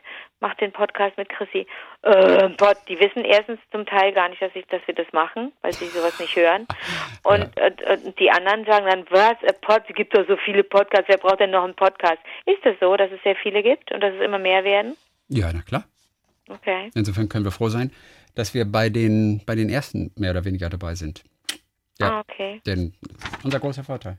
mach 0.44 0.54
den 0.56 0.72
Podcast 0.72 1.16
mit 1.16 1.30
Chrissy. 1.30 1.66
Äh, 2.02 2.50
Gott, 2.58 2.76
die 2.86 3.00
wissen 3.00 3.24
erstens 3.24 3.58
zum 3.72 3.86
Teil 3.86 4.12
gar 4.12 4.28
nicht, 4.28 4.42
dass 4.42 4.54
ich, 4.54 4.66
dass 4.66 4.82
wir 4.86 4.94
das 4.94 5.10
machen, 5.14 5.52
weil 5.62 5.72
sie 5.72 5.86
sowas 5.86 6.20
nicht 6.20 6.36
hören. 6.36 6.66
Und, 7.22 7.58
und, 7.58 8.04
und 8.04 8.20
die 8.20 8.30
anderen 8.30 8.66
sagen 8.66 8.84
dann, 8.84 9.06
was, 9.08 9.42
äh, 9.42 9.54
Pod, 9.54 9.82
es 9.88 9.94
gibt 9.94 10.14
doch 10.14 10.26
so 10.28 10.36
viele 10.44 10.62
Podcasts, 10.62 11.08
wer 11.08 11.16
braucht 11.16 11.40
denn 11.40 11.52
noch 11.52 11.64
einen 11.64 11.74
Podcast? 11.74 12.18
Ist 12.44 12.62
das 12.62 12.74
so, 12.78 12.94
dass 12.98 13.10
es 13.10 13.22
sehr 13.22 13.34
viele 13.36 13.62
gibt 13.62 13.90
und 13.92 14.02
dass 14.02 14.12
es 14.14 14.20
immer 14.20 14.38
mehr 14.38 14.62
werden? 14.62 14.94
Ja, 15.28 15.50
na 15.54 15.62
klar. 15.62 15.84
Okay. 16.50 16.90
Insofern 16.94 17.30
können 17.30 17.46
wir 17.46 17.50
froh 17.50 17.70
sein, 17.70 17.90
dass 18.34 18.52
wir 18.52 18.66
bei 18.66 18.90
den, 18.90 19.40
bei 19.46 19.54
den 19.54 19.70
ersten 19.70 20.12
mehr 20.16 20.32
oder 20.32 20.44
weniger 20.44 20.68
dabei 20.68 20.94
sind. 20.94 21.24
Ja. 21.98 22.10
Ah, 22.10 22.20
okay. 22.20 22.60
Denn 22.66 22.92
unser 23.42 23.58
großer 23.58 23.84
Vorteil. 23.84 24.18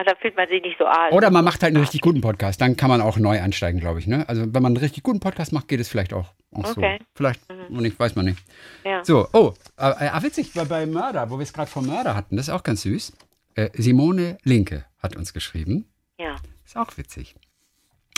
Also, 0.00 0.12
da 0.14 0.18
fühlt 0.18 0.34
man 0.34 0.48
sich 0.48 0.62
nicht 0.62 0.78
so 0.78 0.86
alt. 0.86 1.12
Oder 1.12 1.28
man 1.28 1.44
macht 1.44 1.62
halt 1.62 1.74
einen 1.74 1.82
richtig 1.84 2.00
guten 2.00 2.22
Podcast, 2.22 2.58
dann 2.62 2.74
kann 2.74 2.88
man 2.88 3.02
auch 3.02 3.18
neu 3.18 3.38
einsteigen, 3.38 3.80
glaube 3.80 3.98
ich. 3.98 4.06
Ne? 4.06 4.26
Also 4.30 4.42
wenn 4.46 4.62
man 4.62 4.72
einen 4.72 4.78
richtig 4.78 5.02
guten 5.02 5.20
Podcast 5.20 5.52
macht, 5.52 5.68
geht 5.68 5.78
es 5.78 5.90
vielleicht 5.90 6.14
auch, 6.14 6.32
auch 6.54 6.74
Okay. 6.74 6.96
so. 7.00 7.04
Vielleicht, 7.14 7.40
nicht, 7.68 8.00
weiß 8.00 8.16
man 8.16 8.24
nicht. 8.24 8.38
Ja. 8.82 9.04
So, 9.04 9.28
oh, 9.34 9.52
äh, 9.78 9.90
äh, 10.06 10.22
witzig, 10.22 10.54
bei, 10.54 10.64
bei 10.64 10.86
Mörder, 10.86 11.28
wo 11.28 11.36
wir 11.38 11.42
es 11.42 11.52
gerade 11.52 11.70
vom 11.70 11.86
Mörder 11.86 12.16
hatten, 12.16 12.38
das 12.38 12.48
ist 12.48 12.54
auch 12.54 12.62
ganz 12.62 12.80
süß. 12.80 13.12
Äh, 13.56 13.68
Simone 13.74 14.38
Linke 14.42 14.86
hat 15.02 15.16
uns 15.16 15.34
geschrieben. 15.34 15.84
Ja. 16.18 16.36
Ist 16.64 16.78
auch 16.78 16.96
witzig. 16.96 17.34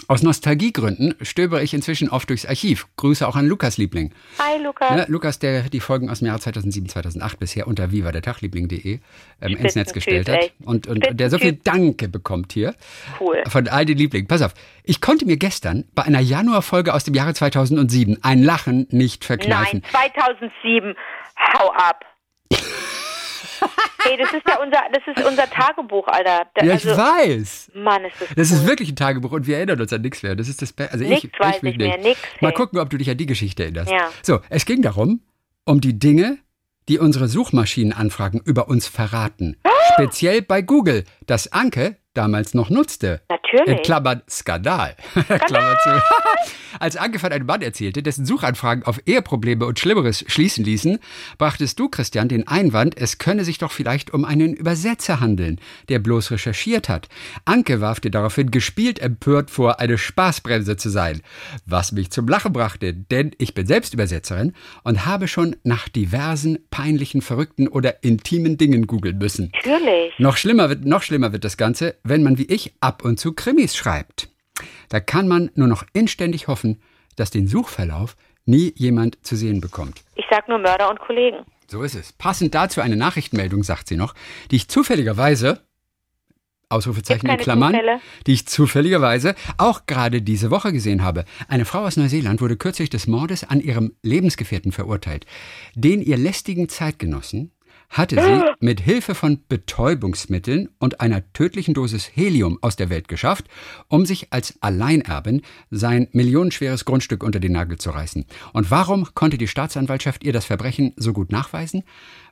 Aus 0.09 0.23
Nostalgiegründen 0.23 1.15
stöbere 1.23 1.63
ich 1.63 1.75
inzwischen 1.75 2.09
oft 2.09 2.29
durchs 2.29 2.47
Archiv. 2.47 2.87
Grüße 2.97 3.27
auch 3.27 3.37
an 3.37 3.47
Lukas 3.47 3.79
Liebling. 3.79 4.13
Hi, 4.39 4.63
Lukas. 4.63 4.91
Ne, 4.91 5.05
Lukas, 5.09 5.39
der 5.39 5.63
die 5.63 5.81
Folgen 5.81 6.11
aus 6.11 6.19
dem 6.19 6.27
Jahr 6.27 6.41
2007, 6.41 6.89
2008 6.89 7.39
bisher 7.39 7.67
unter 7.67 7.93
viva 7.93 8.13
der 8.13 8.23
Tagliebling.de 8.23 9.01
ähm, 9.41 9.57
ins 9.57 9.75
Netz 9.75 9.93
gestellt 9.93 10.29
hat. 10.29 10.41
ey. 10.43 10.53
Und, 10.65 10.87
und 10.87 11.07
der 11.13 11.31
so 11.31 11.39
viel. 11.39 11.53
Danke 11.65 12.09
bekommt 12.09 12.53
hier. 12.53 12.75
Cool. 13.21 13.43
Von 13.49 13.69
all 13.69 13.85
den 13.85 13.99
Lieblingen. 13.99 14.29
Pass 14.29 14.43
auf, 14.43 14.55
ich 14.85 15.01
konnte 15.01 15.27
mir 15.27 15.37
gestern 15.37 15.85
bei 15.95 16.03
einer 16.03 16.21
Januarfolge 16.21 16.93
aus 16.95 17.05
dem 17.05 17.15
Jahre 17.15 17.35
2007 17.35 18.19
ein 18.23 18.43
Lachen 18.43 18.87
nicht 18.91 19.25
verkneifen. 19.25 19.83
Nein, 19.93 20.11
2007. 20.15 20.95
Hau 21.55 21.71
ab. 21.71 22.05
Hey, 24.05 24.17
das 24.19 24.33
ist 24.33 24.43
ja 24.49 24.61
unser, 24.61 24.81
das 24.93 25.03
ist 25.17 25.25
unser 25.27 25.49
Tagebuch, 25.49 26.09
Alter. 26.09 26.47
Da, 26.55 26.65
Ja, 26.65 26.75
ich 26.75 26.87
also, 26.89 27.01
weiß. 27.01 27.71
Mann, 27.75 28.05
ist 28.05 28.15
das, 28.21 28.29
Das 28.35 28.51
cool. 28.51 28.57
ist 28.59 28.67
wirklich 28.67 28.91
ein 28.91 28.97
Tagebuch 28.97 29.33
und 29.33 29.47
wir 29.47 29.57
erinnern 29.59 29.81
uns 29.81 29.93
an 29.93 30.01
nichts 30.03 30.23
mehr. 30.23 30.35
Das 30.35 30.49
ist 30.49 30.61
das 30.61 30.73
Be 30.73 30.89
also 30.91 31.05
Nichts 31.05 31.25
ich, 31.33 31.41
weiß 31.41 31.57
ich, 31.63 31.71
ich 31.71 31.77
mehr, 31.77 31.99
nix, 31.99 32.19
Mal 32.41 32.49
hey. 32.49 32.55
gucken, 32.57 32.79
ob 32.81 32.91
du 32.91 32.97
dich 32.99 33.09
an 33.11 33.17
die 33.17 33.27
Geschichte 33.27 33.63
erinnerst. 33.63 33.91
Ja. 33.93 34.11
So, 34.23 34.41
es 34.51 34.65
ging 34.65 34.83
darum, 34.83 35.21
um 35.65 35.81
die 35.81 35.99
Dinge, 35.99 36.39
die 36.89 36.99
unsere 36.99 37.29
Suchmaschinenanfragen 37.29 38.41
über 38.45 38.69
uns 38.69 38.89
verraten. 38.89 39.57
Speziell 39.95 40.43
bei 40.43 40.63
Google, 40.63 41.05
dass 41.27 41.53
Anke, 41.53 41.97
damals 42.15 42.55
noch 42.55 42.71
nutzte. 42.71 43.21
Natürlich. 43.29 43.79
In 43.79 43.83
Klammern 43.83 44.23
Skandal. 44.29 44.97
Klammer 45.47 45.79
zu. 45.83 45.91
Als 46.81 46.97
Anke 46.97 47.19
von 47.19 47.33
einem 47.33 47.47
Mann 47.47 47.63
erzählte, 47.63 48.03
dessen 48.03 48.25
Suchanfragen 48.25 48.85
auf 48.85 49.01
Eheprobleme 49.07 49.67
und 49.67 49.79
Schlimmeres 49.79 50.25
schließen 50.27 50.65
ließen, 50.65 50.99
brachtest 51.39 51.79
du, 51.79 51.89
Christian, 51.89 52.29
den 52.29 52.49
Einwand, 52.49 52.97
es 52.97 53.19
könne 53.19 53.45
sich 53.45 53.59
doch 53.59 53.71
vielleicht 53.71 54.13
um 54.13 54.25
einen 54.25 54.55
Übersetzer 54.55 55.21
handeln, 55.21 55.61
der 55.89 55.99
bloß 55.99 56.31
recherchiert 56.31 56.89
hat. 56.89 57.09
Anke 57.45 57.81
warf 57.81 58.01
dir 58.01 58.11
daraufhin 58.11 58.51
gespielt 58.51 59.01
empört 59.01 59.51
vor, 59.51 59.81
eine 59.81 59.99
Spaßbremse 59.99 60.77
zu 60.77 60.89
sein. 60.89 61.23
Was 61.67 61.93
mich 61.93 62.11
zum 62.11 62.27
Lachen 62.27 62.53
brachte, 62.53 62.95
denn 62.95 63.33
ich 63.39 63.55
bin 63.55 63.67
selbst 63.67 63.95
Übersetzerin 63.95 64.55
und 64.83 65.07
habe 65.07 65.29
schon 65.29 65.57
nach 65.65 65.89
diversen 65.89 66.59
peinlichen, 66.71 67.23
verrückten 67.23 67.69
oder 67.69 68.03
intimen 68.03 68.57
Dingen 68.57 68.87
googeln 68.87 69.19
müssen. 69.19 69.53
Natürlich. 69.55 70.19
Noch 70.19 70.37
schlimmer 70.37 70.69
wird, 70.69 70.85
noch 70.85 71.03
schlimmer 71.03 71.33
wird 71.33 71.45
das 71.45 71.57
Ganze, 71.57 71.97
wenn 72.05 72.23
man 72.23 72.39
wie 72.39 72.47
ich 72.47 72.75
ab 72.81 73.05
und 73.05 73.19
zu 73.19 73.33
Krimis 73.33 73.77
schreibt. 73.77 74.29
Da 74.89 75.01
kann 75.01 75.29
man 75.29 75.51
nur 75.55 75.69
noch 75.69 75.85
inständig 75.93 76.49
hoffen, 76.49 76.81
dass 77.17 77.31
den 77.31 77.49
Suchverlauf 77.49 78.17
nie 78.45 78.73
jemand 78.77 79.25
zu 79.25 79.37
sehen 79.37 79.61
bekommt. 79.61 80.03
Ich 80.17 80.25
sag 80.31 80.49
nur 80.49 80.59
Mörder 80.59 80.91
und 80.91 80.99
Kollegen. 80.99 81.39
So 81.69 81.83
ist 81.83 81.95
es. 81.95 82.13
Passend 82.13 82.55
dazu 82.55 82.81
eine 82.81 82.97
Nachrichtenmeldung, 82.97 83.63
sagt 83.63 83.89
sie 83.89 83.97
noch, 83.97 84.15
die 84.51 84.57
ich 84.57 84.69
zufälligerweise, 84.69 85.61
Ausrufezeichen 86.69 87.29
in 87.29 87.37
Klammern, 87.37 87.73
Zufälle. 87.73 88.01
die 88.27 88.33
ich 88.33 88.47
zufälligerweise 88.47 89.35
auch 89.59 89.87
gerade 89.87 90.23
diese 90.23 90.51
Woche 90.51 90.73
gesehen 90.73 91.03
habe. 91.03 91.25
Eine 91.49 91.65
Frau 91.65 91.81
aus 91.85 91.97
Neuseeland 91.97 92.41
wurde 92.41 92.57
kürzlich 92.57 92.91
des 92.91 93.07
Mordes 93.07 93.45
an 93.45 93.61
ihrem 93.61 93.95
Lebensgefährten 94.03 94.73
verurteilt. 94.73 95.27
Den 95.75 96.03
ihr 96.03 96.17
lästigen 96.17 96.69
Zeitgenossen 96.69 97.53
hatte 97.93 98.17
sie 98.21 98.43
mit 98.59 98.81
Hilfe 98.81 99.15
von 99.15 99.41
Betäubungsmitteln 99.49 100.71
und 100.79 101.01
einer 101.01 101.23
tödlichen 101.35 101.75
Dosis 101.75 102.11
Helium 102.15 102.59
aus 102.63 102.75
der 102.75 102.91
Welt 102.91 103.07
geschafft, 103.07 103.45
um 103.89 104.07
sich 104.07 104.33
als 104.33 104.55
Alleinerbin 104.61 105.43
sein 105.71 106.09
millionenschweres 106.13 106.85
Grundstück 106.85 107.23
unter 107.23 107.39
den 107.39 107.53
Nagel 107.53 107.79
zu 107.79 107.91
reißen. 107.91 108.25
Und 108.53 108.71
warum 108.71 109.15
konnte 109.15 109.39
die 109.39 109.47
Staatsanwaltschaft 109.47 110.25
ihr 110.25 110.33
das 110.33 110.47
Verbrechen 110.47 110.95
so 110.97 111.13
gut 111.13 111.31
nachweisen? 111.31 111.85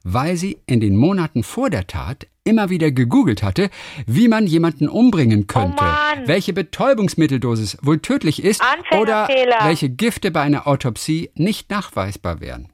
Weil 0.03 0.37
sie 0.37 0.59
in 0.67 0.81
den 0.81 0.97
Monaten 0.97 1.43
vor 1.43 1.69
der 1.69 1.87
Tat 1.87 2.27
immer 2.43 2.71
wieder 2.71 2.91
gegoogelt 2.91 3.43
hatte, 3.43 3.69
wie 4.07 4.29
man 4.29 4.47
jemanden 4.47 4.89
umbringen 4.89 5.47
könnte, 5.47 5.85
Oh 5.85 6.27
welche 6.27 6.55
Betäubungsmitteldosis 6.55 7.77
wohl 7.83 7.99
tödlich 7.99 8.43
ist 8.43 8.63
oder 8.99 9.29
welche 9.63 9.91
Gifte 9.91 10.31
bei 10.31 10.41
einer 10.41 10.67
Autopsie 10.67 11.31
nicht 11.35 11.71
nachweisbar 11.71 12.41
wären. 12.41 12.69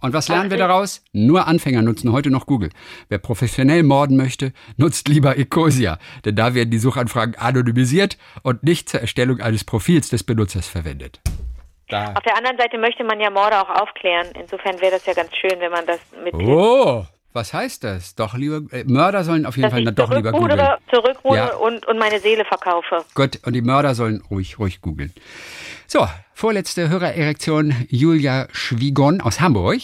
Und 0.00 0.12
was 0.12 0.28
lernen 0.28 0.50
wir 0.50 0.58
daraus? 0.58 1.02
Nur 1.12 1.46
Anfänger 1.46 1.82
nutzen 1.82 2.12
heute 2.12 2.30
noch 2.30 2.46
Google. 2.46 2.70
Wer 3.08 3.18
professionell 3.18 3.82
morden 3.82 4.16
möchte, 4.16 4.52
nutzt 4.76 5.08
lieber 5.08 5.36
Ecosia, 5.38 5.98
denn 6.24 6.36
da 6.36 6.54
werden 6.54 6.70
die 6.70 6.78
Suchanfragen 6.78 7.34
anonymisiert 7.36 8.18
und 8.42 8.62
nicht 8.62 8.88
zur 8.88 9.00
Erstellung 9.00 9.40
eines 9.40 9.64
Profils 9.64 10.08
des 10.10 10.22
Benutzers 10.22 10.68
verwendet. 10.68 11.20
Da. 11.88 12.12
Auf 12.14 12.22
der 12.24 12.36
anderen 12.36 12.58
Seite 12.58 12.78
möchte 12.78 13.04
man 13.04 13.20
ja 13.20 13.30
Morde 13.30 13.60
auch 13.60 13.70
aufklären. 13.70 14.26
Insofern 14.40 14.80
wäre 14.80 14.92
das 14.92 15.06
ja 15.06 15.14
ganz 15.14 15.30
schön, 15.36 15.58
wenn 15.60 15.70
man 15.70 15.86
das 15.86 16.00
mit 16.22 16.34
Oh, 16.34 17.04
was 17.32 17.52
heißt 17.54 17.84
das? 17.84 18.14
Doch 18.16 18.34
lieber 18.34 18.62
äh, 18.74 18.82
Mörder 18.84 19.22
sollen 19.22 19.46
auf 19.46 19.56
jeden 19.56 19.64
dass 19.70 19.72
Fall 19.72 19.88
ich 19.88 19.94
doch 19.94 20.10
lieber 20.10 20.32
googeln. 20.32 20.58
zurückrudere, 20.58 20.78
zurückrudere 20.90 21.46
Ja. 21.50 21.56
und, 21.56 21.86
und 21.86 21.98
meine 21.98 22.18
Seele 22.18 22.44
verkaufe. 22.44 23.04
Gut, 23.14 23.38
und 23.46 23.52
die 23.52 23.62
Mörder 23.62 23.94
sollen 23.94 24.22
ruhig, 24.30 24.58
ruhig 24.58 24.80
googeln. 24.80 25.12
So, 25.88 26.06
vorletzte 26.34 26.88
Hörererektion 26.88 27.86
Julia 27.88 28.48
Schwigon 28.50 29.20
aus 29.20 29.40
Hamburg. 29.40 29.80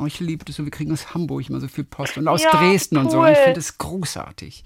Oh, 0.00 0.06
ich 0.06 0.20
liebe 0.20 0.44
das 0.44 0.56
so, 0.56 0.64
wir 0.64 0.70
kriegen 0.70 0.92
aus 0.92 1.14
Hamburg 1.14 1.48
immer 1.48 1.60
so 1.60 1.68
viel 1.68 1.84
Post 1.84 2.16
und 2.18 2.26
aus 2.28 2.42
Ja, 2.42 2.50
Dresden 2.52 2.96
und 2.96 3.10
so. 3.10 3.18
Und 3.18 3.26
cool. 3.26 3.32
ich 3.32 3.38
finde 3.38 3.60
es 3.60 3.76
großartig. 3.78 4.64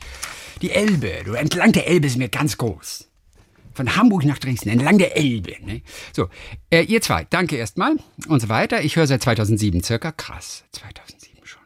Die 0.63 0.71
Elbe, 0.71 1.23
du, 1.25 1.33
entlang 1.35 1.73
der 1.73 1.87
Elbe 1.89 2.09
sind 2.09 2.21
wir 2.21 2.29
ganz 2.29 2.57
groß. 2.57 3.09
Von 3.75 3.97
Hamburg 3.97 4.25
nach 4.25 4.39
Dresden, 4.39 4.69
entlang 4.69 4.99
der 4.99 5.17
Elbe. 5.17 5.57
Ne? 5.65 5.83
So, 6.13 6.29
äh, 6.71 6.83
ihr 6.83 7.01
zwei, 7.01 7.25
danke 7.31 7.57
erstmal 7.57 7.97
und 8.29 8.41
so 8.41 8.49
weiter. 8.49 8.83
Ich 8.83 8.97
höre 8.97 9.07
seit 9.07 9.23
2007 9.23 9.83
circa. 9.83 10.13
Krass, 10.13 10.65
2007 10.73 11.47
schon. 11.47 11.63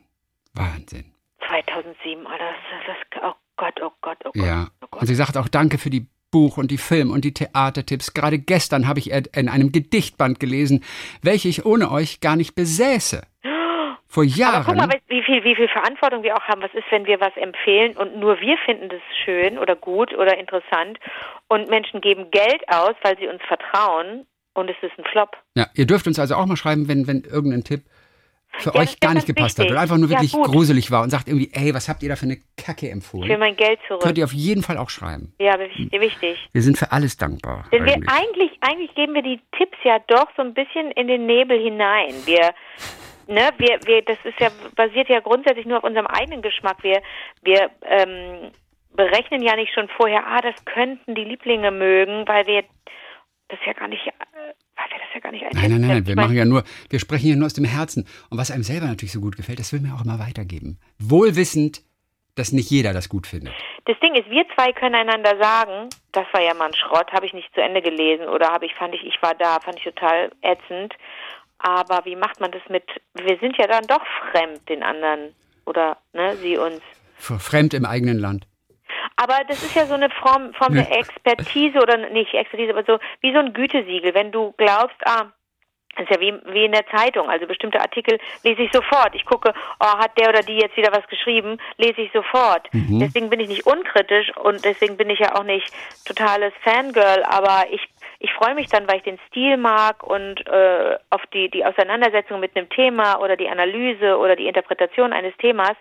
Wahnsinn. 0.53 1.05
2007, 1.49 2.27
Alter, 2.27 2.45
das, 2.87 2.97
das, 3.11 3.23
oh 3.23 3.35
Gott, 3.57 3.75
oh 3.83 3.91
Gott, 4.03 4.19
oh 4.25 4.31
Gott. 4.33 4.37
Ja. 4.37 4.69
Oh 4.81 4.85
Und 4.85 4.91
Gott. 5.01 5.09
sie 5.09 5.15
sagt 5.15 5.37
auch 5.37 5.49
Danke 5.49 5.79
für 5.79 5.91
die 5.91 6.07
Buch- 6.35 6.59
und 6.59 6.72
die 6.72 6.78
Film- 6.78 7.12
und 7.12 7.24
die 7.24 7.32
Theatertipps. 7.32 8.12
Gerade 8.12 8.41
gestern 8.41 8.89
habe 8.89 8.99
ich 8.99 9.12
in 9.12 9.49
einem 9.49 9.70
Gedichtband 9.70 10.41
gelesen, 10.41 10.82
welche 11.22 11.49
ich 11.49 11.64
ohne 11.64 11.93
euch 11.93 12.18
gar 12.18 12.35
nicht 12.35 12.57
besäße. 12.57 13.22
Vor 14.09 14.24
Aber 14.24 14.32
Jahren. 14.32 14.64
guck 14.66 14.76
mal, 14.76 15.01
wie 15.07 15.22
viel, 15.22 15.45
wie 15.45 15.55
viel 15.55 15.68
Verantwortung 15.68 16.24
wir 16.24 16.37
auch 16.37 16.43
haben. 16.43 16.61
Was 16.61 16.74
ist, 16.74 16.91
wenn 16.91 17.07
wir 17.07 17.20
was 17.20 17.37
empfehlen 17.37 17.97
und 17.97 18.16
nur 18.16 18.41
wir 18.41 18.57
finden 18.64 18.89
das 18.89 19.01
schön 19.24 19.59
oder 19.59 19.76
gut 19.76 20.12
oder 20.12 20.37
interessant 20.37 20.99
und 21.47 21.70
Menschen 21.70 22.01
geben 22.01 22.32
Geld 22.32 22.62
aus, 22.68 22.95
weil 23.03 23.16
sie 23.18 23.28
uns 23.28 23.41
vertrauen 23.47 24.26
und 24.55 24.70
es 24.70 24.76
ist 24.82 24.99
ein 24.99 25.05
Flop. 25.12 25.37
ja, 25.57 25.66
ihr 25.74 25.87
dürft 25.87 26.07
uns 26.09 26.18
also 26.18 26.35
auch 26.35 26.47
mal 26.47 26.57
schreiben, 26.57 26.89
wenn, 26.89 27.07
wenn 27.07 27.22
irgendein 27.22 27.62
Tipp 27.62 27.82
für 28.59 28.71
Ja, 28.75 28.81
euch 28.81 29.01
gar 29.01 29.15
nicht 29.15 29.27
gepasst 29.27 29.59
hat 29.59 29.65
wichtig. 29.65 29.73
oder 29.73 29.81
einfach 29.81 29.97
nur 29.97 30.09
Ja, 30.09 30.17
wirklich 30.17 30.33
gut. 30.33 30.47
gruselig 30.47 30.91
war 30.91 31.03
und 31.03 31.11
sagt 31.11 31.29
irgendwie, 31.29 31.51
ey, 31.53 31.75
was 31.75 31.89
habt 31.89 32.03
ihr 32.03 32.09
da 32.09 32.17
für 32.17 32.27
eine 32.27 32.39
Kacke 32.57 32.89
empfohlen? 32.91 33.39
mein 33.39 33.57
Geld 33.57 33.79
zurück. 33.89 34.03
Könnt 34.03 34.17
ihr 34.19 34.25
auf 34.25 34.33
jeden 34.33 34.63
Fall 34.63 34.79
auch 34.79 34.91
schreiben. 34.91 35.35
Ja, 35.39 35.59
wichtig. 35.59 36.39
Wir 36.53 36.63
sind 36.63 36.79
für 36.79 36.93
alles 36.93 37.17
dankbar. 37.17 37.65
Denn 37.73 37.85
wir 37.85 37.95
eigentlich. 37.95 38.11
eigentlich, 38.11 38.51
eigentlich 38.61 38.95
geben 38.95 39.15
wir 39.15 39.23
die 39.23 39.41
Tipps 39.59 39.77
ja 39.85 39.99
doch 40.07 40.29
so 40.37 40.43
ein 40.43 40.55
bisschen 40.55 40.91
in 40.93 41.09
den 41.09 41.27
Nebel 41.27 41.59
hinein. 41.61 42.15
Wir, 42.25 42.55
ne, 43.27 43.51
wir, 43.59 43.79
wir, 43.87 44.03
das 44.03 44.19
ist 44.25 44.39
ja 44.41 44.49
basiert 44.77 45.09
ja 45.09 45.21
grundsätzlich 45.21 45.67
nur 45.67 45.79
auf 45.79 45.85
unserem 45.85 46.07
eigenen 46.07 46.43
Geschmack. 46.43 46.79
Wir, 46.83 47.03
wir 47.43 47.71
ähm, 47.87 48.51
berechnen 48.97 49.43
ja 49.43 49.57
nicht 49.57 49.75
schon 49.75 49.89
vorher, 49.89 50.25
ah, 50.27 50.41
das 50.41 50.55
könnten 50.65 51.15
die 51.15 51.25
Lieblinge 51.25 51.71
mögen, 51.71 52.27
weil 52.29 52.47
wir 52.47 52.63
das 53.49 53.59
ja 53.66 53.72
gar 53.72 53.88
nicht, 53.88 54.07
äh, 54.07 54.12
weil 54.76 54.90
wir 54.90 54.99
das 54.99 55.14
ja 55.14 55.20
gar 55.20 55.32
nicht 55.32 55.42
Nein, 55.42 55.70
nein, 55.70 55.80
nein, 55.80 56.07
wir 56.07 56.12
Ich 56.12 56.16
mein, 56.16 56.24
machen 56.26 56.36
ja 56.36 56.45
nur, 56.45 56.64
wir 56.90 56.99
sprechen 56.99 57.26
hier 57.26 57.36
nur 57.36 57.47
aus 57.47 57.55
dem 57.55 57.64
Herzen. 57.64 58.07
Und 58.30 58.38
was 58.38 58.51
einem 58.51 58.62
selber 58.62 58.86
natürlich 58.86 59.12
so 59.12 59.20
gut 59.20 59.36
gefällt, 59.36 59.59
das 59.59 59.72
will 59.72 59.80
mir 59.80 59.95
auch 59.95 60.05
immer 60.05 60.18
weitergeben. 60.18 60.78
Wohlwissend, 60.99 61.82
dass 62.34 62.53
nicht 62.53 62.70
jeder 62.70 62.92
das 62.92 63.09
gut 63.09 63.26
findet. 63.26 63.55
Das 63.84 63.99
Ding 64.01 64.14
ist, 64.14 64.28
wir 64.30 64.45
zwei 64.55 64.72
können 64.72 64.95
einander 64.95 65.36
sagen, 65.38 65.88
das 66.12 66.26
war 66.32 66.42
ja 66.42 66.55
mal 66.55 66.66
ein 66.66 66.74
Schrott, 66.74 67.12
habe 67.12 67.26
ich 67.26 67.34
nicht 67.34 67.53
zu 67.55 67.61
Ende 67.61 67.82
gelesen 67.82 68.26
oder 68.26 68.49
habe 68.49 68.66
ich, 68.66 68.74
fand 68.74 68.95
ich, 68.95 69.05
ich 69.05 69.20
war 69.20 69.34
da, 69.34 69.61
fand 69.61 69.78
ich 69.78 69.84
total 69.84 70.30
ätzend. 70.42 70.95
Aber 71.59 72.05
wie 72.05 72.16
macht 72.16 72.40
man 72.40 72.51
das 72.51 72.62
mit, 72.68 72.84
wir 73.14 73.38
sind 73.38 73.57
ja 73.57 73.66
dann 73.66 73.86
doch 73.86 74.03
fremd 74.30 74.68
den 74.68 74.82
anderen 74.82 75.34
oder, 75.66 75.99
ne, 76.12 76.36
sie 76.36 76.57
uns. 76.57 76.80
Fremd 77.16 77.74
im 77.74 77.84
eigenen 77.84 78.18
Land. 78.18 78.47
Aber 79.16 79.42
das 79.49 79.62
ist 79.62 79.74
ja 79.74 79.86
so 79.86 79.95
eine 79.95 80.11
Form, 80.11 80.53
Form 80.55 80.74
der. 80.74 80.90
Expertise 80.90 81.78
oder 81.78 81.97
nicht 82.11 82.34
Expertise, 82.34 82.72
aber 82.72 82.84
so 82.84 82.99
wie 83.20 83.32
so 83.32 83.38
ein 83.38 83.53
Gütesiegel. 83.53 84.14
Wenn 84.14 84.32
du 84.32 84.53
glaubst, 84.57 84.97
ah, 85.05 85.32
das 85.97 86.05
ist 86.05 86.11
ja 86.11 86.20
wie, 86.20 86.34
wie 86.53 86.64
in 86.64 86.72
der 86.72 86.86
Zeitung, 86.88 87.28
also 87.30 87.47
bestimmte 87.47 87.80
Artikel 87.80 88.18
lese 88.42 88.62
ich 88.62 88.72
sofort. 88.72 89.14
Ich 89.14 89.24
gucke, 89.24 89.53
oh, 89.80 89.99
hat 89.99 90.18
der 90.18 90.28
oder 90.28 90.40
die 90.40 90.57
jetzt 90.57 90.76
wieder 90.76 90.92
was 90.92 91.07
geschrieben, 91.09 91.59
lese 91.76 92.01
ich 92.01 92.12
sofort. 92.12 92.68
Deswegen 92.72 93.30
bin 93.30 93.40
ich 93.40 93.49
nicht 93.49 93.66
unkritisch 93.66 94.36
und 94.38 94.64
deswegen 94.64 94.97
bin 94.97 95.11
ich 95.11 95.20
ja 95.20 95.36
auch 95.36 95.45
nicht 95.45 95.72
totales 96.05 96.53
Fangirl, 96.62 97.22
aber 97.24 97.66
ich 97.70 97.88
ich 98.20 98.32
freue 98.32 98.55
mich 98.55 98.68
dann, 98.68 98.88
weil 98.88 98.99
ich 98.99 99.03
den 99.03 99.18
Stil 99.28 99.59
mag 99.59 100.03
und 100.03 100.47
äh, 100.47 100.97
auf 101.11 101.20
die 101.34 101.51
die 101.51 101.64
Auseinandersetzung 101.64 102.40
mit 102.40 102.57
einem 102.57 102.70
Thema 102.70 103.20
oder 103.20 103.36
die 103.36 103.49
Analyse 103.49 104.16
oder 104.16 104.34
die 104.34 104.47
Interpretation 104.47 105.12
eines 105.12 105.36
Themas. 105.36 105.76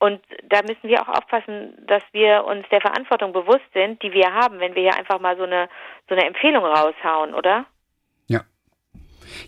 Und 0.00 0.20
da 0.48 0.62
müssen 0.62 0.88
wir 0.88 1.02
auch 1.02 1.08
aufpassen, 1.08 1.74
dass 1.86 2.02
wir 2.12 2.44
uns 2.44 2.64
der 2.70 2.80
Verantwortung 2.80 3.32
bewusst 3.32 3.66
sind, 3.74 4.00
die 4.02 4.12
wir 4.12 4.32
haben, 4.32 4.60
wenn 4.60 4.74
wir 4.74 4.82
hier 4.82 4.96
einfach 4.96 5.20
mal 5.20 5.36
so 5.36 5.42
eine 5.42 5.68
so 6.08 6.14
eine 6.14 6.24
Empfehlung 6.24 6.64
raushauen, 6.64 7.34
oder? 7.34 7.66
Ja. 8.26 8.42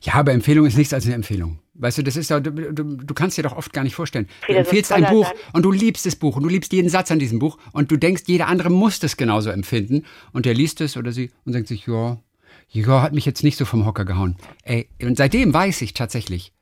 Ja, 0.03 0.15
aber 0.15 0.33
Empfehlung 0.33 0.67
ist 0.67 0.77
nichts 0.77 0.93
als 0.93 1.07
eine 1.07 1.15
Empfehlung. 1.15 1.61
Weißt 1.75 1.99
du, 1.99 2.03
das 2.03 2.17
ist 2.17 2.31
doch, 2.31 2.41
du, 2.41 2.51
du, 2.51 2.97
du 2.97 3.15
kannst 3.15 3.39
dir 3.39 3.43
doch 3.43 3.57
oft 3.57 3.73
gar 3.73 3.85
nicht 3.85 3.95
vorstellen. 3.95 4.29
Du 4.47 4.53
empfiehlst 4.53 4.93
ein 4.93 5.07
Buch 5.07 5.33
und 5.55 5.63
du 5.63 5.71
liebst 5.71 6.05
das 6.05 6.17
Buch 6.17 6.37
und 6.37 6.43
du 6.43 6.49
liebst 6.49 6.73
jeden 6.73 6.91
Satz 6.91 7.11
an 7.11 7.19
diesem 7.19 7.39
Buch 7.39 7.57
und 7.73 7.91
du 7.91 7.97
denkst, 7.97 8.25
jeder 8.27 8.49
andere 8.49 8.71
muss 8.71 9.01
das 9.01 9.17
genauso 9.17 9.51
empfinden 9.51 10.05
und 10.33 10.45
der 10.45 10.53
liest 10.53 10.83
es 10.83 10.97
oder 10.97 11.13
sie 11.13 11.31
und 11.47 11.55
denkt 11.55 11.69
sich, 11.69 11.87
ja, 11.87 12.19
ja, 12.69 13.03
hat 13.03 13.13
mich 13.13 13.25
jetzt 13.25 13.43
nicht 13.43 13.57
so 13.57 13.65
vom 13.65 13.87
Hocker 13.87 14.05
gehauen. 14.05 14.37
Ey, 14.63 14.89
und 15.03 15.17
seitdem 15.17 15.55
weiß 15.55 15.81
ich 15.83 15.95
tatsächlich, 15.95 16.53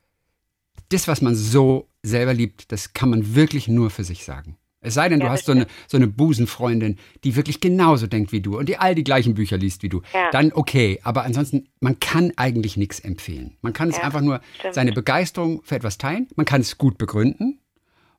das, 0.89 1.07
was 1.07 1.21
man 1.21 1.35
so 1.35 1.87
selber 2.03 2.33
liebt, 2.33 2.71
das 2.71 2.93
kann 2.93 3.09
man 3.09 3.35
wirklich 3.35 3.67
nur 3.67 3.89
für 3.89 4.03
sich 4.03 4.23
sagen. 4.23 4.57
Es 4.81 4.93
sei 4.93 5.09
denn, 5.09 5.19
Ja, 5.19 5.25
du 5.25 5.31
hast 5.31 5.45
so 5.45 5.51
eine, 5.51 5.67
so 5.87 5.97
eine 5.97 6.07
Busenfreundin, 6.07 6.97
die 7.25 7.35
wirklich 7.35 7.59
genauso 7.59 8.07
denkt 8.07 8.31
wie 8.31 8.39
du 8.39 8.57
und 8.57 8.69
die 8.69 8.77
all 8.77 8.95
die 8.95 9.03
gleichen 9.03 9.33
Bücher 9.33 9.57
liest 9.57 9.83
wie 9.83 9.89
du. 9.89 10.01
Ja. 10.13 10.31
Dann 10.31 10.53
okay, 10.53 10.99
aber 11.03 11.23
ansonsten, 11.23 11.67
man 11.81 11.99
kann 11.99 12.31
eigentlich 12.37 12.77
nichts 12.77 13.01
empfehlen. 13.01 13.57
Man 13.61 13.73
kann 13.73 13.89
es 13.89 13.97
Ja, 13.97 14.03
einfach 14.03 14.21
nur 14.21 14.39
stimmt. 14.57 14.75
seine 14.75 14.93
Begeisterung 14.93 15.61
für 15.63 15.75
etwas 15.75 15.97
teilen, 15.97 16.27
man 16.37 16.45
kann 16.45 16.61
es 16.61 16.77
gut 16.77 16.97
begründen 16.97 17.59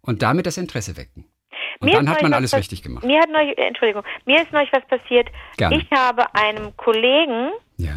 und 0.03 0.21
damit 0.21 0.45
das 0.45 0.59
Interesse 0.59 0.99
wecken. 0.99 1.25
Und 1.81 1.95
dann 1.95 2.09
hat 2.11 2.23
man 2.23 2.35
alles 2.35 2.55
richtig 2.55 2.83
gemacht. 2.83 3.05
Mir 3.05 3.21
hat 3.21 3.31
neulich, 3.31 3.57
Entschuldigung, 3.57 4.03
mir 4.27 4.43
ist 4.43 4.53
neulich 4.53 4.71
was 4.73 4.85
passiert. 4.87 5.29
Gerne. 5.57 5.77
Ich 5.77 5.91
habe 5.91 6.27
einem 6.35 6.77
Kollegen 6.77 7.51
Ja, 7.79 7.93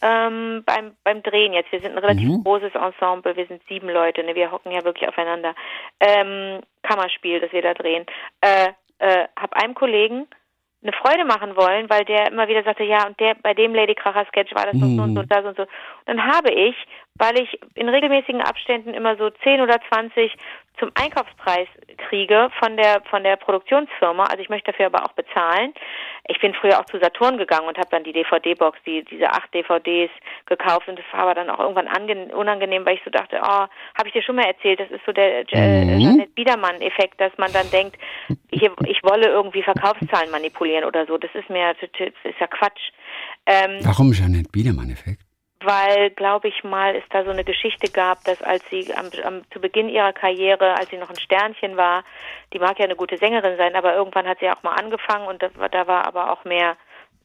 ähm, 0.00 0.62
beim, 0.64 0.92
beim 1.04 1.22
Drehen 1.22 1.52
jetzt, 1.52 1.70
wir 1.70 1.80
sind 1.80 1.92
ein 1.92 1.98
relativ 1.98 2.28
Mhm. 2.28 2.44
großes 2.44 2.74
Ensemble, 2.74 3.36
wir 3.36 3.46
sind 3.46 3.62
sieben 3.68 3.88
Leute, 3.90 4.22
ne? 4.24 4.34
wir 4.34 4.50
hocken 4.50 4.72
ja 4.72 4.82
wirklich 4.84 5.06
aufeinander. 5.08 5.54
Ähm, 6.00 6.60
Kammerspiel, 6.82 7.40
das 7.40 7.52
wir 7.52 7.62
da 7.62 7.74
drehen. 7.74 8.06
Äh, 8.40 8.68
äh, 8.98 9.26
habe 9.38 9.56
einem 9.56 9.74
Kollegen 9.74 10.26
eine 10.82 10.92
Freude 10.92 11.24
machen 11.24 11.56
wollen, 11.56 11.90
weil 11.90 12.04
der 12.04 12.30
immer 12.30 12.48
wieder 12.48 12.62
sagte, 12.62 12.84
ja, 12.84 13.06
und 13.06 13.18
der 13.18 13.34
bei 13.34 13.54
dem 13.54 13.74
Lady 13.74 13.94
Kracher 13.94 14.24
Sketch 14.26 14.54
war 14.54 14.66
das 14.66 14.74
noch 14.74 14.86
so 14.86 15.02
und 15.02 15.14
so 15.14 15.20
und 15.20 15.30
das 15.32 15.44
und 15.44 15.56
so. 15.56 15.62
Und 15.62 15.68
dann 16.06 16.22
habe 16.22 16.52
ich, 16.52 16.76
weil 17.16 17.38
ich 17.40 17.58
in 17.74 17.88
regelmäßigen 17.88 18.40
Abständen 18.40 18.94
immer 18.94 19.16
so 19.16 19.30
10 19.30 19.60
oder 19.62 19.78
20 19.88 20.32
zum 20.78 20.90
Einkaufspreis 20.94 21.68
kriege 22.08 22.50
von 22.58 22.76
der 22.76 23.02
von 23.10 23.22
der 23.22 23.36
Produktionsfirma, 23.36 24.24
also 24.24 24.42
ich 24.42 24.48
möchte 24.48 24.72
dafür 24.72 24.86
aber 24.86 25.04
auch 25.04 25.12
bezahlen. 25.12 25.72
Ich 26.28 26.40
bin 26.40 26.54
früher 26.54 26.78
auch 26.80 26.84
zu 26.86 26.98
Saturn 26.98 27.38
gegangen 27.38 27.68
und 27.68 27.78
habe 27.78 27.88
dann 27.90 28.04
die 28.04 28.12
DVD-Box, 28.12 28.78
die 28.84 29.04
diese 29.04 29.30
acht 29.30 29.52
DVDs 29.54 30.10
gekauft 30.46 30.88
und 30.88 30.98
das 30.98 31.06
war 31.12 31.20
aber 31.20 31.34
dann 31.34 31.50
auch 31.50 31.60
irgendwann 31.60 31.88
unangenehm, 32.32 32.84
weil 32.84 32.96
ich 32.96 33.04
so 33.04 33.10
dachte, 33.10 33.38
oh, 33.42 33.66
habe 33.96 34.06
ich 34.06 34.12
dir 34.12 34.22
schon 34.22 34.36
mal 34.36 34.46
erzählt, 34.46 34.80
das 34.80 34.90
ist 34.90 35.04
so 35.06 35.12
der 35.12 35.44
äh, 35.52 35.84
mhm. 35.84 36.26
Biedermann-Effekt, 36.34 37.20
dass 37.20 37.32
man 37.38 37.52
dann 37.52 37.70
denkt, 37.70 37.96
ich, 38.50 38.62
ich 38.62 39.02
wolle 39.02 39.28
irgendwie 39.28 39.62
Verkaufszahlen 39.62 40.30
manipulieren 40.30 40.84
oder 40.84 41.06
so. 41.06 41.18
Das 41.18 41.30
ist 41.34 41.48
mir, 41.48 41.74
das 41.74 41.90
ist 42.24 42.40
ja 42.40 42.46
Quatsch. 42.46 42.90
Ähm, 43.46 43.78
Warum 43.82 44.12
Janet 44.12 44.50
Biedermann-Effekt? 44.52 45.25
Weil, 45.60 46.10
glaube 46.10 46.48
ich 46.48 46.64
mal, 46.64 46.94
es 46.94 47.04
da 47.10 47.24
so 47.24 47.30
eine 47.30 47.44
Geschichte 47.44 47.90
gab, 47.90 48.22
dass 48.24 48.42
als 48.42 48.62
sie 48.70 48.92
am, 48.94 49.06
am, 49.24 49.50
zu 49.50 49.60
Beginn 49.60 49.88
ihrer 49.88 50.12
Karriere, 50.12 50.76
als 50.76 50.90
sie 50.90 50.98
noch 50.98 51.10
ein 51.10 51.18
Sternchen 51.18 51.76
war, 51.76 52.04
die 52.52 52.58
mag 52.58 52.78
ja 52.78 52.84
eine 52.84 52.96
gute 52.96 53.16
Sängerin 53.16 53.56
sein, 53.56 53.74
aber 53.74 53.94
irgendwann 53.94 54.28
hat 54.28 54.38
sie 54.40 54.50
auch 54.50 54.62
mal 54.62 54.74
angefangen 54.74 55.26
und 55.26 55.42
da, 55.42 55.48
da 55.68 55.86
war 55.86 56.06
aber 56.06 56.32
auch 56.32 56.44
mehr, 56.44 56.76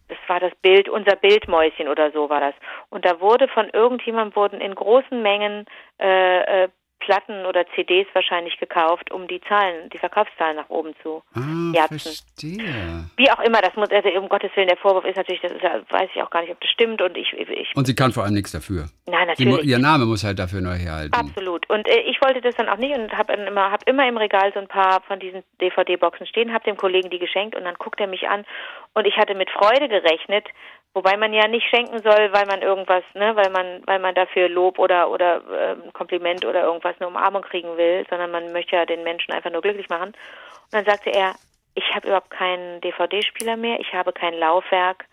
das 0.07 0.17
war 0.27 0.39
das 0.39 0.53
Bild, 0.61 0.89
unser 0.89 1.15
Bildmäuschen 1.15 1.88
oder 1.88 2.11
so 2.11 2.29
war 2.29 2.39
das. 2.39 2.55
Und 2.89 3.05
da 3.05 3.19
wurde 3.19 3.47
von 3.47 3.69
irgendjemandem 3.69 4.36
wurden 4.36 4.61
in 4.61 4.75
großen 4.75 5.21
Mengen 5.21 5.65
äh, 5.99 6.63
äh, 6.63 6.69
Platten 7.01 7.45
oder 7.45 7.65
CDs 7.75 8.07
wahrscheinlich 8.13 8.57
gekauft, 8.57 9.11
um 9.11 9.27
die 9.27 9.41
Zahlen, 9.41 9.89
die 9.89 9.97
Verkaufszahlen 9.97 10.55
nach 10.55 10.69
oben 10.69 10.93
zu 11.03 11.21
ah, 11.33 11.73
jatzen. 11.73 11.99
Verstehe. 11.99 13.09
Wie 13.17 13.29
auch 13.29 13.39
immer, 13.39 13.61
das 13.61 13.75
muss, 13.75 13.89
also 13.91 14.09
um 14.09 14.29
Gottes 14.29 14.51
Willen, 14.55 14.67
der 14.67 14.77
Vorwurf 14.77 15.03
ist 15.05 15.17
natürlich, 15.17 15.41
das 15.41 15.51
ist, 15.51 15.61
weiß 15.61 16.09
ich 16.15 16.23
auch 16.23 16.29
gar 16.29 16.41
nicht, 16.41 16.51
ob 16.51 16.61
das 16.61 16.69
stimmt 16.69 17.01
und 17.01 17.17
ich, 17.17 17.33
ich 17.33 17.75
Und 17.75 17.85
sie 17.85 17.95
kann 17.95 18.11
vor 18.11 18.23
allem 18.23 18.33
nichts 18.33 18.51
dafür. 18.51 18.85
Nein, 19.07 19.27
natürlich. 19.27 19.61
Die, 19.61 19.69
ihr 19.69 19.79
Name 19.79 20.05
muss 20.05 20.23
halt 20.23 20.39
dafür 20.39 20.61
neu 20.61 20.75
herhalten. 20.75 21.13
Absolut. 21.13 21.69
Und 21.69 21.87
äh, 21.87 22.01
ich 22.01 22.21
wollte 22.21 22.41
das 22.41 22.55
dann 22.55 22.69
auch 22.69 22.77
nicht 22.77 22.95
und 22.97 23.11
habe 23.17 23.33
immer, 23.33 23.71
hab 23.71 23.87
immer 23.89 24.07
im 24.07 24.17
Regal 24.17 24.51
so 24.53 24.59
ein 24.59 24.67
paar 24.67 25.01
von 25.07 25.19
diesen 25.19 25.43
DVD-Boxen 25.59 26.27
stehen, 26.27 26.53
habe 26.53 26.63
dem 26.63 26.77
Kollegen 26.77 27.09
die 27.09 27.19
geschenkt 27.19 27.55
und 27.55 27.65
dann 27.65 27.75
guckt 27.75 27.99
er 27.99 28.07
mich 28.07 28.29
an 28.29 28.45
und 28.93 29.05
ich 29.05 29.17
hatte 29.17 29.35
mit 29.35 29.49
Freude 29.49 29.89
gerechnet, 29.89 30.47
Wobei 30.93 31.15
man 31.15 31.31
ja 31.31 31.47
nicht 31.47 31.67
schenken 31.69 32.01
soll, 32.01 32.33
weil 32.33 32.45
man 32.45 32.61
irgendwas, 32.61 33.03
ne, 33.13 33.33
weil 33.35 33.49
man, 33.49 33.81
weil 33.85 33.99
man 33.99 34.13
dafür 34.13 34.49
Lob 34.49 34.77
oder 34.77 35.09
oder 35.09 35.37
äh, 35.37 35.91
Kompliment 35.93 36.43
oder 36.43 36.63
irgendwas 36.63 36.95
eine 36.99 37.07
Umarmung 37.07 37.43
kriegen 37.43 37.77
will, 37.77 38.05
sondern 38.09 38.31
man 38.31 38.51
möchte 38.51 38.75
ja 38.75 38.85
den 38.85 39.03
Menschen 39.03 39.31
einfach 39.31 39.51
nur 39.51 39.61
glücklich 39.61 39.87
machen. 39.87 40.09
Und 40.09 40.73
dann 40.73 40.85
sagte 40.85 41.11
er, 41.11 41.35
ich 41.75 41.95
habe 41.95 42.07
überhaupt 42.07 42.29
keinen 42.29 42.81
DVD-Spieler 42.81 43.55
mehr, 43.55 43.79
ich 43.79 43.93
habe 43.93 44.11
kein 44.11 44.33
Laufwerk, 44.33 45.05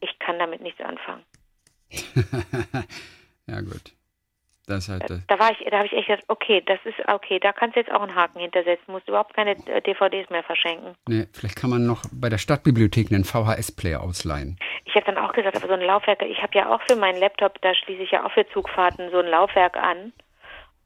ich 0.00 0.16
kann 0.20 0.38
damit 0.38 0.60
nichts 0.60 0.80
anfangen. 0.80 1.24
ja 3.46 3.60
gut. 3.60 3.95
Das 4.66 4.88
halt 4.88 5.08
das. 5.08 5.20
Da 5.28 5.38
war 5.38 5.52
ich, 5.52 5.64
da 5.70 5.78
habe 5.78 5.86
ich 5.86 5.92
echt 5.92 6.08
gedacht, 6.08 6.24
okay, 6.28 6.62
das 6.66 6.78
ist 6.84 6.96
okay, 7.08 7.38
da 7.38 7.52
kannst 7.52 7.76
du 7.76 7.80
jetzt 7.80 7.92
auch 7.92 8.02
einen 8.02 8.14
Haken 8.14 8.40
hintersetzen, 8.40 8.92
musst 8.92 9.08
überhaupt 9.08 9.34
keine 9.34 9.54
DVDs 9.54 10.28
mehr 10.30 10.42
verschenken. 10.42 10.96
Nee, 11.08 11.26
vielleicht 11.32 11.56
kann 11.56 11.70
man 11.70 11.86
noch 11.86 12.02
bei 12.12 12.28
der 12.28 12.38
Stadtbibliothek 12.38 13.12
einen 13.12 13.24
VHS-Player 13.24 14.02
ausleihen. 14.02 14.58
Ich 14.84 14.94
habe 14.96 15.06
dann 15.06 15.18
auch 15.18 15.32
gesagt, 15.32 15.56
aber 15.56 15.68
so 15.68 15.74
ein 15.74 15.80
Laufwerk, 15.80 16.22
ich 16.22 16.42
habe 16.42 16.58
ja 16.58 16.74
auch 16.74 16.80
für 16.88 16.96
meinen 16.96 17.20
Laptop, 17.20 17.60
da 17.62 17.74
schließe 17.74 18.02
ich 18.02 18.10
ja 18.10 18.26
auch 18.26 18.32
für 18.32 18.46
Zugfahrten 18.48 19.10
so 19.10 19.18
ein 19.18 19.26
Laufwerk 19.26 19.76
an 19.76 20.12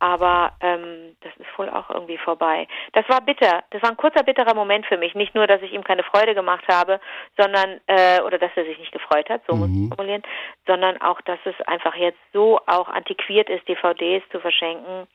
aber 0.01 0.53
ähm, 0.61 1.17
das 1.21 1.33
ist 1.37 1.59
wohl 1.59 1.69
auch 1.69 1.91
irgendwie 1.91 2.19
vorbei. 2.19 2.67
Das 2.93 3.09
war 3.09 3.21
bitter. 3.21 3.63
Das 3.71 3.83
war 3.83 3.91
ein 3.91 3.97
kurzer 3.97 4.25
bitterer 4.25 4.55
Moment 4.55 4.87
für 4.87 4.97
mich. 4.97 5.15
Nicht 5.15 5.35
nur, 5.35 5.47
dass 5.47 5.63
ich 5.63 5.73
ihm 5.73 5.85
keine 5.85 6.03
Freude 6.03 6.35
gemacht 6.35 6.65
habe, 6.69 7.01
sondern 7.39 7.81
äh, 7.87 8.21
oder 8.23 8.39
dass 8.39 8.51
er 8.57 8.65
sich 8.65 8.79
nicht 8.79 8.93
gefreut 8.93 9.29
hat, 9.29 9.43
so 9.47 9.55
mhm. 9.55 9.61
muss 9.61 9.71
ich 9.71 9.95
formulieren, 9.95 10.23
sondern 10.67 11.01
auch, 11.01 11.21
dass 11.21 11.39
es 11.45 11.55
einfach 11.67 11.95
jetzt 11.95 12.19
so 12.33 12.59
auch 12.67 12.89
antiquiert 12.89 13.49
ist, 13.51 13.69
DVDs 13.69 14.25
zu 14.31 14.41
verschenken. 14.41 15.07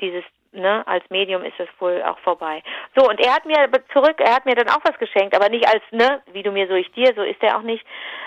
Dieses 0.00 0.24
Ne, 0.56 0.86
als 0.86 1.02
Medium 1.10 1.42
ist 1.42 1.58
das 1.58 1.66
wohl 1.80 2.00
auch 2.04 2.18
vorbei. 2.20 2.62
So, 2.94 3.08
und 3.08 3.18
er 3.18 3.34
hat 3.34 3.44
mir 3.44 3.68
zurück, 3.92 4.20
er 4.20 4.36
hat 4.36 4.46
mir 4.46 4.54
dann 4.54 4.68
auch 4.68 4.84
was 4.84 4.96
geschenkt, 5.00 5.34
aber 5.34 5.48
nicht 5.48 5.66
als, 5.66 5.82
ne, 5.90 6.22
wie 6.32 6.44
du 6.44 6.52
mir, 6.52 6.68
so 6.68 6.74
ich 6.74 6.92
dir, 6.92 7.12
so 7.16 7.22
ist 7.22 7.42
er 7.42 7.58
auch 7.58 7.62
nicht. 7.62 7.84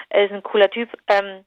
Er 0.10 0.26
ist 0.26 0.34
ein 0.34 0.44
cooler 0.44 0.70
Typ. 0.70 0.90
Ähm, 1.08 1.46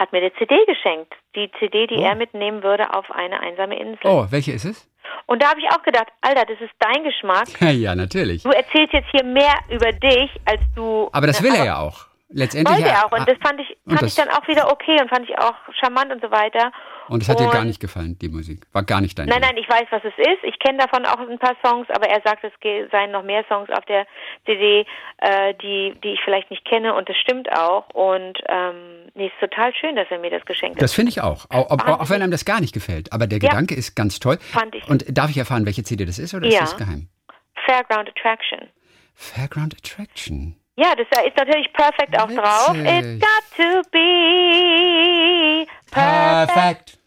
hat 0.00 0.12
mir 0.12 0.18
eine 0.18 0.32
CD 0.34 0.56
geschenkt. 0.66 1.12
Die 1.36 1.50
CD, 1.58 1.86
die 1.86 1.96
oh. 1.96 2.02
er 2.02 2.16
mitnehmen 2.16 2.62
würde 2.62 2.92
auf 2.94 3.10
eine 3.10 3.38
einsame 3.40 3.78
Insel. 3.78 4.00
Oh, 4.04 4.26
welche 4.30 4.52
ist 4.52 4.64
es? 4.64 4.88
Und 5.26 5.42
da 5.42 5.50
habe 5.50 5.60
ich 5.60 5.66
auch 5.70 5.82
gedacht, 5.82 6.08
Alter, 6.22 6.46
das 6.46 6.60
ist 6.60 6.72
dein 6.78 7.04
Geschmack. 7.04 7.48
ja, 7.60 7.94
natürlich. 7.94 8.42
Du 8.42 8.50
erzählst 8.50 8.92
jetzt 8.94 9.08
hier 9.10 9.24
mehr 9.24 9.54
über 9.68 9.92
dich, 9.92 10.30
als 10.46 10.60
du. 10.74 11.08
Aber 11.12 11.26
das 11.26 11.42
will 11.42 11.54
er 11.54 11.64
ja 11.64 11.78
auch. 11.78 12.06
Letztendlich. 12.30 12.78
Wollte 12.78 12.90
er 12.90 13.06
auch. 13.06 13.12
Und 13.12 13.28
das 13.28 13.36
fand 13.42 13.60
ich, 13.60 13.76
fand 13.86 14.02
ich 14.02 14.14
dann 14.14 14.28
auch 14.30 14.46
wieder 14.48 14.70
okay 14.70 15.00
und 15.00 15.08
fand 15.10 15.28
ich 15.28 15.36
auch 15.38 15.54
charmant 15.80 16.12
und 16.12 16.22
so 16.22 16.30
weiter. 16.30 16.72
Und 17.10 17.24
es 17.24 17.28
hat 17.28 17.40
und 17.40 17.46
dir 17.46 17.52
gar 17.52 17.64
nicht 17.64 17.80
gefallen, 17.80 18.16
die 18.20 18.28
Musik? 18.28 18.68
War 18.72 18.84
gar 18.84 19.00
nicht 19.00 19.18
dein 19.18 19.26
Nein, 19.26 19.40
nein, 19.40 19.56
ich 19.56 19.68
weiß, 19.68 19.86
was 19.90 20.02
es 20.04 20.16
ist. 20.16 20.44
Ich 20.44 20.56
kenne 20.60 20.78
davon 20.78 21.04
auch 21.04 21.18
ein 21.18 21.40
paar 21.40 21.56
Songs, 21.64 21.88
aber 21.90 22.08
er 22.08 22.22
sagt, 22.24 22.44
es 22.44 22.52
seien 22.92 23.10
noch 23.10 23.24
mehr 23.24 23.44
Songs 23.48 23.68
auf 23.70 23.84
der 23.86 24.06
CD, 24.46 24.86
äh, 25.18 25.54
die, 25.54 25.96
die 26.04 26.10
ich 26.10 26.20
vielleicht 26.24 26.52
nicht 26.52 26.64
kenne 26.64 26.94
und 26.94 27.08
das 27.08 27.16
stimmt 27.16 27.50
auch. 27.50 27.88
Und 27.94 28.38
ähm, 28.48 29.10
nee, 29.14 29.26
ist 29.26 29.40
total 29.40 29.74
schön, 29.74 29.96
dass 29.96 30.06
er 30.08 30.20
mir 30.20 30.30
das 30.30 30.44
geschenkt 30.44 30.76
hat. 30.76 30.82
Das 30.82 30.94
finde 30.94 31.10
ich 31.10 31.20
auch. 31.20 31.46
Auch, 31.50 31.68
auch, 31.68 32.10
wenn 32.10 32.22
einem 32.22 32.30
das 32.30 32.44
gar 32.44 32.60
nicht 32.60 32.72
gefällt. 32.72 33.12
Aber 33.12 33.26
der 33.26 33.40
ja. 33.40 33.48
Gedanke 33.48 33.74
ist 33.74 33.96
ganz 33.96 34.20
toll. 34.20 34.38
Fand 34.38 34.76
ich. 34.76 34.88
Und 34.88 35.04
darf 35.08 35.30
ich 35.30 35.38
erfahren, 35.38 35.66
welche 35.66 35.82
CD 35.82 36.04
das 36.04 36.20
ist 36.20 36.32
oder 36.32 36.46
ja. 36.46 36.62
ist 36.62 36.74
das 36.74 36.76
geheim? 36.76 37.08
Fairground 37.66 38.08
Attraction. 38.08 38.68
Fairground 39.14 39.74
Attraction. 39.74 40.54
Ja, 40.76 40.94
das 40.94 41.08
ist 41.26 41.36
natürlich 41.36 41.72
perfekt 41.72 42.16
auch 42.16 42.30
drauf. 42.30 42.76
It's 42.76 43.20
got 43.20 43.56
to 43.56 43.82
be 43.90 45.66
perfect. 45.90 46.54
perfect. 46.54 46.99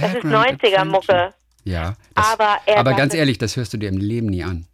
Das 0.00 0.14
ist 0.14 0.24
90er-Mucke. 0.24 1.34
Ja. 1.64 1.94
Das, 2.14 2.32
aber 2.32 2.58
aber 2.76 2.94
ganz 2.94 3.14
ehrlich, 3.14 3.38
das 3.38 3.56
hörst 3.56 3.72
du 3.74 3.76
dir 3.76 3.88
im 3.88 3.98
Leben 3.98 4.26
nie 4.26 4.44
an. 4.44 4.66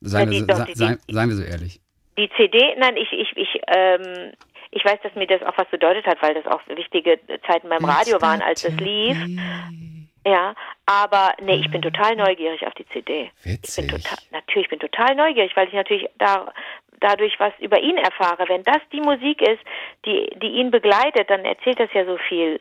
Seien, 0.00 0.30
wir, 0.30 0.40
so, 0.40 0.64
sei, 0.74 0.96
seien 1.08 1.28
wir 1.28 1.36
so 1.36 1.42
ehrlich. 1.42 1.80
Die 2.16 2.30
CD, 2.36 2.74
nein, 2.78 2.96
ich, 2.96 3.12
ich, 3.12 3.36
ich, 3.36 3.60
ähm, 3.66 4.32
ich 4.70 4.84
weiß, 4.84 4.98
dass 5.02 5.14
mir 5.14 5.26
das 5.26 5.42
auch 5.42 5.56
was 5.56 5.68
bedeutet 5.68 6.06
hat, 6.06 6.22
weil 6.22 6.34
das 6.34 6.46
auch 6.46 6.60
wichtige 6.68 7.18
Zeiten 7.46 7.68
beim 7.68 7.84
Radio 7.84 8.20
waren, 8.20 8.40
als 8.42 8.64
es 8.64 8.74
lief. 8.76 9.16
Ja, 10.26 10.54
aber 10.86 11.34
nee, 11.42 11.56
ich 11.56 11.70
bin 11.70 11.80
total 11.80 12.16
neugierig 12.16 12.66
auf 12.66 12.74
die 12.74 12.86
CD. 12.88 13.30
Witzig. 13.42 13.84
Ich 13.84 13.90
bin 13.90 14.02
total, 14.02 14.18
natürlich, 14.32 14.66
ich 14.66 14.70
bin 14.70 14.78
total 14.78 15.14
neugierig, 15.14 15.56
weil 15.56 15.68
ich 15.68 15.74
natürlich 15.74 16.06
da, 16.18 16.52
dadurch 17.00 17.38
was 17.38 17.52
über 17.58 17.80
ihn 17.80 17.96
erfahre. 17.96 18.44
Wenn 18.48 18.62
das 18.62 18.80
die 18.92 19.00
Musik 19.00 19.40
ist, 19.40 19.60
die, 20.04 20.30
die 20.40 20.60
ihn 20.60 20.70
begleitet, 20.70 21.30
dann 21.30 21.44
erzählt 21.44 21.80
das 21.80 21.88
ja 21.94 22.04
so 22.04 22.18
viel 22.28 22.60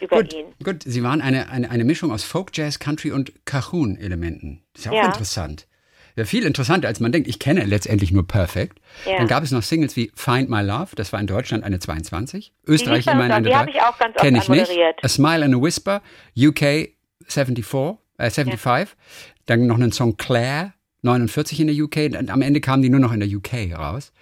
über 0.00 0.16
gut, 0.16 0.32
ihn. 0.32 0.46
Gut, 0.62 0.82
Sie 0.84 1.02
waren 1.02 1.20
eine, 1.20 1.48
eine, 1.50 1.70
eine 1.70 1.84
Mischung 1.84 2.12
aus 2.12 2.24
Folk, 2.24 2.50
Jazz, 2.54 2.78
Country 2.78 3.12
und 3.12 3.32
Cajon-Elementen. 3.44 4.62
Das 4.72 4.80
ist 4.80 4.84
ja 4.86 4.92
auch 4.92 4.96
ja. 4.96 5.06
interessant. 5.06 5.66
Ja, 6.16 6.24
viel 6.24 6.44
interessanter, 6.44 6.88
als 6.88 6.98
man 6.98 7.12
denkt. 7.12 7.28
Ich 7.28 7.38
kenne 7.38 7.64
letztendlich 7.64 8.10
nur 8.10 8.26
Perfect. 8.26 8.80
Ja. 9.06 9.18
Dann 9.18 9.28
gab 9.28 9.44
es 9.44 9.52
noch 9.52 9.62
Singles 9.62 9.94
wie 9.94 10.10
Find 10.16 10.50
My 10.50 10.62
Love, 10.62 10.96
das 10.96 11.12
war 11.12 11.20
in 11.20 11.28
Deutschland 11.28 11.62
eine 11.62 11.78
22. 11.78 12.52
Österreich 12.66 13.06
immerhin 13.06 13.30
eine 13.30 13.48
3. 13.48 13.64
Die 13.66 13.70
ich 13.70 13.80
auch 13.80 13.96
ganz 13.98 14.16
oft 14.16 14.24
Kenn 14.24 14.34
ich 14.34 14.48
nicht. 14.48 14.68
A 15.00 15.08
Smile 15.08 15.44
and 15.44 15.54
a 15.54 15.62
Whisper, 15.62 16.02
UK 16.36 16.90
74, 17.28 17.98
äh 18.18 18.30
75. 18.30 18.66
Ja. 18.66 18.86
Dann 19.46 19.68
noch 19.68 19.76
einen 19.76 19.92
Song 19.92 20.16
Claire, 20.16 20.72
49 21.02 21.60
in 21.60 21.68
der 21.68 21.76
UK. 21.76 22.18
Und 22.18 22.30
am 22.30 22.42
Ende 22.42 22.60
kamen 22.60 22.82
die 22.82 22.90
nur 22.90 23.00
noch 23.00 23.12
in 23.12 23.20
der 23.20 23.28
UK 23.28 23.78
raus. 23.78 24.12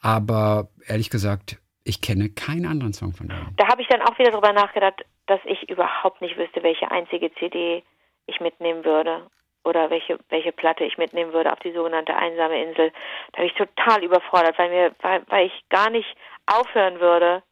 Aber 0.00 0.70
ehrlich 0.86 1.10
gesagt, 1.10 1.58
ich 1.84 2.00
kenne 2.00 2.28
keinen 2.28 2.66
anderen 2.66 2.92
Song 2.92 3.12
von 3.12 3.28
denen. 3.28 3.54
Da 3.56 3.68
habe 3.68 3.82
ich 3.82 3.88
dann 3.88 4.02
auch 4.02 4.18
wieder 4.18 4.30
drüber 4.30 4.52
nachgedacht, 4.52 5.04
dass 5.26 5.40
ich 5.44 5.68
überhaupt 5.68 6.20
nicht 6.20 6.36
wüsste, 6.36 6.62
welche 6.62 6.90
einzige 6.90 7.32
CD 7.34 7.82
ich 8.26 8.40
mitnehmen 8.40 8.84
würde 8.84 9.26
oder 9.64 9.90
welche, 9.90 10.18
welche 10.28 10.52
Platte 10.52 10.84
ich 10.84 10.98
mitnehmen 10.98 11.32
würde 11.32 11.52
auf 11.52 11.60
die 11.60 11.72
sogenannte 11.72 12.14
einsame 12.14 12.62
Insel. 12.64 12.92
Da 13.32 13.42
bin 13.42 13.46
ich 13.46 13.54
total 13.54 14.04
überfordert, 14.04 14.58
weil 14.58 14.70
mir, 14.70 14.92
weil, 15.00 15.22
weil 15.28 15.46
ich 15.46 15.64
gar 15.68 15.90
nicht 15.90 16.08
aufhören 16.46 17.00
würde 17.00 17.42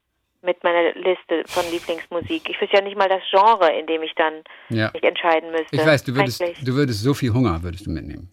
mit 0.43 0.63
meiner 0.65 0.93
Liste 0.95 1.45
von 1.47 1.65
Lieblingsmusik. 1.71 2.49
Ich 2.49 2.61
wüsste 2.61 2.77
ja 2.77 2.83
nicht 2.83 2.97
mal 2.97 3.09
das 3.09 3.23
Genre, 3.31 3.73
in 3.79 3.87
dem 3.87 4.03
ich 4.03 4.15
dann 4.15 4.43
ja. 4.71 4.91
mich 4.93 5.03
entscheiden 5.03 5.51
müsste. 5.51 5.77
Ich 5.77 5.85
weiß, 5.85 6.05
du 6.05 6.15
würdest, 6.15 6.41
du 6.41 6.75
würdest 6.75 7.03
so 7.03 7.15
viel 7.15 7.33
Hunger 7.33 7.63
würdest 7.63 7.87
du 7.87 7.91
mitnehmen. 7.91 8.33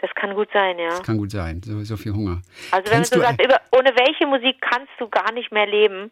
Das 0.00 0.10
kann 0.14 0.34
gut 0.34 0.48
sein, 0.50 0.78
ja. 0.78 0.88
Das 0.88 1.02
kann 1.02 1.18
gut 1.18 1.30
sein, 1.30 1.62
so, 1.62 1.84
so 1.84 1.98
viel 1.98 2.14
Hunger. 2.14 2.40
Also 2.70 2.90
wenn 2.90 3.02
du, 3.02 3.10
du 3.10 3.20
sagst, 3.20 3.42
über, 3.44 3.60
ohne 3.72 3.90
welche 3.90 4.26
Musik 4.26 4.56
kannst 4.62 4.90
du 4.98 5.08
gar 5.10 5.30
nicht 5.32 5.52
mehr 5.52 5.66
leben, 5.66 6.10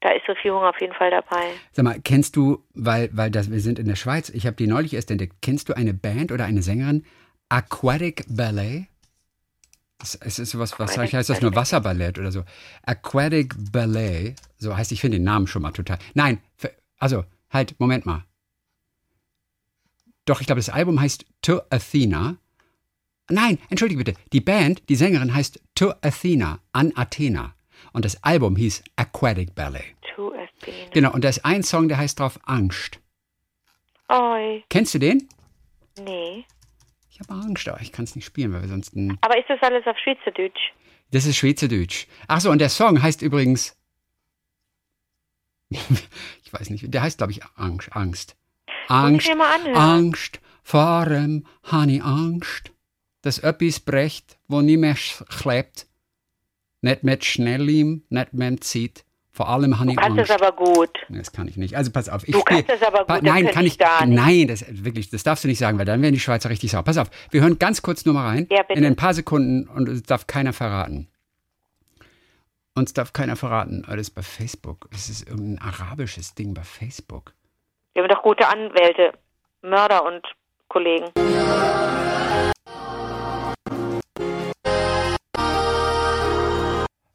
da 0.00 0.10
ist 0.10 0.26
so 0.26 0.34
viel 0.34 0.50
Hunger 0.50 0.68
auf 0.68 0.80
jeden 0.80 0.92
Fall 0.92 1.10
dabei. 1.10 1.52
Sag 1.72 1.84
mal, 1.86 1.98
kennst 2.04 2.36
du, 2.36 2.62
weil, 2.74 3.08
weil 3.14 3.30
das, 3.30 3.50
wir 3.50 3.60
sind 3.60 3.78
in 3.78 3.86
der 3.86 3.96
Schweiz, 3.96 4.28
ich 4.28 4.46
habe 4.46 4.56
die 4.56 4.66
neulich 4.66 4.92
erst 4.92 5.10
entdeckt, 5.10 5.36
kennst 5.40 5.70
du 5.70 5.74
eine 5.74 5.94
Band 5.94 6.32
oder 6.32 6.44
eine 6.44 6.60
Sängerin, 6.60 7.06
Aquatic 7.48 8.24
Ballet? 8.28 8.88
Es 9.98 10.14
ist 10.14 10.50
sowas, 10.50 10.78
was 10.78 10.98
heißt, 10.98 11.14
heißt 11.14 11.30
das 11.30 11.40
nur 11.40 11.54
Wasserballett 11.54 12.18
oder 12.18 12.32
so? 12.32 12.44
Aquatic 12.84 13.54
Ballet, 13.72 14.34
so 14.58 14.76
heißt, 14.76 14.92
ich 14.92 15.00
finde 15.00 15.16
den 15.16 15.24
Namen 15.24 15.46
schon 15.46 15.62
mal 15.62 15.72
total. 15.72 15.98
Nein, 16.12 16.42
also, 16.98 17.24
halt, 17.50 17.80
Moment 17.80 18.04
mal. 18.04 18.24
Doch, 20.26 20.42
ich 20.42 20.46
glaube, 20.46 20.60
das 20.60 20.68
Album 20.68 21.00
heißt 21.00 21.24
To 21.42 21.62
Athena 21.70 22.36
Nein, 23.30 23.58
entschuldige 23.70 24.02
bitte. 24.04 24.20
Die 24.32 24.40
Band, 24.40 24.88
die 24.88 24.96
Sängerin 24.96 25.34
heißt 25.34 25.60
To 25.76 25.92
Athena, 26.02 26.60
an 26.72 26.92
Athena. 26.96 27.54
Und 27.92 28.04
das 28.04 28.22
Album 28.22 28.56
hieß 28.56 28.82
Aquatic 28.96 29.54
Ballet. 29.54 29.94
To 30.14 30.32
Athena. 30.32 30.90
Genau, 30.92 31.12
und 31.12 31.24
da 31.24 31.28
ist 31.28 31.44
ein 31.44 31.62
Song, 31.62 31.88
der 31.88 31.98
heißt 31.98 32.18
drauf 32.20 32.38
Angst. 32.44 33.00
Oi, 34.08 34.64
Kennst 34.68 34.94
du 34.94 34.98
den? 34.98 35.28
nee. 36.04 36.44
Ich 37.10 37.28
habe 37.28 37.42
Angst, 37.42 37.68
aber 37.68 37.82
ich 37.82 37.92
kann 37.92 38.06
es 38.06 38.16
nicht 38.16 38.24
spielen, 38.24 38.50
weil 38.52 38.62
wir 38.62 38.68
sonst 38.68 38.94
Aber 39.20 39.38
ist 39.38 39.48
das 39.48 39.60
alles 39.62 39.86
auf 39.86 39.96
Schweizerdeutsch? 39.98 40.72
Das 41.10 41.26
ist 41.26 41.36
Schweizerdeutsch. 41.36 42.06
Ach 42.28 42.40
so, 42.40 42.50
und 42.50 42.60
der 42.60 42.70
Song 42.70 43.02
heißt 43.02 43.20
übrigens. 43.20 43.76
ich 45.70 46.50
weiß 46.50 46.70
nicht, 46.70 46.92
der 46.92 47.02
heißt, 47.02 47.18
glaube 47.18 47.32
ich, 47.32 47.42
Angst. 47.56 47.94
Angst. 47.94 48.36
Angst. 48.88 49.30
Angst. 49.74 50.40
Vor 50.62 50.80
habe 50.80 51.92
ich 51.92 52.02
Angst, 52.02 52.72
dass 53.22 53.38
etwas 53.38 53.80
brecht, 53.80 54.38
wo 54.48 54.60
nie 54.60 54.76
mehr 54.76 54.96
klebt. 55.28 55.86
Nicht 56.82 57.04
mit 57.04 57.24
Schnellim, 57.24 58.04
nicht 58.08 58.32
mit 58.32 58.64
Zeit. 58.64 59.04
Vor 59.32 59.48
allem 59.48 59.78
habe 59.78 59.90
ich 59.90 59.96
Kannst 59.96 60.18
Angst. 60.18 60.30
das 60.30 60.42
aber 60.42 60.52
gut. 60.56 60.90
Das 61.08 61.30
kann 61.32 61.46
ich 61.46 61.56
nicht. 61.56 61.76
Also 61.76 61.90
pass 61.92 62.08
auf. 62.08 62.26
Ich 62.26 62.34
Du 62.34 62.42
kannst 62.42 62.68
das 62.68 62.82
aber 62.82 63.00
gut, 63.00 63.08
das 63.10 63.22
Nein, 63.22 63.46
kann 63.48 63.64
ich 63.64 63.78
gar 63.78 64.04
nicht. 64.04 64.16
Nein, 64.16 64.48
das 64.48 64.64
wirklich, 64.68 65.08
das 65.10 65.22
darfst 65.22 65.44
du 65.44 65.48
nicht 65.48 65.58
sagen, 65.58 65.78
weil 65.78 65.84
dann 65.86 66.02
werden 66.02 66.14
die 66.14 66.20
Schweizer 66.20 66.50
richtig 66.50 66.70
sauer. 66.70 66.82
Pass 66.82 66.98
auf, 66.98 67.08
wir 67.30 67.40
hören 67.42 67.58
ganz 67.58 67.80
kurz 67.82 68.04
nur 68.04 68.14
mal 68.14 68.26
rein. 68.26 68.46
Ja, 68.50 68.62
bitte. 68.62 68.78
In 68.78 68.84
ein 68.84 68.96
paar 68.96 69.14
Sekunden 69.14 69.68
und 69.68 69.88
es 69.88 70.02
darf 70.02 70.26
keiner 70.26 70.52
verraten. 70.52 71.08
Uns 72.74 72.92
darf 72.92 73.12
keiner 73.12 73.36
verraten. 73.36 73.84
Oh, 73.86 73.90
Das 73.92 74.00
ist 74.00 74.10
bei 74.10 74.22
Facebook. 74.22 74.88
Es 74.92 75.08
ist 75.08 75.28
irgendein 75.28 75.58
arabisches 75.66 76.34
Ding 76.34 76.54
bei 76.54 76.62
Facebook. 76.62 77.32
Wir 77.94 78.02
haben 78.02 78.08
doch 78.10 78.22
gute 78.22 78.48
Anwälte, 78.48 79.12
Mörder 79.62 80.04
und 80.06 80.22
Kollegen. 80.68 81.06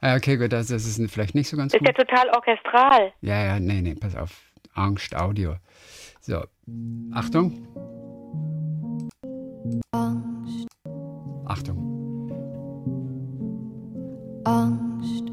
Ah, 0.06 0.18
Okay, 0.18 0.38
gut, 0.38 0.53
das, 0.53 0.68
das 0.68 0.86
ist 0.86 1.01
vielleicht 1.12 1.34
nicht 1.34 1.49
so 1.49 1.58
ganz 1.58 1.74
Ist 1.74 1.80
gut. 1.80 1.88
ja 1.88 1.93
total 1.93 2.30
orchestral. 2.36 3.12
Ja, 3.22 3.43
ja, 3.43 3.60
nee, 3.60 3.82
nee, 3.82 3.95
pass 3.95 4.16
auf. 4.16 4.30
Angst, 4.76 5.16
Audio. 5.16 5.56
So, 6.22 6.43
Achtung. 7.12 7.68
Achtung. 11.47 11.78
Angst. 14.43 15.24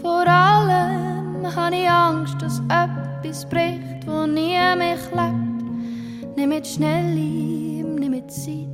Vor 0.00 0.24
allem 0.28 1.56
habe 1.56 1.74
ich 1.74 1.90
Angst, 1.90 2.40
dass 2.40 2.60
etwas 2.68 3.48
bricht, 3.48 4.06
wo 4.06 4.24
nie 4.26 4.52
mehr 4.76 4.96
klebt. 5.10 6.36
Nicht 6.36 6.48
mit 6.48 6.64
Schnellim, 6.64 7.96
nicht 7.96 8.10
mit 8.10 8.30
Zeit. 8.30 8.68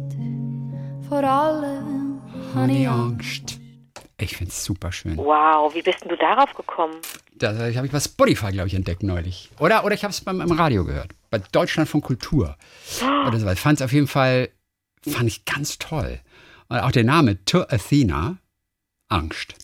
Vor 1.09 1.25
allem 1.25 2.21
habe 2.55 2.71
ich 2.73 2.87
Angst. 2.87 3.58
Ich 4.21 4.37
find's 4.37 4.65
super 4.65 4.91
schön. 4.91 5.17
Wow, 5.17 5.73
wie 5.75 5.83
bist 5.83 6.01
denn 6.03 6.09
du 6.09 6.17
darauf 6.17 6.53
gekommen? 6.55 6.97
Das 7.37 7.57
habe 7.57 7.87
ich 7.87 7.93
bei 7.93 8.01
Spotify, 8.01 8.51
glaube 8.51 8.67
ich, 8.67 8.75
entdeckt 8.75 9.05
neulich. 9.05 9.51
Oder, 9.61 9.85
oder 9.85 9.95
ich 9.95 10.03
habe 10.03 10.11
es 10.11 10.21
beim 10.21 10.41
im 10.41 10.51
Radio 10.51 10.85
gehört. 10.85 11.13
Bei 11.31 11.39
Deutschland 11.39 11.89
von 11.89 12.01
Kultur. 12.01 12.57
Oder 13.27 13.39
so. 13.39 13.49
Ich 13.49 13.61
fand 13.61 13.79
es 13.79 13.85
auf 13.85 13.93
jeden 13.93 14.09
Fall, 14.09 14.49
fand 15.07 15.29
ich 15.29 15.45
ganz 15.45 15.79
toll. 15.79 16.21
Und 16.69 16.79
auch 16.79 16.91
der 16.91 17.05
Name 17.05 17.45
To 17.45 17.63
Athena, 17.63 18.39
Angst. 19.09 19.55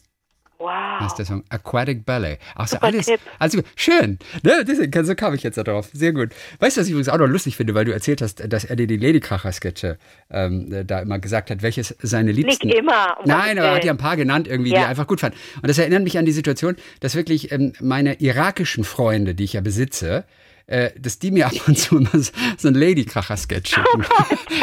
Wow. 0.94 1.00
heißt 1.06 1.18
der 1.18 1.26
Song 1.26 1.44
Aquatic 1.48 2.04
Ballet. 2.06 2.38
Auch 2.54 2.66
so 2.66 2.76
Super 2.76 2.86
alles, 2.86 3.06
Tipp. 3.06 3.20
also 3.38 3.60
schön. 3.76 4.18
Ne? 4.42 4.64
Deswegen, 4.66 5.04
so 5.04 5.14
kam 5.14 5.34
ich 5.34 5.42
jetzt 5.42 5.58
da 5.58 5.62
drauf. 5.62 5.88
Sehr 5.92 6.12
gut. 6.12 6.30
Weißt 6.60 6.76
du, 6.76 6.80
was 6.80 6.86
ich 6.86 6.92
übrigens 6.92 7.08
auch 7.08 7.18
noch 7.18 7.26
lustig 7.26 7.56
finde, 7.56 7.74
weil 7.74 7.84
du 7.84 7.92
erzählt 7.92 8.22
hast, 8.22 8.42
dass 8.52 8.64
er 8.64 8.76
dir 8.76 8.86
die 8.86 8.96
Ladykracher-Sketche 8.96 9.98
ähm, 10.30 10.86
da 10.86 11.00
immer 11.00 11.18
gesagt 11.18 11.50
hat, 11.50 11.62
welches 11.62 11.94
seine 12.02 12.32
liebsten. 12.32 12.68
Nicht 12.68 12.78
immer. 12.78 13.16
um 13.18 13.24
Nein, 13.26 13.58
aber 13.58 13.68
er 13.68 13.74
hat 13.76 13.84
ja 13.84 13.92
ein 13.92 13.98
paar 13.98 14.16
genannt 14.16 14.48
irgendwie, 14.48 14.70
die 14.70 14.76
Ja. 14.76 14.82
er 14.82 14.88
einfach 14.88 15.06
gut 15.06 15.20
fand. 15.20 15.34
Und 15.56 15.68
das 15.68 15.78
erinnert 15.78 16.02
mich 16.04 16.18
an 16.18 16.24
die 16.24 16.32
Situation, 16.32 16.76
dass 17.00 17.14
wirklich 17.14 17.52
ähm, 17.52 17.72
meine 17.80 18.20
irakischen 18.20 18.84
Freunde, 18.84 19.34
die 19.34 19.44
ich 19.44 19.52
ja 19.54 19.60
besitze, 19.60 20.24
äh, 20.66 20.90
dass 20.98 21.18
die 21.18 21.30
mir 21.30 21.46
ab 21.46 21.52
und 21.66 21.78
zu 21.78 21.98
immer 21.98 22.08
so, 22.12 22.32
so 22.56 22.68
einen 22.68 22.76
Ladykracher-Sketch 22.78 23.70
schicken. 23.74 24.04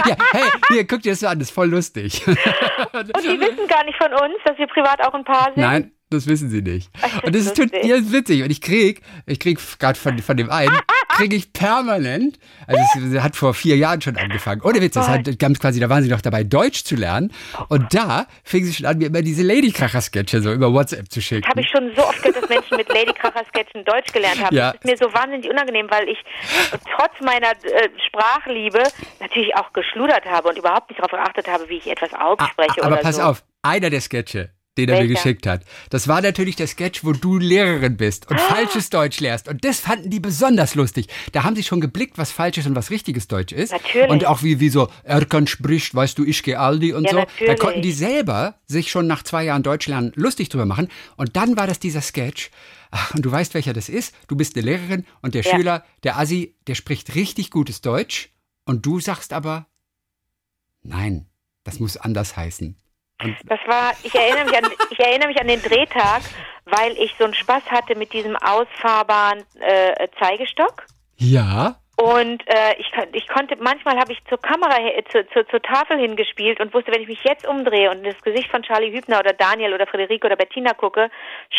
ja, 0.07 0.15
hey, 0.33 0.43
hier, 0.69 0.87
guck 0.87 1.01
dir 1.03 1.11
das 1.11 1.19
so 1.19 1.27
an, 1.27 1.37
das 1.39 1.49
ist 1.49 1.53
voll 1.53 1.69
lustig. 1.69 2.25
Und 2.27 2.35
die 2.37 3.39
wissen 3.39 3.67
gar 3.67 3.83
nicht 3.85 3.97
von 4.01 4.11
uns, 4.13 4.33
dass 4.45 4.57
wir 4.57 4.67
privat 4.67 4.99
auch 5.05 5.13
ein 5.13 5.23
Paar 5.23 5.45
sind. 5.53 5.57
Nein, 5.57 5.91
das 6.11 6.27
wissen 6.27 6.49
sie 6.49 6.61
nicht. 6.61 6.89
Und 7.23 7.35
das 7.35 7.45
ist, 7.45 7.55
tut, 7.57 7.71
ja, 7.73 7.95
ist 7.95 8.11
witzig. 8.11 8.43
Und 8.43 8.51
ich 8.51 8.61
krieg, 8.61 9.01
ich 9.25 9.39
krieg 9.39 9.59
gerade 9.79 9.97
von, 9.99 10.17
von 10.19 10.37
dem 10.37 10.49
einen, 10.49 10.77
kriege 11.17 11.35
ich 11.35 11.51
permanent, 11.53 12.37
also 12.67 12.81
es 13.15 13.21
hat 13.21 13.35
vor 13.35 13.53
vier 13.53 13.75
Jahren 13.77 14.01
schon 14.01 14.15
angefangen. 14.17 14.61
Ohne 14.61 14.81
Witz, 14.81 14.93
das 14.93 15.07
hat 15.07 15.39
ganz 15.39 15.59
quasi, 15.59 15.79
da 15.79 15.89
waren 15.89 16.03
sie 16.03 16.09
noch 16.09 16.21
dabei, 16.21 16.43
Deutsch 16.43 16.83
zu 16.83 16.95
lernen. 16.95 17.33
Und 17.69 17.93
da 17.93 18.27
fing 18.43 18.63
sie 18.63 18.73
schon 18.73 18.85
an, 18.85 18.97
mir 18.97 19.07
immer 19.07 19.21
diese 19.21 19.43
Ladykracher-Sketche 19.43 20.41
so 20.41 20.53
über 20.53 20.71
WhatsApp 20.73 21.11
zu 21.11 21.21
schicken. 21.21 21.47
Habe 21.49 21.61
ich 21.61 21.69
schon 21.69 21.91
so 21.95 22.03
oft 22.03 22.21
gehört, 22.23 22.41
dass 22.43 22.49
Menschen 22.49 22.77
mit 22.77 22.87
Ladykracher-Sketchen 22.89 23.83
Deutsch 23.85 24.13
gelernt 24.13 24.43
haben. 24.43 24.55
Ja. 24.55 24.71
Das 24.73 24.81
ist 24.81 24.85
mir 24.85 24.97
so 24.97 25.13
wahnsinnig 25.13 25.49
unangenehm, 25.49 25.87
weil 25.89 26.07
ich 26.09 26.17
trotz 26.95 27.11
meiner 27.23 27.51
äh, 27.51 27.89
Sprachliebe 28.07 28.83
natürlich 29.19 29.55
auch 29.55 29.73
geschludert 29.73 30.25
habe 30.25 30.49
und 30.49 30.57
überhaupt 30.57 30.89
nicht 30.89 30.99
darauf 30.99 31.11
geachtet 31.11 31.47
habe, 31.47 31.67
wie 31.69 31.77
ich 31.77 31.87
etwas 31.87 32.13
Ah, 32.13 32.27
ausspreche 32.33 32.81
aber 32.83 32.93
oder 32.93 33.01
pass 33.01 33.15
so. 33.17 33.21
auf, 33.23 33.43
einer 33.63 33.89
der 33.89 34.01
Sketche, 34.01 34.49
den 34.77 34.87
er 34.89 35.01
mir 35.01 35.07
geschickt 35.07 35.45
hat, 35.47 35.65
das 35.89 36.07
war 36.07 36.21
natürlich 36.21 36.55
der 36.55 36.67
Sketch, 36.67 37.03
wo 37.03 37.11
du 37.11 37.37
Lehrerin 37.37 37.97
bist 37.97 38.29
und 38.31 38.39
falsches 38.39 38.89
Deutsch 38.89 39.19
lehrst. 39.19 39.47
Und 39.49 39.65
das 39.65 39.79
fanden 39.81 40.09
die 40.09 40.19
besonders 40.21 40.75
lustig. 40.75 41.07
Da 41.33 41.43
haben 41.43 41.55
sie 41.55 41.63
schon 41.63 41.81
geblickt, 41.81 42.17
was 42.17 42.31
falsches 42.31 42.65
und 42.67 42.75
was 42.75 42.89
richtiges 42.89 43.27
Deutsch 43.27 43.51
ist. 43.51 43.71
Natürlich. 43.73 44.09
Und 44.09 44.25
auch 44.25 44.43
wie, 44.43 44.59
wie 44.61 44.69
so, 44.69 44.87
Erkan 45.03 45.47
spricht, 45.47 45.93
weißt 45.93 46.17
du, 46.17 46.23
ich 46.23 46.41
gehe 46.43 46.57
Aldi 46.59 46.93
und 46.93 47.03
Ja, 47.05 47.11
so. 47.11 47.17
Da 47.17 47.23
natürlich. 47.25 47.59
konnten 47.59 47.81
die 47.81 47.91
selber 47.91 48.55
sich 48.65 48.89
schon 48.91 49.07
nach 49.07 49.23
zwei 49.23 49.43
Jahren 49.43 49.63
Deutsch 49.63 49.87
lernen 49.87 50.13
lustig 50.15 50.49
drüber 50.49 50.65
machen. 50.65 50.87
Und 51.17 51.35
dann 51.35 51.57
war 51.57 51.67
das 51.67 51.79
dieser 51.79 52.01
Sketch. 52.01 52.49
Ach, 52.91 53.13
und 53.13 53.23
du 53.25 53.31
weißt, 53.31 53.53
welcher 53.53 53.73
das 53.73 53.89
ist. 53.89 54.13
Du 54.27 54.35
bist 54.35 54.55
eine 54.55 54.65
Lehrerin 54.65 55.05
und 55.21 55.35
der 55.35 55.43
Ja. 55.43 55.55
Schüler, 55.55 55.85
der 56.03 56.17
Assi, 56.17 56.55
der 56.67 56.75
spricht 56.75 57.15
richtig 57.15 57.51
gutes 57.51 57.81
Deutsch. 57.81 58.29
Und 58.63 58.85
du 58.85 58.99
sagst 58.99 59.33
aber, 59.33 59.67
nein, 60.83 61.27
das 61.63 61.79
muss 61.79 61.97
anders 61.97 62.37
heißen. 62.37 62.77
Das 63.45 63.59
war, 63.67 63.93
ich 64.03 64.13
erinnere 64.15 64.45
mich 64.45 64.57
an, 64.57 64.71
ich 64.89 64.99
erinnere 64.99 65.27
mich 65.27 65.39
an 65.39 65.47
den 65.47 65.61
Drehtag, 65.61 66.21
weil 66.65 66.93
ich 66.97 67.13
so 67.17 67.25
einen 67.25 67.33
Spaß 67.33 67.63
hatte 67.71 67.95
mit 67.97 68.13
diesem 68.13 68.35
ausfahrbaren 68.37 69.43
äh, 69.59 70.07
Zeigestock. 70.19 70.83
Ja, 71.17 71.75
Und 71.97 72.41
äh, 72.47 72.75
ich, 72.79 72.91
ich 73.13 73.27
konnte, 73.27 73.55
manchmal 73.59 73.97
habe 73.99 74.11
ich 74.11 74.23
zur 74.25 74.39
Kamera, 74.41 74.75
he- 74.79 75.03
zur, 75.11 75.27
zur, 75.29 75.47
zur 75.47 75.61
Tafel 75.61 75.99
hingespielt 75.99 76.59
und 76.59 76.73
wusste, 76.73 76.91
wenn 76.91 77.01
ich 77.03 77.07
mich 77.07 77.23
jetzt 77.23 77.45
umdrehe 77.47 77.91
und 77.91 77.97
in 77.99 78.03
das 78.05 78.21
Gesicht 78.23 78.49
von 78.49 78.63
Charlie 78.63 78.91
Hübner 78.91 79.19
oder 79.19 79.33
Daniel 79.33 79.73
oder 79.75 79.85
Friederike 79.85 80.25
oder 80.25 80.35
Bettina 80.35 80.73
gucke, 80.73 81.11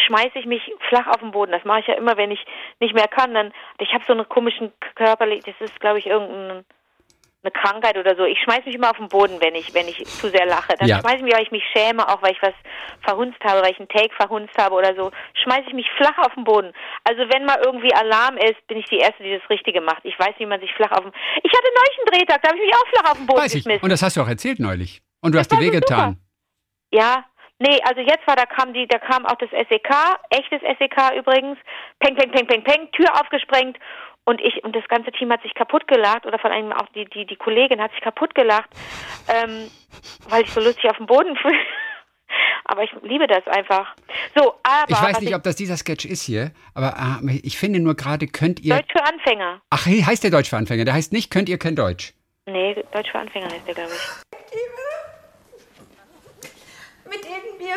schmeiße 0.06 0.38
ich 0.40 0.46
mich 0.46 0.62
flach 0.88 1.06
auf 1.06 1.20
den 1.20 1.30
Boden. 1.30 1.52
Das 1.52 1.64
mache 1.64 1.80
ich 1.80 1.86
ja 1.86 1.94
immer, 1.94 2.16
wenn 2.16 2.32
ich 2.32 2.44
nicht 2.80 2.94
mehr 2.94 3.06
kann. 3.06 3.34
Dann, 3.34 3.52
ich 3.78 3.92
habe 3.94 4.02
so 4.04 4.12
einen 4.14 4.28
komischen 4.28 4.72
körperlich, 4.96 5.44
das 5.44 5.54
ist, 5.60 5.78
glaube 5.78 6.00
ich, 6.00 6.06
irgendein 6.06 6.64
eine 7.42 7.50
Krankheit 7.50 7.96
oder 7.96 8.14
so. 8.16 8.24
Ich 8.24 8.38
schmeiß 8.42 8.64
mich 8.64 8.74
immer 8.74 8.90
auf 8.90 8.96
den 8.96 9.08
Boden, 9.08 9.40
wenn 9.40 9.54
ich, 9.54 9.74
wenn 9.74 9.88
ich 9.88 10.04
zu 10.04 10.28
sehr 10.28 10.46
lache. 10.46 10.74
Dann 10.78 10.88
Ja. 10.88 11.00
schmeiß 11.00 11.16
ich 11.16 11.22
mich, 11.22 11.34
weil 11.34 11.42
ich 11.42 11.50
mich 11.50 11.64
schäme, 11.72 12.08
auch 12.08 12.22
weil 12.22 12.32
ich 12.32 12.42
was 12.42 12.54
verhunzt 13.02 13.38
habe, 13.44 13.62
weil 13.62 13.72
ich 13.72 13.78
einen 13.78 13.88
Take 13.88 14.14
verhunzt 14.14 14.56
habe 14.56 14.74
oder 14.76 14.94
so, 14.94 15.10
schmeiß 15.42 15.62
ich 15.66 15.74
mich 15.74 15.90
flach 15.96 16.16
auf 16.18 16.34
den 16.34 16.44
Boden. 16.44 16.72
Also 17.04 17.22
wenn 17.32 17.44
mal 17.44 17.58
irgendwie 17.64 17.92
Alarm 17.94 18.36
ist, 18.36 18.64
bin 18.68 18.78
ich 18.78 18.86
die 18.86 18.98
Erste, 18.98 19.22
die 19.24 19.36
das 19.38 19.50
Richtige 19.50 19.80
macht. 19.80 20.04
Ich 20.04 20.18
weiß, 20.18 20.34
wie 20.38 20.46
man 20.46 20.60
sich 20.60 20.72
flach 20.74 20.92
auf 20.92 21.00
den... 21.00 21.12
Ich 21.42 21.52
hatte 21.52 21.68
neulich 21.74 21.98
einen 21.98 22.18
Drehtag, 22.18 22.42
da 22.42 22.48
habe 22.48 22.58
ich 22.58 22.64
mich 22.64 22.74
auch 22.74 22.88
flach 22.88 23.10
auf 23.10 23.16
den 23.18 23.26
Boden 23.26 23.40
weiß 23.40 23.54
ich. 23.54 23.64
geschmissen. 23.64 23.82
Und 23.82 23.90
das 23.90 24.02
hast 24.02 24.16
du 24.16 24.20
auch 24.22 24.28
erzählt 24.28 24.60
neulich. 24.60 25.02
Und 25.20 25.34
du 25.34 25.38
hast 25.38 25.50
dir 25.50 25.56
so 25.56 25.62
wehgetan. 25.62 26.18
Ja, 26.92 27.24
nee, 27.58 27.80
also 27.84 28.00
jetzt 28.02 28.26
war, 28.26 28.36
da 28.36 28.46
kam 28.46 28.72
die, 28.72 28.86
da 28.86 28.98
kam 28.98 29.26
auch 29.26 29.36
das 29.36 29.50
SEK, 29.50 29.90
echtes 30.30 30.60
SEK 30.78 31.16
übrigens, 31.16 31.58
peng, 31.98 32.14
peng, 32.16 32.30
peng, 32.30 32.46
peng, 32.46 32.62
peng, 32.64 32.92
Tür 32.92 33.08
aufgesprengt 33.20 33.78
und 34.24 34.40
ich 34.40 34.62
und 34.64 34.74
das 34.76 34.86
ganze 34.88 35.10
Team 35.12 35.32
hat 35.32 35.42
sich 35.42 35.54
kaputt 35.54 35.86
gelacht 35.88 36.26
oder 36.26 36.38
vor 36.38 36.50
allem 36.50 36.72
auch 36.72 36.88
die, 36.94 37.04
die, 37.06 37.26
die 37.26 37.36
Kollegin 37.36 37.80
hat 37.80 37.90
sich 37.92 38.00
kaputt 38.00 38.34
gelacht, 38.34 38.70
ähm, 39.28 39.70
weil 40.28 40.42
ich 40.44 40.50
so 40.50 40.60
lustig 40.60 40.88
auf 40.90 40.96
dem 40.96 41.06
Boden 41.06 41.36
fühle. 41.42 41.58
Aber 42.64 42.82
ich 42.84 42.90
liebe 43.02 43.26
das 43.26 43.46
einfach. 43.48 43.94
So, 44.34 44.54
aber 44.62 44.86
Ich 44.90 45.02
weiß 45.02 45.20
nicht, 45.20 45.34
ob 45.34 45.42
das 45.42 45.56
dieser 45.56 45.76
Sketch 45.76 46.04
ist 46.06 46.22
hier, 46.22 46.52
aber 46.74 46.94
äh, 47.28 47.40
ich 47.42 47.58
finde 47.58 47.80
nur 47.80 47.94
gerade, 47.94 48.26
könnt 48.26 48.60
ihr. 48.60 48.76
Deutsch 48.76 48.92
für 48.92 49.04
Anfänger. 49.04 49.60
Ach, 49.68 49.84
hey, 49.84 50.00
heißt 50.00 50.22
der 50.24 50.30
Deutsch 50.30 50.48
für 50.48 50.56
Anfänger? 50.56 50.84
Der 50.84 50.94
heißt 50.94 51.12
nicht, 51.12 51.30
könnt 51.30 51.48
ihr 51.48 51.58
kein 51.58 51.76
Deutsch. 51.76 52.14
Nee, 52.46 52.74
Deutsch 52.92 53.10
für 53.10 53.18
Anfänger 53.18 53.46
heißt 53.50 53.66
der, 53.66 53.74
glaube 53.74 53.90
ich. 53.92 54.42
mit 57.10 57.24
denen 57.24 57.58
wir 57.58 57.74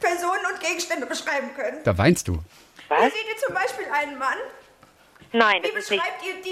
Personen 0.00 0.46
und 0.50 0.60
Gegenstände 0.60 1.06
beschreiben 1.06 1.50
können. 1.54 1.78
Da 1.84 1.96
weinst 1.98 2.26
du. 2.28 2.32
Hier 2.32 2.42
Was? 2.88 3.12
seht 3.12 3.26
ihr 3.28 3.36
zum 3.36 3.54
Beispiel 3.54 3.84
einen 3.92 4.18
Mann. 4.18 4.38
Nein, 5.32 5.62
Wie 5.62 5.68
das 5.68 5.84
ist 5.84 5.90
nicht. 5.90 6.02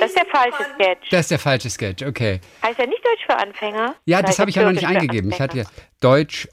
Das 0.01 0.11
ist 0.11 0.17
der 0.17 0.27
falsche 0.27 0.63
Mann? 0.63 0.75
Sketch. 0.75 1.09
Das 1.11 1.21
ist 1.21 1.31
der 1.31 1.39
falsche 1.39 1.71
Sketch, 1.71 2.03
okay. 2.05 2.41
Heißt 2.63 2.79
er 2.79 2.87
nicht 2.87 3.05
Deutsch 3.05 3.27
für 3.27 3.37
Anfänger? 3.37 3.95
Ja, 4.05 4.23
das 4.23 4.39
habe 4.39 4.51
ich 4.51 4.57
ja 4.57 4.63
noch 4.65 4.73
nicht 4.73 4.87
eingegeben. 4.87 5.31
Ich 5.31 5.41
hatte 5.41 5.59
ja 5.59 5.65
Deutsch 6.01 6.49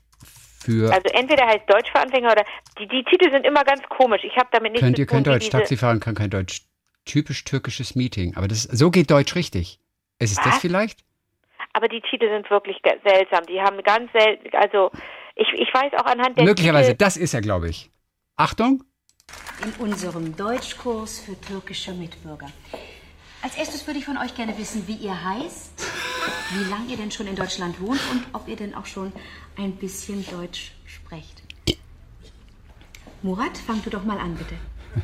für. 0.59 0.91
Also 0.91 1.07
entweder 1.13 1.45
heißt 1.45 1.63
Deutsch 1.67 1.91
für 1.91 1.99
Anfänger 1.99 2.31
oder 2.31 2.43
die, 2.79 2.87
die 2.87 3.03
Titel 3.03 3.31
sind 3.31 3.45
immer 3.45 3.63
ganz 3.63 3.81
komisch. 3.89 4.23
Ich 4.23 4.35
habe 4.37 4.47
damit 4.51 4.71
nichts 4.71 4.83
könnt 4.83 4.95
zu 4.95 5.01
ihr 5.01 5.05
kein 5.05 5.23
Deutsch? 5.23 5.49
Taxifahren 5.49 5.99
kann 5.99 6.15
kein 6.15 6.29
Deutsch. 6.29 6.61
Typisch 7.05 7.43
türkisches 7.43 7.95
Meeting. 7.95 8.35
Aber 8.35 8.47
das, 8.47 8.63
so 8.63 8.89
geht 8.89 9.11
Deutsch 9.11 9.35
richtig. 9.35 9.79
Ist 10.17 10.31
es 10.31 10.37
das 10.37 10.55
Was? 10.55 10.59
vielleicht? 10.59 11.05
aber 11.75 11.89
die 11.89 12.01
Titel 12.01 12.29
sind 12.29 12.49
wirklich 12.49 12.77
seltsam. 13.03 13.45
Die 13.47 13.61
haben 13.61 13.83
ganz 13.83 14.09
selten, 14.13 14.55
also 14.55 14.91
ich, 15.35 15.47
ich 15.53 15.67
weiß 15.73 15.91
auch 15.99 16.05
anhand 16.05 16.37
der 16.37 16.45
Möglicherweise, 16.45 16.91
Titel, 16.91 17.03
das 17.03 17.17
ist 17.17 17.33
er, 17.33 17.41
glaube 17.41 17.69
ich. 17.69 17.91
Achtung. 18.37 18.83
In 19.63 19.71
unserem 19.83 20.35
Deutschkurs 20.35 21.19
für 21.19 21.39
türkische 21.39 21.93
Mitbürger. 21.93 22.47
Als 23.41 23.55
erstes 23.55 23.85
würde 23.85 23.99
ich 23.99 24.05
von 24.05 24.17
euch 24.17 24.35
gerne 24.35 24.57
wissen, 24.57 24.87
wie 24.87 24.95
ihr 24.95 25.23
heißt, 25.23 25.71
wie 26.57 26.63
lange 26.69 26.89
ihr 26.89 26.97
denn 26.97 27.11
schon 27.11 27.27
in 27.27 27.35
Deutschland 27.35 27.79
wohnt 27.79 27.99
und 28.11 28.23
ob 28.33 28.47
ihr 28.47 28.55
denn 28.55 28.73
auch 28.73 28.85
schon 28.85 29.11
ein 29.57 29.73
bisschen 29.75 30.25
Deutsch 30.29 30.71
sprecht. 30.85 31.43
Murat, 33.21 33.57
fang 33.57 33.81
du 33.83 33.89
doch 33.89 34.03
mal 34.03 34.17
an, 34.19 34.35
bitte. 34.35 34.55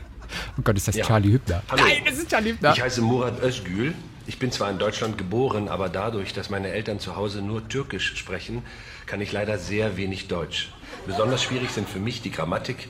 Oh 0.57 0.61
Gott, 0.63 0.77
ist 0.77 0.87
das 0.87 0.95
Ja. 0.95 1.05
Charlie 1.05 1.31
Hübner? 1.33 1.61
Hallo. 1.69 1.83
Nein, 1.83 2.03
das 2.05 2.17
ist 2.17 2.29
Charlie 2.29 2.51
Hübner. 2.51 2.73
Ich 2.73 2.81
heiße 2.81 3.01
Murat 3.01 3.41
Özgül. 3.41 3.93
Ich 4.27 4.39
bin 4.39 4.51
zwar 4.51 4.69
in 4.69 4.79
Deutschland 4.79 5.17
geboren, 5.17 5.67
aber 5.67 5.89
dadurch, 5.89 6.31
dass 6.33 6.49
meine 6.49 6.69
Eltern 6.69 6.99
zu 6.99 7.15
Hause 7.15 7.41
nur 7.41 7.67
Türkisch 7.67 8.15
sprechen, 8.15 8.63
kann 9.07 9.19
ich 9.21 9.31
leider 9.31 9.57
sehr 9.57 9.97
wenig 9.97 10.27
Deutsch. 10.29 10.69
Besonders 11.05 11.43
schwierig 11.43 11.71
sind 11.71 11.89
für 11.89 11.99
mich 11.99 12.21
die 12.21 12.31
Grammatik 12.31 12.87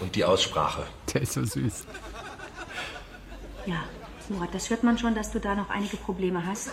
und 0.00 0.14
die 0.14 0.24
Aussprache. 0.24 0.84
Der 1.12 1.22
ist 1.22 1.32
so 1.32 1.44
süß. 1.44 1.86
Ja, 3.66 3.84
Murat, 4.28 4.54
das 4.54 4.70
hört 4.70 4.82
man 4.82 4.98
schon, 4.98 5.14
dass 5.14 5.30
du 5.30 5.40
da 5.40 5.54
noch 5.54 5.70
einige 5.70 5.96
Probleme 5.96 6.44
hast. 6.46 6.70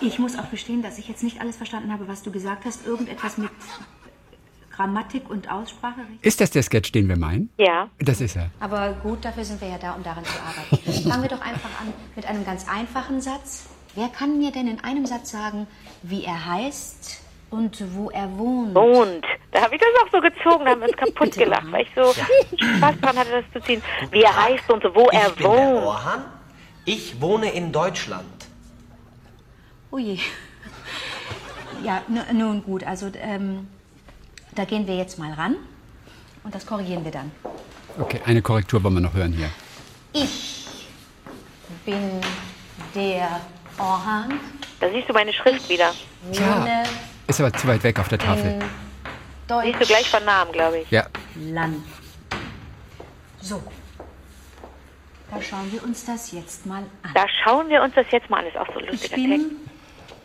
Ich 0.00 0.18
muss 0.18 0.38
auch 0.38 0.50
gestehen, 0.50 0.82
dass 0.82 0.98
ich 0.98 1.08
jetzt 1.08 1.22
nicht 1.22 1.40
alles 1.40 1.56
verstanden 1.56 1.92
habe, 1.92 2.06
was 2.06 2.22
du 2.22 2.30
gesagt 2.30 2.64
hast. 2.64 2.86
Irgendetwas 2.86 3.36
mit 3.38 3.50
Grammatik 4.70 5.28
und 5.28 5.50
Aussprache. 5.50 6.00
richtig? 6.02 6.24
Ist 6.24 6.40
das 6.40 6.50
der 6.52 6.62
Sketch, 6.62 6.92
den 6.92 7.08
wir 7.08 7.16
meinen? 7.18 7.50
ja. 7.58 7.88
Das 7.98 8.20
ist 8.20 8.36
er. 8.36 8.50
Aber 8.60 8.92
gut, 9.02 9.24
dafür 9.24 9.44
sind 9.44 9.60
wir 9.60 9.68
ja 9.68 9.78
da, 9.78 9.92
um 9.92 10.04
daran 10.04 10.24
zu 10.24 10.40
arbeiten. 10.40 11.08
Fangen 11.08 11.22
wir 11.22 11.28
doch 11.28 11.40
einfach 11.40 11.80
an 11.80 11.92
mit 12.14 12.26
einem 12.26 12.44
ganz 12.44 12.68
einfachen 12.68 13.20
Satz. 13.20 13.66
Wer 13.96 14.08
kann 14.08 14.38
mir 14.38 14.52
denn 14.52 14.68
in 14.68 14.78
einem 14.84 15.06
Satz 15.06 15.32
sagen, 15.32 15.66
wie 16.02 16.22
er 16.24 16.46
heißt 16.46 17.22
und 17.50 17.94
wo 17.94 18.10
er 18.10 18.28
wohnt? 18.38 18.76
Und 18.76 19.22
da 19.52 19.62
habe 19.62 19.74
ich 19.74 19.80
das 19.80 19.88
auch 20.04 20.10
so 20.12 20.20
gezogen, 20.20 20.64
da 20.64 20.72
haben 20.72 20.80
wir 20.82 20.88
uns 20.88 20.96
kaputt 21.14 21.32
gelacht, 21.32 21.70
weil 21.70 21.82
ich 21.82 21.90
so 21.94 22.12
Spaß 22.12 23.00
dran 23.00 23.16
hatte, 23.16 23.30
das 23.30 23.44
zu 23.52 23.60
ziehen. 23.66 23.82
Wie 24.10 24.22
er 24.22 24.36
heißt 24.44 24.70
und 24.70 24.82
so, 24.82 24.94
wo 24.94 25.08
er 25.08 25.28
ich 25.28 25.34
bin 25.34 25.42
der 25.44 25.50
wohnt. 25.52 25.84
Orhan. 25.86 26.24
Ich 26.84 27.20
wohne 27.20 27.50
in 27.52 27.72
Deutschland. 27.72 28.24
Oh 29.90 29.98
je. 29.98 30.18
Ja, 31.82 32.02
nu- 32.08 32.32
nun 32.32 32.62
gut, 32.64 32.84
also 32.84 33.10
ähm, 33.20 33.68
da 34.54 34.64
gehen 34.64 34.86
wir 34.86 34.96
jetzt 34.96 35.18
mal 35.18 35.32
ran 35.32 35.56
und 36.44 36.54
das 36.54 36.66
korrigieren 36.66 37.04
wir 37.04 37.12
dann. 37.12 37.30
Okay, 37.98 38.20
eine 38.26 38.42
Korrektur 38.42 38.82
wollen 38.82 38.94
wir 38.94 39.00
noch 39.00 39.14
hören 39.14 39.32
hier. 39.32 39.48
Ich 40.12 40.86
bin 41.84 42.20
der 42.94 43.40
Orhan, 43.78 44.40
Da 44.80 44.90
siehst 44.90 45.08
du 45.08 45.12
meine 45.12 45.32
Schrift 45.32 45.68
wieder. 45.68 45.92
wohne 46.32 46.82
Ist 47.28 47.40
aber 47.40 47.52
zu 47.52 47.68
weit 47.68 47.84
weg 47.84 48.00
auf 48.00 48.08
der 48.08 48.18
Tafel. 48.18 48.52
in 48.52 48.60
Siehst 49.62 49.80
du 49.80 49.86
gleich 49.86 50.10
von 50.10 50.24
Namen, 50.24 50.50
glaube 50.52 50.78
ich. 50.80 50.90
Ja. 50.90 51.06
Deutschland. 51.34 51.84
So. 53.40 53.62
Da 55.30 55.42
schauen 55.42 55.70
wir 55.70 55.82
uns 55.84 56.04
das 56.06 56.32
jetzt 56.32 56.64
mal 56.66 56.82
an. 57.02 57.10
Da 57.14 57.26
schauen 57.44 57.68
wir 57.68 57.82
uns 57.82 57.94
das 57.94 58.06
jetzt 58.10 58.30
mal 58.30 58.38
an. 58.40 58.46
Ist 58.46 58.56
auch 58.56 58.66
so 58.66 58.78
ein 58.78 58.84
Ich 58.86 58.90
lustiger 58.92 59.16
Text. 59.16 59.28
bin 59.28 59.68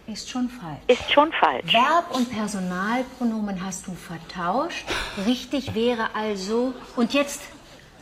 ist 0.05 0.29
schon 0.29 0.49
falsch. 0.49 0.79
Ist 0.87 1.11
schon 1.11 1.31
falsch. 1.31 1.71
Verb 1.73 2.13
und 2.13 2.29
Personalpronomen 2.29 3.63
hast 3.63 3.87
du 3.87 3.93
vertauscht. 3.93 4.85
Richtig 5.25 5.75
wäre 5.75 6.09
also. 6.13 6.73
Und 6.95 7.13
jetzt 7.13 7.41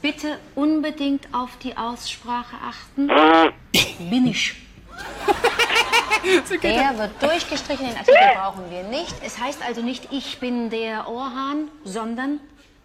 bitte 0.01 0.39
unbedingt 0.55 1.27
auf 1.31 1.57
die 1.57 1.77
Aussprache 1.77 2.55
achten. 2.63 3.07
Bin 4.09 4.27
ich. 4.27 4.55
Der 6.63 6.97
wird 6.97 7.11
durchgestrichen, 7.21 7.87
den 7.87 7.97
Artikel 7.97 8.19
brauchen 8.35 8.63
wir 8.69 8.83
nicht. 8.83 9.13
Es 9.25 9.39
heißt 9.39 9.59
also 9.67 9.81
nicht, 9.81 10.07
ich 10.11 10.39
bin 10.39 10.69
der 10.69 11.07
Orhan, 11.07 11.67
sondern 11.83 12.39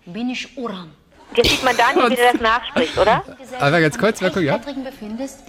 bin 0.06 0.30
ich 0.30 0.56
Orhan. 0.56 0.92
Jetzt 1.34 1.50
sieht 1.50 1.64
man 1.64 1.76
Daniel, 1.76 2.10
wie 2.10 2.16
der 2.16 2.32
das 2.32 2.40
nachspricht, 2.40 2.96
oder? 2.96 3.22
Aber 3.60 3.80
ganz 3.80 3.98
kurz, 3.98 4.20
mal 4.20 4.30
gucken, 4.30 4.46
ja. 4.46 4.60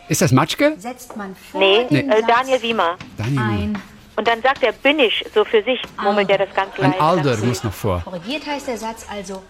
Ist 0.09 0.21
das 0.21 0.31
Matschke? 0.31 0.75
setzt 0.79 1.15
man 1.15 1.35
vor 1.51 1.61
Nee, 1.61 1.85
den 1.89 2.09
äh, 2.11 2.21
Satz 2.21 2.27
Daniel 2.27 2.61
Wiemer. 2.61 2.97
Daniel. 3.17 3.39
ein. 3.39 3.81
Und 4.15 4.27
dann 4.27 4.41
sagt 4.41 4.63
er, 4.63 4.71
bin 4.71 4.97
ich, 4.99 5.23
so 5.33 5.45
für 5.45 5.63
sich, 5.63 5.79
murmelt 6.01 6.29
er 6.31 6.39
das 6.39 6.53
ganz 6.55 6.71
Ein 6.79 6.91
leise. 6.91 7.01
Alder 7.03 7.37
muss 7.37 7.63
noch 7.63 7.73
vor. 7.73 8.01
Korrigiert 8.03 8.45
heißt 8.47 8.67
der 8.67 8.77
Satz 8.77 9.05
also, 9.11 9.43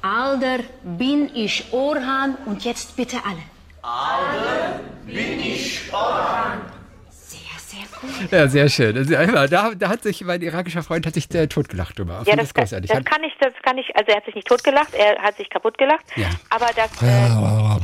Alder 0.00 0.60
bin 0.82 1.30
ich 1.34 1.66
Orhan 1.72 2.36
und 2.46 2.64
jetzt 2.64 2.96
bitte 2.96 3.18
alle. 3.24 3.42
Alder 3.82 4.80
bin 5.04 5.40
ich 5.40 5.82
Orhan. 5.92 6.60
Gut. 8.00 8.30
Ja, 8.32 8.48
sehr 8.48 8.68
schön. 8.68 8.96
Also, 8.96 9.46
Da, 9.46 9.74
da 9.74 9.88
hat 9.88 10.02
sich 10.02 10.22
mein 10.24 10.40
irakischer 10.42 10.82
Freund 10.82 11.06
hat 11.06 11.14
sich 11.14 11.32
äh, 11.34 11.46
totgelacht 11.46 11.98
drüber. 11.98 12.22
Ja, 12.26 12.36
das, 12.36 12.48
ich 12.48 12.54
kann, 12.54 12.64
großartig. 12.64 12.90
das 12.90 13.04
kann 13.04 13.24
ich, 13.24 13.32
das 13.40 13.52
kann 13.62 13.78
ich, 13.78 13.94
also 13.96 14.10
er 14.10 14.16
hat 14.16 14.24
sich 14.24 14.34
nicht 14.34 14.46
totgelacht, 14.48 14.94
er 14.94 15.18
hat 15.22 15.36
sich 15.36 15.48
kaputt 15.50 15.78
gelacht. 15.78 16.04
Ja. 16.16 16.28
Aber 16.50 16.66
das, 16.76 17.02
äh, 17.02 17.80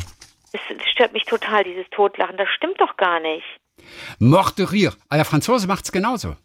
das 0.52 0.60
stört 0.92 1.12
mich 1.12 1.24
total, 1.24 1.64
dieses 1.64 1.84
Totlachen. 1.90 2.36
Das 2.36 2.48
stimmt 2.56 2.80
doch 2.80 2.96
gar 2.96 3.20
nicht. 3.20 3.44
Mort 4.18 4.58
de 4.58 4.66
rire. 4.66 4.94
Ah, 5.08 5.16
der 5.16 5.24
Franzose 5.24 5.66
macht's 5.66 5.90
genauso. 5.92 6.36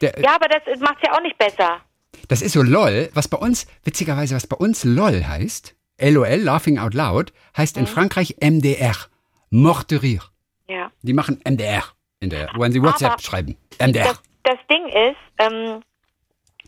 Der, 0.00 0.18
Ja, 0.20 0.34
aber 0.34 0.46
das 0.48 0.78
macht 0.80 0.98
ja 1.04 1.12
auch 1.14 1.22
nicht 1.22 1.38
besser. 1.38 1.80
Das 2.28 2.42
ist 2.42 2.52
so 2.52 2.62
LOL, 2.62 3.10
was 3.14 3.28
bei 3.28 3.38
uns, 3.38 3.66
witzigerweise, 3.84 4.34
was 4.34 4.46
bei 4.46 4.56
uns 4.56 4.84
LOL 4.84 5.26
heißt, 5.26 5.74
LOL, 6.00 6.28
Laughing 6.36 6.78
Out 6.78 6.94
Loud, 6.94 7.32
heißt 7.56 7.76
Mhm. 7.76 7.80
in 7.82 7.86
Frankreich 7.86 8.36
MDR. 8.40 8.94
Mort 9.50 9.90
de 9.90 9.98
rire. 9.98 10.24
Ja. 10.68 10.90
Die 11.02 11.12
machen 11.14 11.40
MDR 11.44 11.84
in 12.26 12.30
der, 12.30 12.50
wenn 12.58 12.72
sie 12.72 12.82
WhatsApp 12.82 13.12
Aber 13.12 13.22
schreiben. 13.22 13.56
MDR. 13.80 14.04
Das, 14.04 14.22
das 14.44 14.58
Ding 14.70 14.86
ist, 14.88 15.16
ähm, 15.38 15.82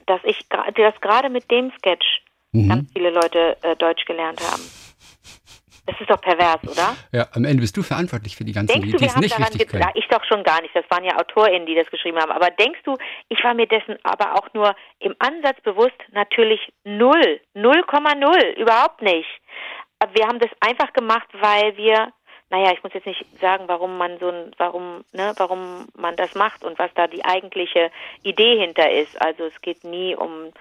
dass 0.07 0.21
ich 0.25 0.39
dass 0.49 1.01
gerade 1.01 1.29
mit 1.31 1.51
dem 1.51 1.71
Sketch 1.79 2.07
Mhm. 2.53 2.69
ganz 2.71 2.91
viele 2.95 3.11
Leute 3.11 3.59
äh, 3.63 3.77
Deutsch 3.77 4.07
gelernt 4.07 4.41
haben. 4.41 4.63
Das 5.85 6.01
ist 6.01 6.09
doch 6.09 6.21
pervers, 6.21 6.61
oder? 6.65 6.97
Ja, 7.13 7.29
am 7.35 7.45
Ende 7.45 7.61
bist 7.61 7.77
du 7.77 7.83
verantwortlich 7.83 8.37
für 8.37 8.45
die 8.45 8.53
ganzen, 8.53 8.73
Denkst 8.73 8.87
die 8.87 8.93
du, 8.93 8.97
die 8.99 9.03
wir 9.03 9.09
es 9.09 9.15
haben 9.15 9.21
nicht 9.21 9.33
daran 9.35 9.45
richtig 9.53 9.69
gedacht? 9.71 9.93
können. 9.95 10.03
Ich 10.03 10.09
doch 10.09 10.25
schon 10.25 10.43
gar 10.45 10.63
nicht. 10.63 10.75
Das 10.75 10.85
waren 10.91 11.05
ja 11.05 11.17
AutorInnen, 11.19 11.67
die 11.67 11.75
das 11.75 11.87
geschrieben 11.91 12.19
haben. 12.19 12.33
Aber 12.33 12.49
denkst 12.51 12.81
du, 12.85 12.97
ich 13.29 13.43
war 13.45 13.53
mir 13.53 13.67
dessen 13.67 13.97
aber 14.03 14.35
auch 14.35 14.49
nur 14.55 14.75
im 15.01 15.15
Ansatz 15.19 15.61
bewusst? 15.63 15.97
Natürlich 16.13 16.61
null. 16.85 17.41
0,0. 17.55 18.57
Überhaupt 18.57 19.03
nicht. 19.03 19.29
Wir 20.15 20.27
haben 20.27 20.39
das 20.39 20.51
einfach 20.61 20.93
gemacht, 20.95 21.29
weil 21.35 21.77
wir, 21.77 22.13
naja, 22.51 22.73
ich 22.73 22.83
muss 22.83 22.95
jetzt 22.95 23.07
nicht 23.07 23.25
sagen, 23.41 23.65
warum 23.67 23.99
man 23.99 24.19
so 24.19 24.29
ein, 24.31 24.53
warum, 24.57 25.05
ne, 25.13 25.35
warum 25.37 25.87
man 25.97 26.17
das 26.17 26.35
macht 26.35 26.65
und 26.65 26.79
was 26.79 26.91
da 26.95 27.07
die 27.07 27.25
eigentliche 27.25 27.91
Idee 28.23 28.59
hinter 28.59 28.91
ist. 28.91 29.21
Also 29.21 29.45
es 29.45 29.61
geht 29.61 29.85
nie 29.85 30.15
um 30.17 30.53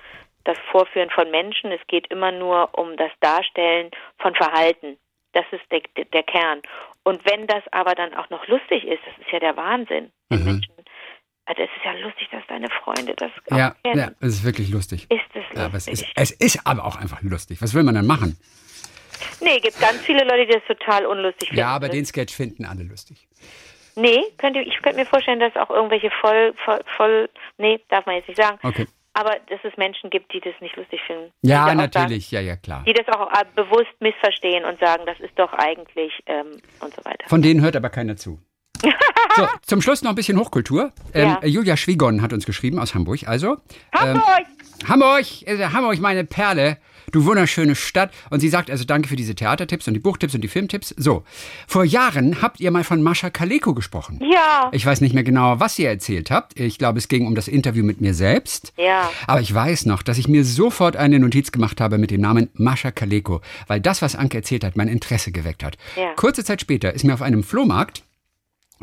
das 0.43 0.57
Vorführen 0.71 1.09
von 1.09 1.29
Menschen, 1.31 1.71
es 1.71 1.85
geht 1.87 2.07
immer 2.07 2.31
nur 2.31 2.69
um 2.77 2.95
das 2.97 3.11
Darstellen 3.21 3.91
von 4.19 4.33
Verhalten. 4.35 4.97
Das 5.33 5.45
ist 5.51 5.63
der, 5.71 5.81
der 6.05 6.23
Kern. 6.23 6.61
Und 7.03 7.23
wenn 7.25 7.47
das 7.47 7.63
aber 7.71 7.95
dann 7.95 8.13
auch 8.13 8.29
noch 8.29 8.47
lustig 8.47 8.85
ist, 8.85 9.01
das 9.05 9.17
ist 9.25 9.31
ja 9.31 9.39
der 9.39 9.55
Wahnsinn. 9.55 10.11
Menschen, 10.29 10.73
also 11.45 11.61
es 11.61 11.69
ist 11.77 11.85
ja 11.85 11.93
lustig, 11.93 12.27
dass 12.31 12.45
deine 12.47 12.69
Freunde 12.69 13.13
das 13.15 13.31
Mhm. 13.49 13.57
Ja, 13.57 13.75
kennen. 13.83 13.97
ja, 13.99 14.07
es 14.19 14.35
ist 14.35 14.43
wirklich 14.45 14.69
lustig. 14.69 15.07
Ist 15.09 15.21
es 15.29 15.35
lustig? 15.35 15.57
Ja, 15.57 15.65
aber 15.65 15.77
es 15.77 15.87
ist, 15.87 16.05
es 16.15 16.31
ist 16.31 16.65
aber 16.67 16.85
auch 16.85 16.97
einfach 16.97 17.21
lustig. 17.21 17.61
Was 17.61 17.73
will 17.73 17.83
man 17.83 17.95
denn 17.95 18.05
machen? 18.07 18.37
Nee, 19.41 19.59
gibt 19.59 19.79
ganz 19.79 19.97
viele 19.99 20.23
Leute, 20.23 20.45
die 20.47 20.53
das 20.53 20.63
total 20.67 21.05
unlustig 21.05 21.49
finden. 21.49 21.59
Ja, 21.59 21.69
aber 21.69 21.89
den 21.89 22.05
Sketch 22.05 22.33
finden 22.35 22.65
alle 22.65 22.83
lustig. 22.83 23.27
Nee, 23.95 24.21
könnte, 24.37 24.59
ich 24.59 24.79
könnte 24.81 24.99
mir 24.99 25.05
vorstellen, 25.05 25.39
dass 25.39 25.55
auch 25.55 25.69
irgendwelche 25.71 26.11
voll, 26.21 26.53
voll, 26.63 26.79
voll, 26.97 27.29
nee, 27.57 27.79
darf 27.89 28.05
man 28.05 28.15
jetzt 28.15 28.27
nicht 28.27 28.37
sagen. 28.37 28.59
Okay. 28.61 28.87
Aber 29.13 29.31
dass 29.49 29.59
es 29.63 29.75
Menschen 29.77 30.11
gibt, 30.11 30.31
die 30.31 30.39
das 30.39 30.53
nicht 30.61 30.75
lustig 30.75 31.01
finden. 31.07 31.31
Ja, 31.41 31.73
natürlich, 31.73 32.29
ja, 32.29 32.39
ja, 32.39 32.55
klar. 32.55 32.79
Sagen, 32.81 32.85
die 32.85 32.93
das 32.93 33.07
auch 33.15 33.31
äh, 33.31 33.45
bewusst 33.55 33.89
missverstehen 33.99 34.63
und 34.65 34.79
sagen, 34.79 35.03
das 35.07 35.19
ist 35.19 35.33
doch 35.39 35.51
eigentlich 35.53 36.13
ähm, 36.27 36.61
und 36.81 36.93
so 36.93 37.03
weiter. 37.03 37.27
Von 37.27 37.41
denen 37.41 37.61
hört 37.61 37.75
aber 37.75 37.89
keiner 37.89 38.15
zu. 38.15 38.39
So, 39.35 39.47
zum 39.61 39.81
Schluss 39.83 40.01
noch 40.01 40.09
ein 40.09 40.15
bisschen 40.15 40.39
Hochkultur. 40.39 40.91
Ähm, 41.13 41.37
Ja. 41.41 41.45
Julia 41.45 41.77
Schwiegon 41.77 42.23
hat 42.23 42.33
uns 42.33 42.47
geschrieben 42.47 42.79
aus 42.79 42.95
Hamburg. 42.95 43.19
Also, 43.27 43.57
Hamburg! 43.93 44.23
Ähm, 44.81 44.89
Hamburg, 44.89 45.25
äh, 45.45 45.57
Hamburg, 45.63 45.99
meine 45.99 46.23
Perle. 46.23 46.77
Du 47.11 47.23
wunderschöne 47.23 47.75
Stadt. 47.75 48.11
Und 48.29 48.41
sie 48.41 48.49
sagt 48.49 48.69
also 48.69 48.83
danke 48.83 49.07
für 49.07 49.15
diese 49.15 49.33
Theatertipps 49.33 49.87
und 49.87 49.93
die 49.93 49.99
Buchtipps 49.99 50.35
und 50.35 50.41
die 50.41 50.49
Filmtipps. 50.49 50.93
So, 50.97 51.23
vor 51.65 51.85
Jahren 51.85 52.41
habt 52.41 52.59
ihr 52.59 52.69
mal 52.69 52.83
von 52.83 53.01
Mascha 53.01 53.29
Kaleko 53.29 53.73
gesprochen. 53.73 54.19
Ja. 54.21 54.69
Ich 54.73 54.85
weiß 54.85 54.99
nicht 54.99 55.13
mehr 55.13 55.23
genau, 55.23 55.59
was 55.59 55.79
ihr 55.79 55.87
erzählt 55.87 56.31
habt. 56.31 56.59
Ich 56.59 56.77
glaube, 56.77 56.99
es 56.99 57.07
ging 57.07 57.25
um 57.25 57.33
das 57.33 57.47
Interview 57.47 57.85
mit 57.85 58.01
mir 58.01 58.13
selbst. 58.13 58.73
Ja. 58.77 59.09
Aber 59.25 59.39
ich 59.39 59.53
weiß 59.53 59.85
noch, 59.85 60.03
dass 60.03 60.17
ich 60.17 60.27
mir 60.27 60.43
sofort 60.43 60.97
eine 60.97 61.19
Notiz 61.19 61.53
gemacht 61.53 61.79
habe 61.79 61.97
mit 61.97 62.11
dem 62.11 62.19
Namen 62.19 62.49
Mascha 62.55 62.91
Kaleko, 62.91 63.41
weil 63.67 63.79
das, 63.79 64.01
was 64.01 64.15
Anke 64.15 64.37
erzählt 64.37 64.65
hat, 64.65 64.75
mein 64.75 64.89
Interesse 64.89 65.31
geweckt 65.31 65.63
hat. 65.63 65.77
Ja. 65.95 66.13
Kurze 66.15 66.43
Zeit 66.43 66.59
später 66.59 66.93
ist 66.93 67.05
mir 67.05 67.13
auf 67.13 67.21
einem 67.21 67.43
Flohmarkt 67.43 68.03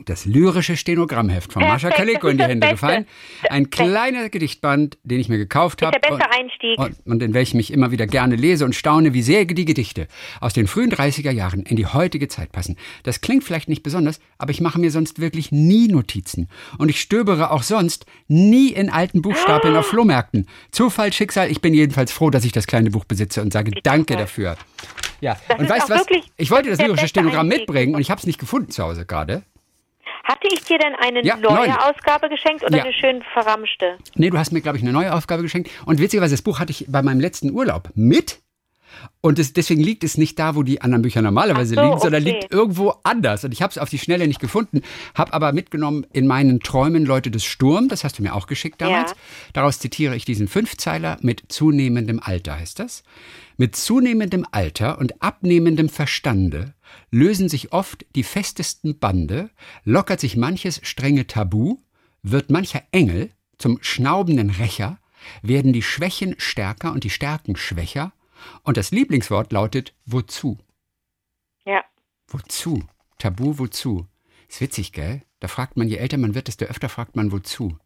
das 0.07 0.24
lyrische 0.24 0.76
Stenogrammheft 0.76 1.53
von 1.53 1.62
Mascha 1.62 1.88
Perfekt, 1.88 2.20
Kaleko 2.20 2.26
das 2.26 2.32
in 2.32 2.38
die 2.38 2.45
Hände 2.45 2.61
Beste. 2.66 2.74
gefallen. 2.74 3.07
Ein 3.49 3.70
kleiner 3.70 4.28
Gedichtband, 4.28 4.99
den 5.05 5.20
ich 5.20 5.28
mir 5.28 5.38
gekauft 5.38 5.82
habe. 5.82 5.99
der 6.01 6.09
beste 6.09 6.30
Einstieg. 6.32 6.78
und, 6.78 6.97
und 7.07 7.22
in 7.22 7.32
welchem 7.34 7.61
ich 7.61 7.72
immer 7.72 7.90
wieder 7.90 8.07
gerne 8.07 8.34
lese 8.36 8.64
und 8.64 8.74
staune, 8.74 9.14
wie 9.14 9.22
sehr 9.22 9.45
die 9.45 9.64
Gedichte 9.64 10.09
aus 10.40 10.53
den 10.53 10.66
frühen 10.66 10.90
30er 10.90 11.30
Jahren 11.30 11.62
in 11.62 11.76
die 11.76 11.86
heutige 11.86 12.28
Zeit 12.28 12.51
passen. 12.51 12.76
Das 13.05 13.20
klingt 13.20 13.45
vielleicht 13.45 13.68
nicht 13.68 13.82
besonders, 13.82 14.18
aber 14.38 14.51
ich 14.51 14.61
mache 14.61 14.80
mir 14.80 14.90
sonst 14.90 15.20
wirklich 15.20 15.53
nie 15.53 15.88
Notizen. 15.88 16.49
Und 16.78 16.88
ich 16.88 17.01
stöbere 17.01 17.51
auch 17.53 17.62
sonst 17.62 18.07
nie 18.26 18.68
in 18.70 18.90
alten 18.90 19.22
Buchstapeln 19.22 19.76
auf 19.76 19.86
Flohmärkten. 19.86 20.49
Zufall, 20.72 21.12
Schicksal, 21.12 21.51
ich 21.51 21.61
bin 21.61 21.72
jedenfalls 21.72 22.11
froh, 22.11 22.30
dass 22.30 22.45
ich 22.45 22.53
das 22.53 22.66
kleine 22.66 22.90
Buch 22.90 23.05
besitze 23.05 23.42
und 23.42 23.53
sage 23.53 23.70
Danke 23.82 24.16
dafür. 24.16 24.57
Ja, 25.20 25.36
Das 25.49 25.59
und 25.59 25.68
weißt 25.70 25.88
du 25.88 25.95
was? 25.95 26.07
Ich 26.36 26.51
wollte 26.51 26.68
das 26.70 26.80
lyrische 26.80 27.09
Stenogramm 27.09 27.47
Einstieg. 27.47 27.61
mitbringen 27.68 27.95
und 27.95 28.01
ich 28.01 28.11
habe 28.11 28.18
es 28.18 28.26
nicht 28.26 28.38
gefunden 28.40 28.70
zu 28.70 28.82
Hause 28.82 29.07
gerade. 29.07 29.42
Hatte 30.25 30.49
ich 30.53 30.64
dir 30.64 30.79
denn 30.79 30.95
eine 30.95 31.22
Ja, 31.25 31.37
neue 31.37 31.55
neulich. 31.55 31.75
Ausgabe 31.77 32.29
geschenkt 32.29 32.64
oder 32.64 32.77
Ja. 32.79 32.85
eine 32.85 32.93
schön 32.95 33.22
verramschte? 33.35 33.99
Nee, 34.14 34.31
du 34.31 34.39
hast 34.39 34.53
mir, 34.53 34.61
glaube 34.62 34.79
ich, 34.79 34.83
eine 34.83 34.93
neue 34.93 35.14
Aufgabe 35.14 35.43
geschenkt. 35.43 35.70
Und 35.87 36.01
witzigerweise, 36.01 36.35
das 36.35 36.43
Buch 36.43 36.59
hatte 36.61 36.70
ich 36.72 36.87
bei 36.89 37.03
meinem 37.03 37.20
letzten 37.20 37.51
Urlaub 37.51 37.91
mit. 37.95 38.39
Und 39.20 39.38
es, 39.38 39.53
deswegen 39.53 39.82
liegt 39.82 40.05
es 40.05 40.18
nicht 40.18 40.38
da, 40.38 40.55
wo 40.55 40.62
die 40.62 40.82
anderen 40.82 41.03
Bücher 41.03 41.22
normalerweise 41.22 41.74
so, 41.74 41.80
liegen, 41.80 41.99
sondern 41.99 42.22
okay. 42.22 42.32
liegt 42.32 42.53
irgendwo 42.53 42.95
anders. 43.05 43.45
Und 43.45 43.53
ich 43.53 43.62
habe 43.62 43.70
es 43.70 43.78
auf 43.78 43.88
die 43.88 43.99
Schnelle 43.99 44.28
nicht 44.28 44.40
gefunden, 44.40 44.82
habe 45.14 45.32
aber 45.32 45.53
mitgenommen 45.53 46.07
in 46.12 46.26
meinen 46.26 46.61
Träumen 46.61 47.07
Leute 47.07 47.30
des 47.30 47.45
Sturm, 47.45 47.88
das 47.88 48.05
hast 48.05 48.18
du 48.18 48.22
mir 48.22 48.34
auch 48.34 48.47
geschickt 48.47 48.80
damals. 48.80 49.12
Ja. 49.12 49.16
Daraus 49.55 49.78
zitiere 49.78 50.14
ich 50.14 50.24
diesen 50.24 50.47
Fünfzeiler 50.47 51.16
mit 51.22 51.45
zunehmendem 51.49 52.20
Alter, 52.22 52.59
heißt 52.59 52.78
das. 52.78 53.03
Mit 53.57 53.76
zunehmendem 53.76 54.45
Alter 54.51 54.99
und 54.99 55.22
abnehmendem 55.22 55.88
Verstande 55.88 56.74
lösen 57.11 57.49
sich 57.49 57.72
oft 57.72 58.05
die 58.14 58.24
festesten 58.24 58.99
Bande, 58.99 59.51
lockert 59.84 60.20
sich 60.20 60.36
manches 60.36 60.80
strenge 60.82 61.26
Tabu, 61.26 61.78
wird 62.22 62.51
mancher 62.51 62.82
Engel 62.90 63.30
zum 63.59 63.78
schnaubenden 63.80 64.51
Rächer, 64.51 64.99
werden 65.42 65.72
die 65.72 65.82
Schwächen 65.82 66.34
stärker 66.38 66.92
und 66.92 67.05
die 67.05 67.11
Stärken 67.11 67.57
schwächer, 67.57 68.12
und 68.62 68.76
das 68.76 68.90
Lieblingswort 68.90 69.53
lautet 69.53 69.95
wozu? 70.07 70.59
Ja. 71.64 71.84
Wozu? 72.28 72.84
Tabu, 73.18 73.59
wozu? 73.59 74.07
Ist 74.49 74.61
witzig, 74.61 74.92
gell? 74.92 75.22
Da 75.40 75.49
fragt 75.49 75.76
man, 75.76 75.88
je 75.88 75.97
älter 75.97 76.18
man 76.18 76.34
wird, 76.34 76.49
desto 76.49 76.64
öfter 76.64 76.88
fragt 76.88 77.16
man 77.16 77.32
wozu. 77.32 77.78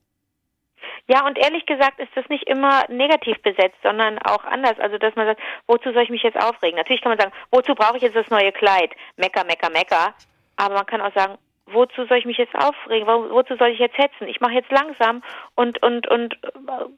Ja, 1.07 1.27
und 1.27 1.39
ehrlich 1.39 1.65
gesagt 1.65 1.99
ist 2.01 2.15
das 2.15 2.29
nicht 2.29 2.47
immer 2.47 2.85
negativ 2.89 3.41
besetzt, 3.43 3.79
sondern 3.83 4.19
auch 4.19 4.45
anders. 4.45 4.79
Also, 4.79 4.99
dass 4.99 5.17
man 5.17 5.27
sagt, 5.27 5.41
wozu 5.67 5.91
soll 5.93 6.03
ich 6.03 6.11
mich 6.11 6.23
jetzt 6.23 6.37
aufregen? 6.39 6.77
Natürlich 6.77 7.01
kann 7.01 7.13
man 7.13 7.19
sagen, 7.19 7.33
wozu 7.51 7.75
brauche 7.75 7.97
ich 7.97 8.03
jetzt 8.03 8.17
das 8.17 8.29
neue 8.29 8.53
Kleid? 8.53 8.93
Mecker, 9.17 9.45
mecker, 9.45 9.71
mecker. 9.71 10.15
Aber 10.57 10.75
man 10.75 10.87
kann 10.87 11.01
auch 11.01 11.15
sagen, 11.15 11.39
wozu 11.73 12.07
soll 12.07 12.19
ich 12.19 12.25
mich 12.25 12.39
jetzt 12.39 12.55
aufregen? 12.55 13.07
Wo, 13.07 13.31
wozu 13.31 13.57
soll 13.57 13.69
ich 13.69 13.79
jetzt 13.79 13.97
hetzen? 13.99 14.29
Ich 14.29 14.41
mache 14.41 14.55
jetzt 14.55 14.71
langsam 14.71 15.23
und, 15.55 15.83
und, 15.83 16.09
und 16.09 16.35
äh, 16.43 16.49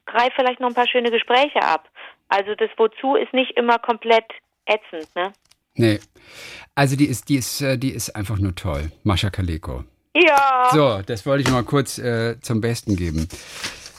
greife 0.05 0.33
vielleicht 0.35 0.59
noch 0.59 0.69
ein 0.69 0.75
paar 0.75 0.87
schöne 0.87 1.11
Gespräche 1.11 1.61
ab. 1.61 1.89
Also, 2.29 2.55
das 2.55 2.69
wozu 2.77 3.15
ist 3.15 3.33
nicht 3.33 3.57
immer 3.57 3.77
komplett 3.79 4.25
ätzend, 4.65 5.13
ne? 5.15 5.33
Nee. 5.75 5.99
Also 6.75 6.95
die 6.95 7.05
ist, 7.05 7.29
die 7.29 7.35
ist, 7.35 7.61
äh, 7.61 7.77
die 7.77 7.91
ist 7.91 8.15
einfach 8.15 8.37
nur 8.37 8.55
toll. 8.55 8.91
Mascha 9.03 9.29
Kaleko. 9.29 9.83
Ja. 10.13 10.69
So, 10.71 11.01
das 11.05 11.25
wollte 11.25 11.43
ich 11.43 11.49
mal 11.49 11.63
kurz 11.63 11.97
äh, 11.97 12.39
zum 12.41 12.61
Besten 12.61 12.95
geben. 12.95 13.27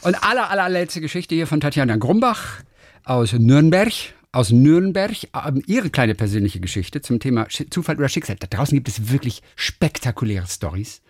Und 0.02 0.22
aller, 0.22 0.50
allerletzte 0.50 1.00
Geschichte 1.00 1.34
hier 1.34 1.46
von 1.46 1.60
Tatjana 1.60 1.96
Grumbach 1.96 2.62
aus 3.04 3.32
Nürnberg. 3.32 3.92
Aus 4.34 4.50
Nürnberg, 4.50 5.12
ähm, 5.46 5.62
ihre 5.66 5.90
kleine 5.90 6.14
persönliche 6.14 6.58
Geschichte 6.58 7.02
zum 7.02 7.20
Thema 7.20 7.48
Zufall 7.70 7.96
oder 7.98 8.08
Schicksal. 8.08 8.36
Da 8.36 8.46
draußen 8.46 8.74
gibt 8.76 8.88
es 8.88 9.12
wirklich 9.12 9.42
spektakuläre 9.56 10.46
Stories. 10.46 11.02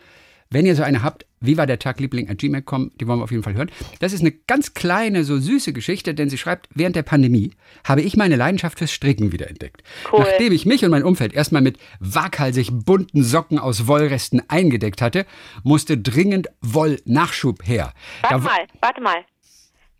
Wenn 0.51 0.67
ihr 0.67 0.75
so 0.75 0.83
eine 0.83 1.03
habt, 1.05 1.25
wie 1.41 1.57
war 1.57 1.67
der 1.67 1.79
Tag, 1.79 1.99
Liebling 2.01 2.29
at 2.29 2.37
gmail.com, 2.39 2.91
die 3.01 3.07
wollen 3.07 3.21
wir 3.21 3.25
auf 3.25 3.31
jeden 3.31 3.43
Fall 3.45 3.55
hören. 3.55 3.71
Das 4.01 4.13
ist 4.13 4.21
eine 4.21 4.33
ganz 4.33 4.75
kleine, 4.75 5.25
so 5.25 5.39
süße 5.39 5.73
Geschichte, 5.73 6.15
denn 6.15 6.29
sie 6.29 6.37
schreibt, 6.37 6.69
während 6.75 6.95
der 6.97 7.05
Pandemie 7.05 7.53
habe 7.85 8.03
ich 8.03 8.17
meine 8.17 8.37
Leidenschaft 8.37 8.77
fürs 8.79 8.93
Stricken 8.93 9.33
wiederentdeckt. 9.33 9.83
Cool. 10.13 10.19
Nachdem 10.21 10.53
ich 10.53 10.67
mich 10.67 10.85
und 10.85 10.91
mein 10.91 11.05
Umfeld 11.05 11.33
erstmal 11.33 11.63
mit 11.63 11.79
waghalsig 12.01 12.71
bunten 12.73 13.23
Socken 13.23 13.59
aus 13.61 13.87
Wollresten 13.87 14.43
eingedeckt 14.49 15.01
hatte, 15.01 15.27
musste 15.63 15.97
dringend 15.97 16.49
Wollnachschub 16.61 17.65
her. 17.67 17.95
Warte 18.23 18.35
Da- 18.35 18.41
mal, 18.43 18.67
warte 18.81 19.01
mal. 19.01 19.25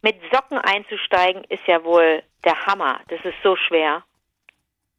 Mit 0.03 0.17
Socken 0.35 0.59
einzusteigen 0.59 1.45
ist 1.49 1.63
ja 1.69 1.83
wohl 1.85 2.23
der 2.45 2.67
Hammer. 2.67 3.01
Das 3.09 3.21
ist 3.25 3.37
so 3.43 3.57
schwer. 3.57 4.03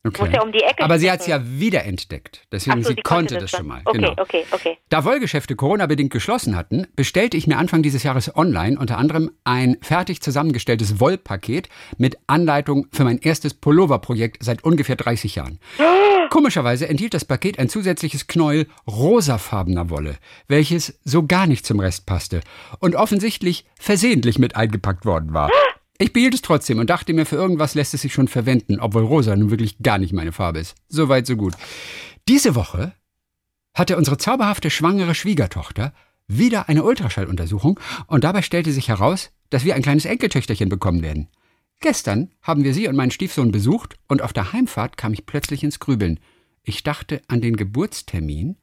Okay. 0.05 0.29
Ja 0.33 0.41
um 0.41 0.51
die 0.51 0.61
Ecke 0.61 0.83
Aber 0.83 0.99
sie 0.99 1.09
hat 1.09 1.21
es 1.21 1.27
ja 1.27 1.39
wiederentdeckt. 1.41 2.45
Deswegen, 2.51 2.83
so, 2.83 2.89
sie, 2.89 2.95
die 2.95 3.03
konnte 3.03 3.37
das 3.37 3.51
schon. 3.51 3.59
schon 3.59 3.67
mal. 3.67 3.81
Okay, 3.85 3.99
genau. 3.99 4.13
okay, 4.17 4.45
okay. 4.51 4.77
Da 4.89 5.05
Wollgeschäfte 5.05 5.55
Corona-bedingt 5.55 6.11
geschlossen 6.11 6.57
hatten, 6.57 6.87
bestellte 6.97 7.37
ich 7.37 7.47
mir 7.47 7.57
Anfang 7.57 7.83
dieses 7.83 8.03
Jahres 8.03 8.35
online 8.35 8.77
unter 8.77 8.97
anderem 8.97 9.31
ein 9.45 9.77
fertig 9.81 10.21
zusammengestelltes 10.21 10.99
Wollpaket 10.99 11.69
mit 11.97 12.17
Anleitung 12.27 12.87
für 12.91 13.05
mein 13.05 13.17
erstes 13.19 13.53
Pullover-Projekt 13.53 14.43
seit 14.43 14.65
ungefähr 14.65 14.97
30 14.97 15.35
Jahren. 15.35 15.59
Komischerweise 16.29 16.89
enthielt 16.89 17.13
das 17.13 17.23
Paket 17.23 17.57
ein 17.57 17.69
zusätzliches 17.69 18.27
Knäuel 18.27 18.67
rosafarbener 18.85 19.89
Wolle, 19.89 20.17
welches 20.49 20.99
so 21.05 21.25
gar 21.25 21.47
nicht 21.47 21.65
zum 21.65 21.79
Rest 21.79 22.05
passte 22.05 22.41
und 22.79 22.95
offensichtlich 22.95 23.65
versehentlich 23.79 24.37
mit 24.37 24.57
eingepackt 24.57 25.05
worden 25.05 25.33
war. 25.33 25.49
Ich 25.99 26.11
behielt 26.11 26.33
es 26.33 26.41
trotzdem 26.41 26.79
und 26.79 26.89
dachte 26.89 27.13
mir, 27.13 27.25
für 27.25 27.35
irgendwas 27.35 27.75
lässt 27.75 27.93
es 27.93 28.01
sich 28.01 28.13
schon 28.13 28.27
verwenden, 28.27 28.79
obwohl 28.79 29.03
rosa 29.03 29.35
nun 29.35 29.51
wirklich 29.51 29.77
gar 29.79 29.99
nicht 29.99 30.13
meine 30.13 30.31
Farbe 30.31 30.59
ist. 30.59 30.75
Soweit, 30.87 31.27
so 31.27 31.35
gut. 31.35 31.53
Diese 32.27 32.55
Woche 32.55 32.93
hatte 33.73 33.97
unsere 33.97 34.17
zauberhafte 34.17 34.69
schwangere 34.69 35.15
Schwiegertochter 35.15 35.93
wieder 36.27 36.69
eine 36.69 36.83
Ultraschalluntersuchung 36.83 37.79
und 38.07 38.23
dabei 38.23 38.41
stellte 38.41 38.71
sich 38.71 38.89
heraus, 38.89 39.31
dass 39.49 39.65
wir 39.65 39.75
ein 39.75 39.81
kleines 39.81 40.05
Enkeltöchterchen 40.05 40.69
bekommen 40.69 41.03
werden. 41.03 41.27
Gestern 41.79 42.31
haben 42.41 42.63
wir 42.63 42.73
sie 42.73 42.87
und 42.87 42.95
meinen 42.95 43.11
Stiefsohn 43.11 43.51
besucht 43.51 43.97
und 44.07 44.21
auf 44.21 44.33
der 44.33 44.53
Heimfahrt 44.53 44.97
kam 44.97 45.13
ich 45.13 45.25
plötzlich 45.25 45.63
ins 45.63 45.79
Grübeln. 45.79 46.19
Ich 46.63 46.83
dachte 46.83 47.21
an 47.27 47.41
den 47.41 47.57
Geburtstermin, 47.57 48.57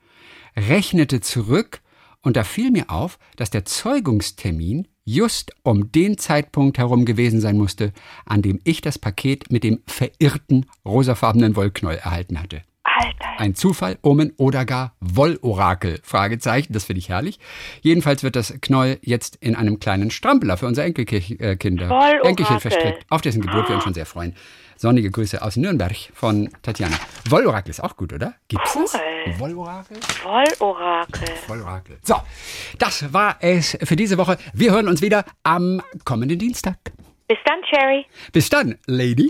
rechnete 0.56 1.20
zurück 1.20 1.82
und 2.22 2.36
da 2.36 2.44
fiel 2.44 2.70
mir 2.70 2.90
auf, 2.90 3.18
dass 3.36 3.50
der 3.50 3.64
Zeugungstermin 3.64 4.88
just 5.10 5.52
um 5.64 5.90
den 5.90 6.18
Zeitpunkt 6.18 6.78
herum 6.78 7.04
gewesen 7.04 7.40
sein 7.40 7.56
musste, 7.56 7.92
an 8.26 8.42
dem 8.42 8.60
ich 8.64 8.80
das 8.80 8.98
Paket 8.98 9.50
mit 9.50 9.64
dem 9.64 9.80
verirrten 9.86 10.66
rosafarbenen 10.84 11.56
Wollknäuel 11.56 11.98
erhalten 11.98 12.40
hatte. 12.40 12.62
Ein 13.38 13.54
Zufall, 13.54 13.98
Omen 14.02 14.32
oder 14.36 14.64
gar 14.64 14.94
Wollorakel? 15.00 16.00
Fragezeichen, 16.02 16.72
das 16.72 16.84
finde 16.84 16.98
ich 16.98 17.08
herrlich. 17.08 17.38
Jedenfalls 17.80 18.22
wird 18.22 18.36
das 18.36 18.54
Knäuel 18.60 18.98
jetzt 19.02 19.36
in 19.36 19.56
einem 19.56 19.80
kleinen 19.80 20.10
Strampeler 20.10 20.56
für 20.56 20.66
unsere 20.66 20.86
Enkelkinder. 20.86 22.20
Enkelchen 22.22 22.60
verstrickt, 22.60 23.06
auf 23.08 23.22
dessen 23.22 23.40
Geburt 23.40 23.68
wir 23.68 23.76
uns 23.76 23.84
schon 23.84 23.94
sehr 23.94 24.06
freuen. 24.06 24.34
Sonnige 24.76 25.10
Grüße 25.10 25.42
aus 25.42 25.56
Nürnberg 25.56 25.94
von 26.14 26.48
Tatjana. 26.62 26.96
Wollorakel 27.28 27.70
ist 27.70 27.80
auch 27.80 27.96
gut, 27.96 28.14
oder? 28.14 28.34
Gibt's 28.48 28.72
das? 28.72 28.98
Wollorakel? 29.38 29.98
Wollorakel. 30.24 31.28
Wollorakel. 31.48 31.98
So, 32.02 32.16
das 32.78 33.12
war 33.12 33.36
es 33.40 33.76
für 33.82 33.96
diese 33.96 34.16
Woche. 34.16 34.38
Wir 34.54 34.72
hören 34.72 34.88
uns 34.88 35.02
wieder 35.02 35.26
am 35.42 35.82
kommenden 36.04 36.38
Dienstag. 36.38 36.78
Bis 37.28 37.38
dann, 37.44 37.60
Cherry. 37.68 38.06
Bis 38.32 38.48
dann, 38.48 38.76
Lady. 38.86 39.28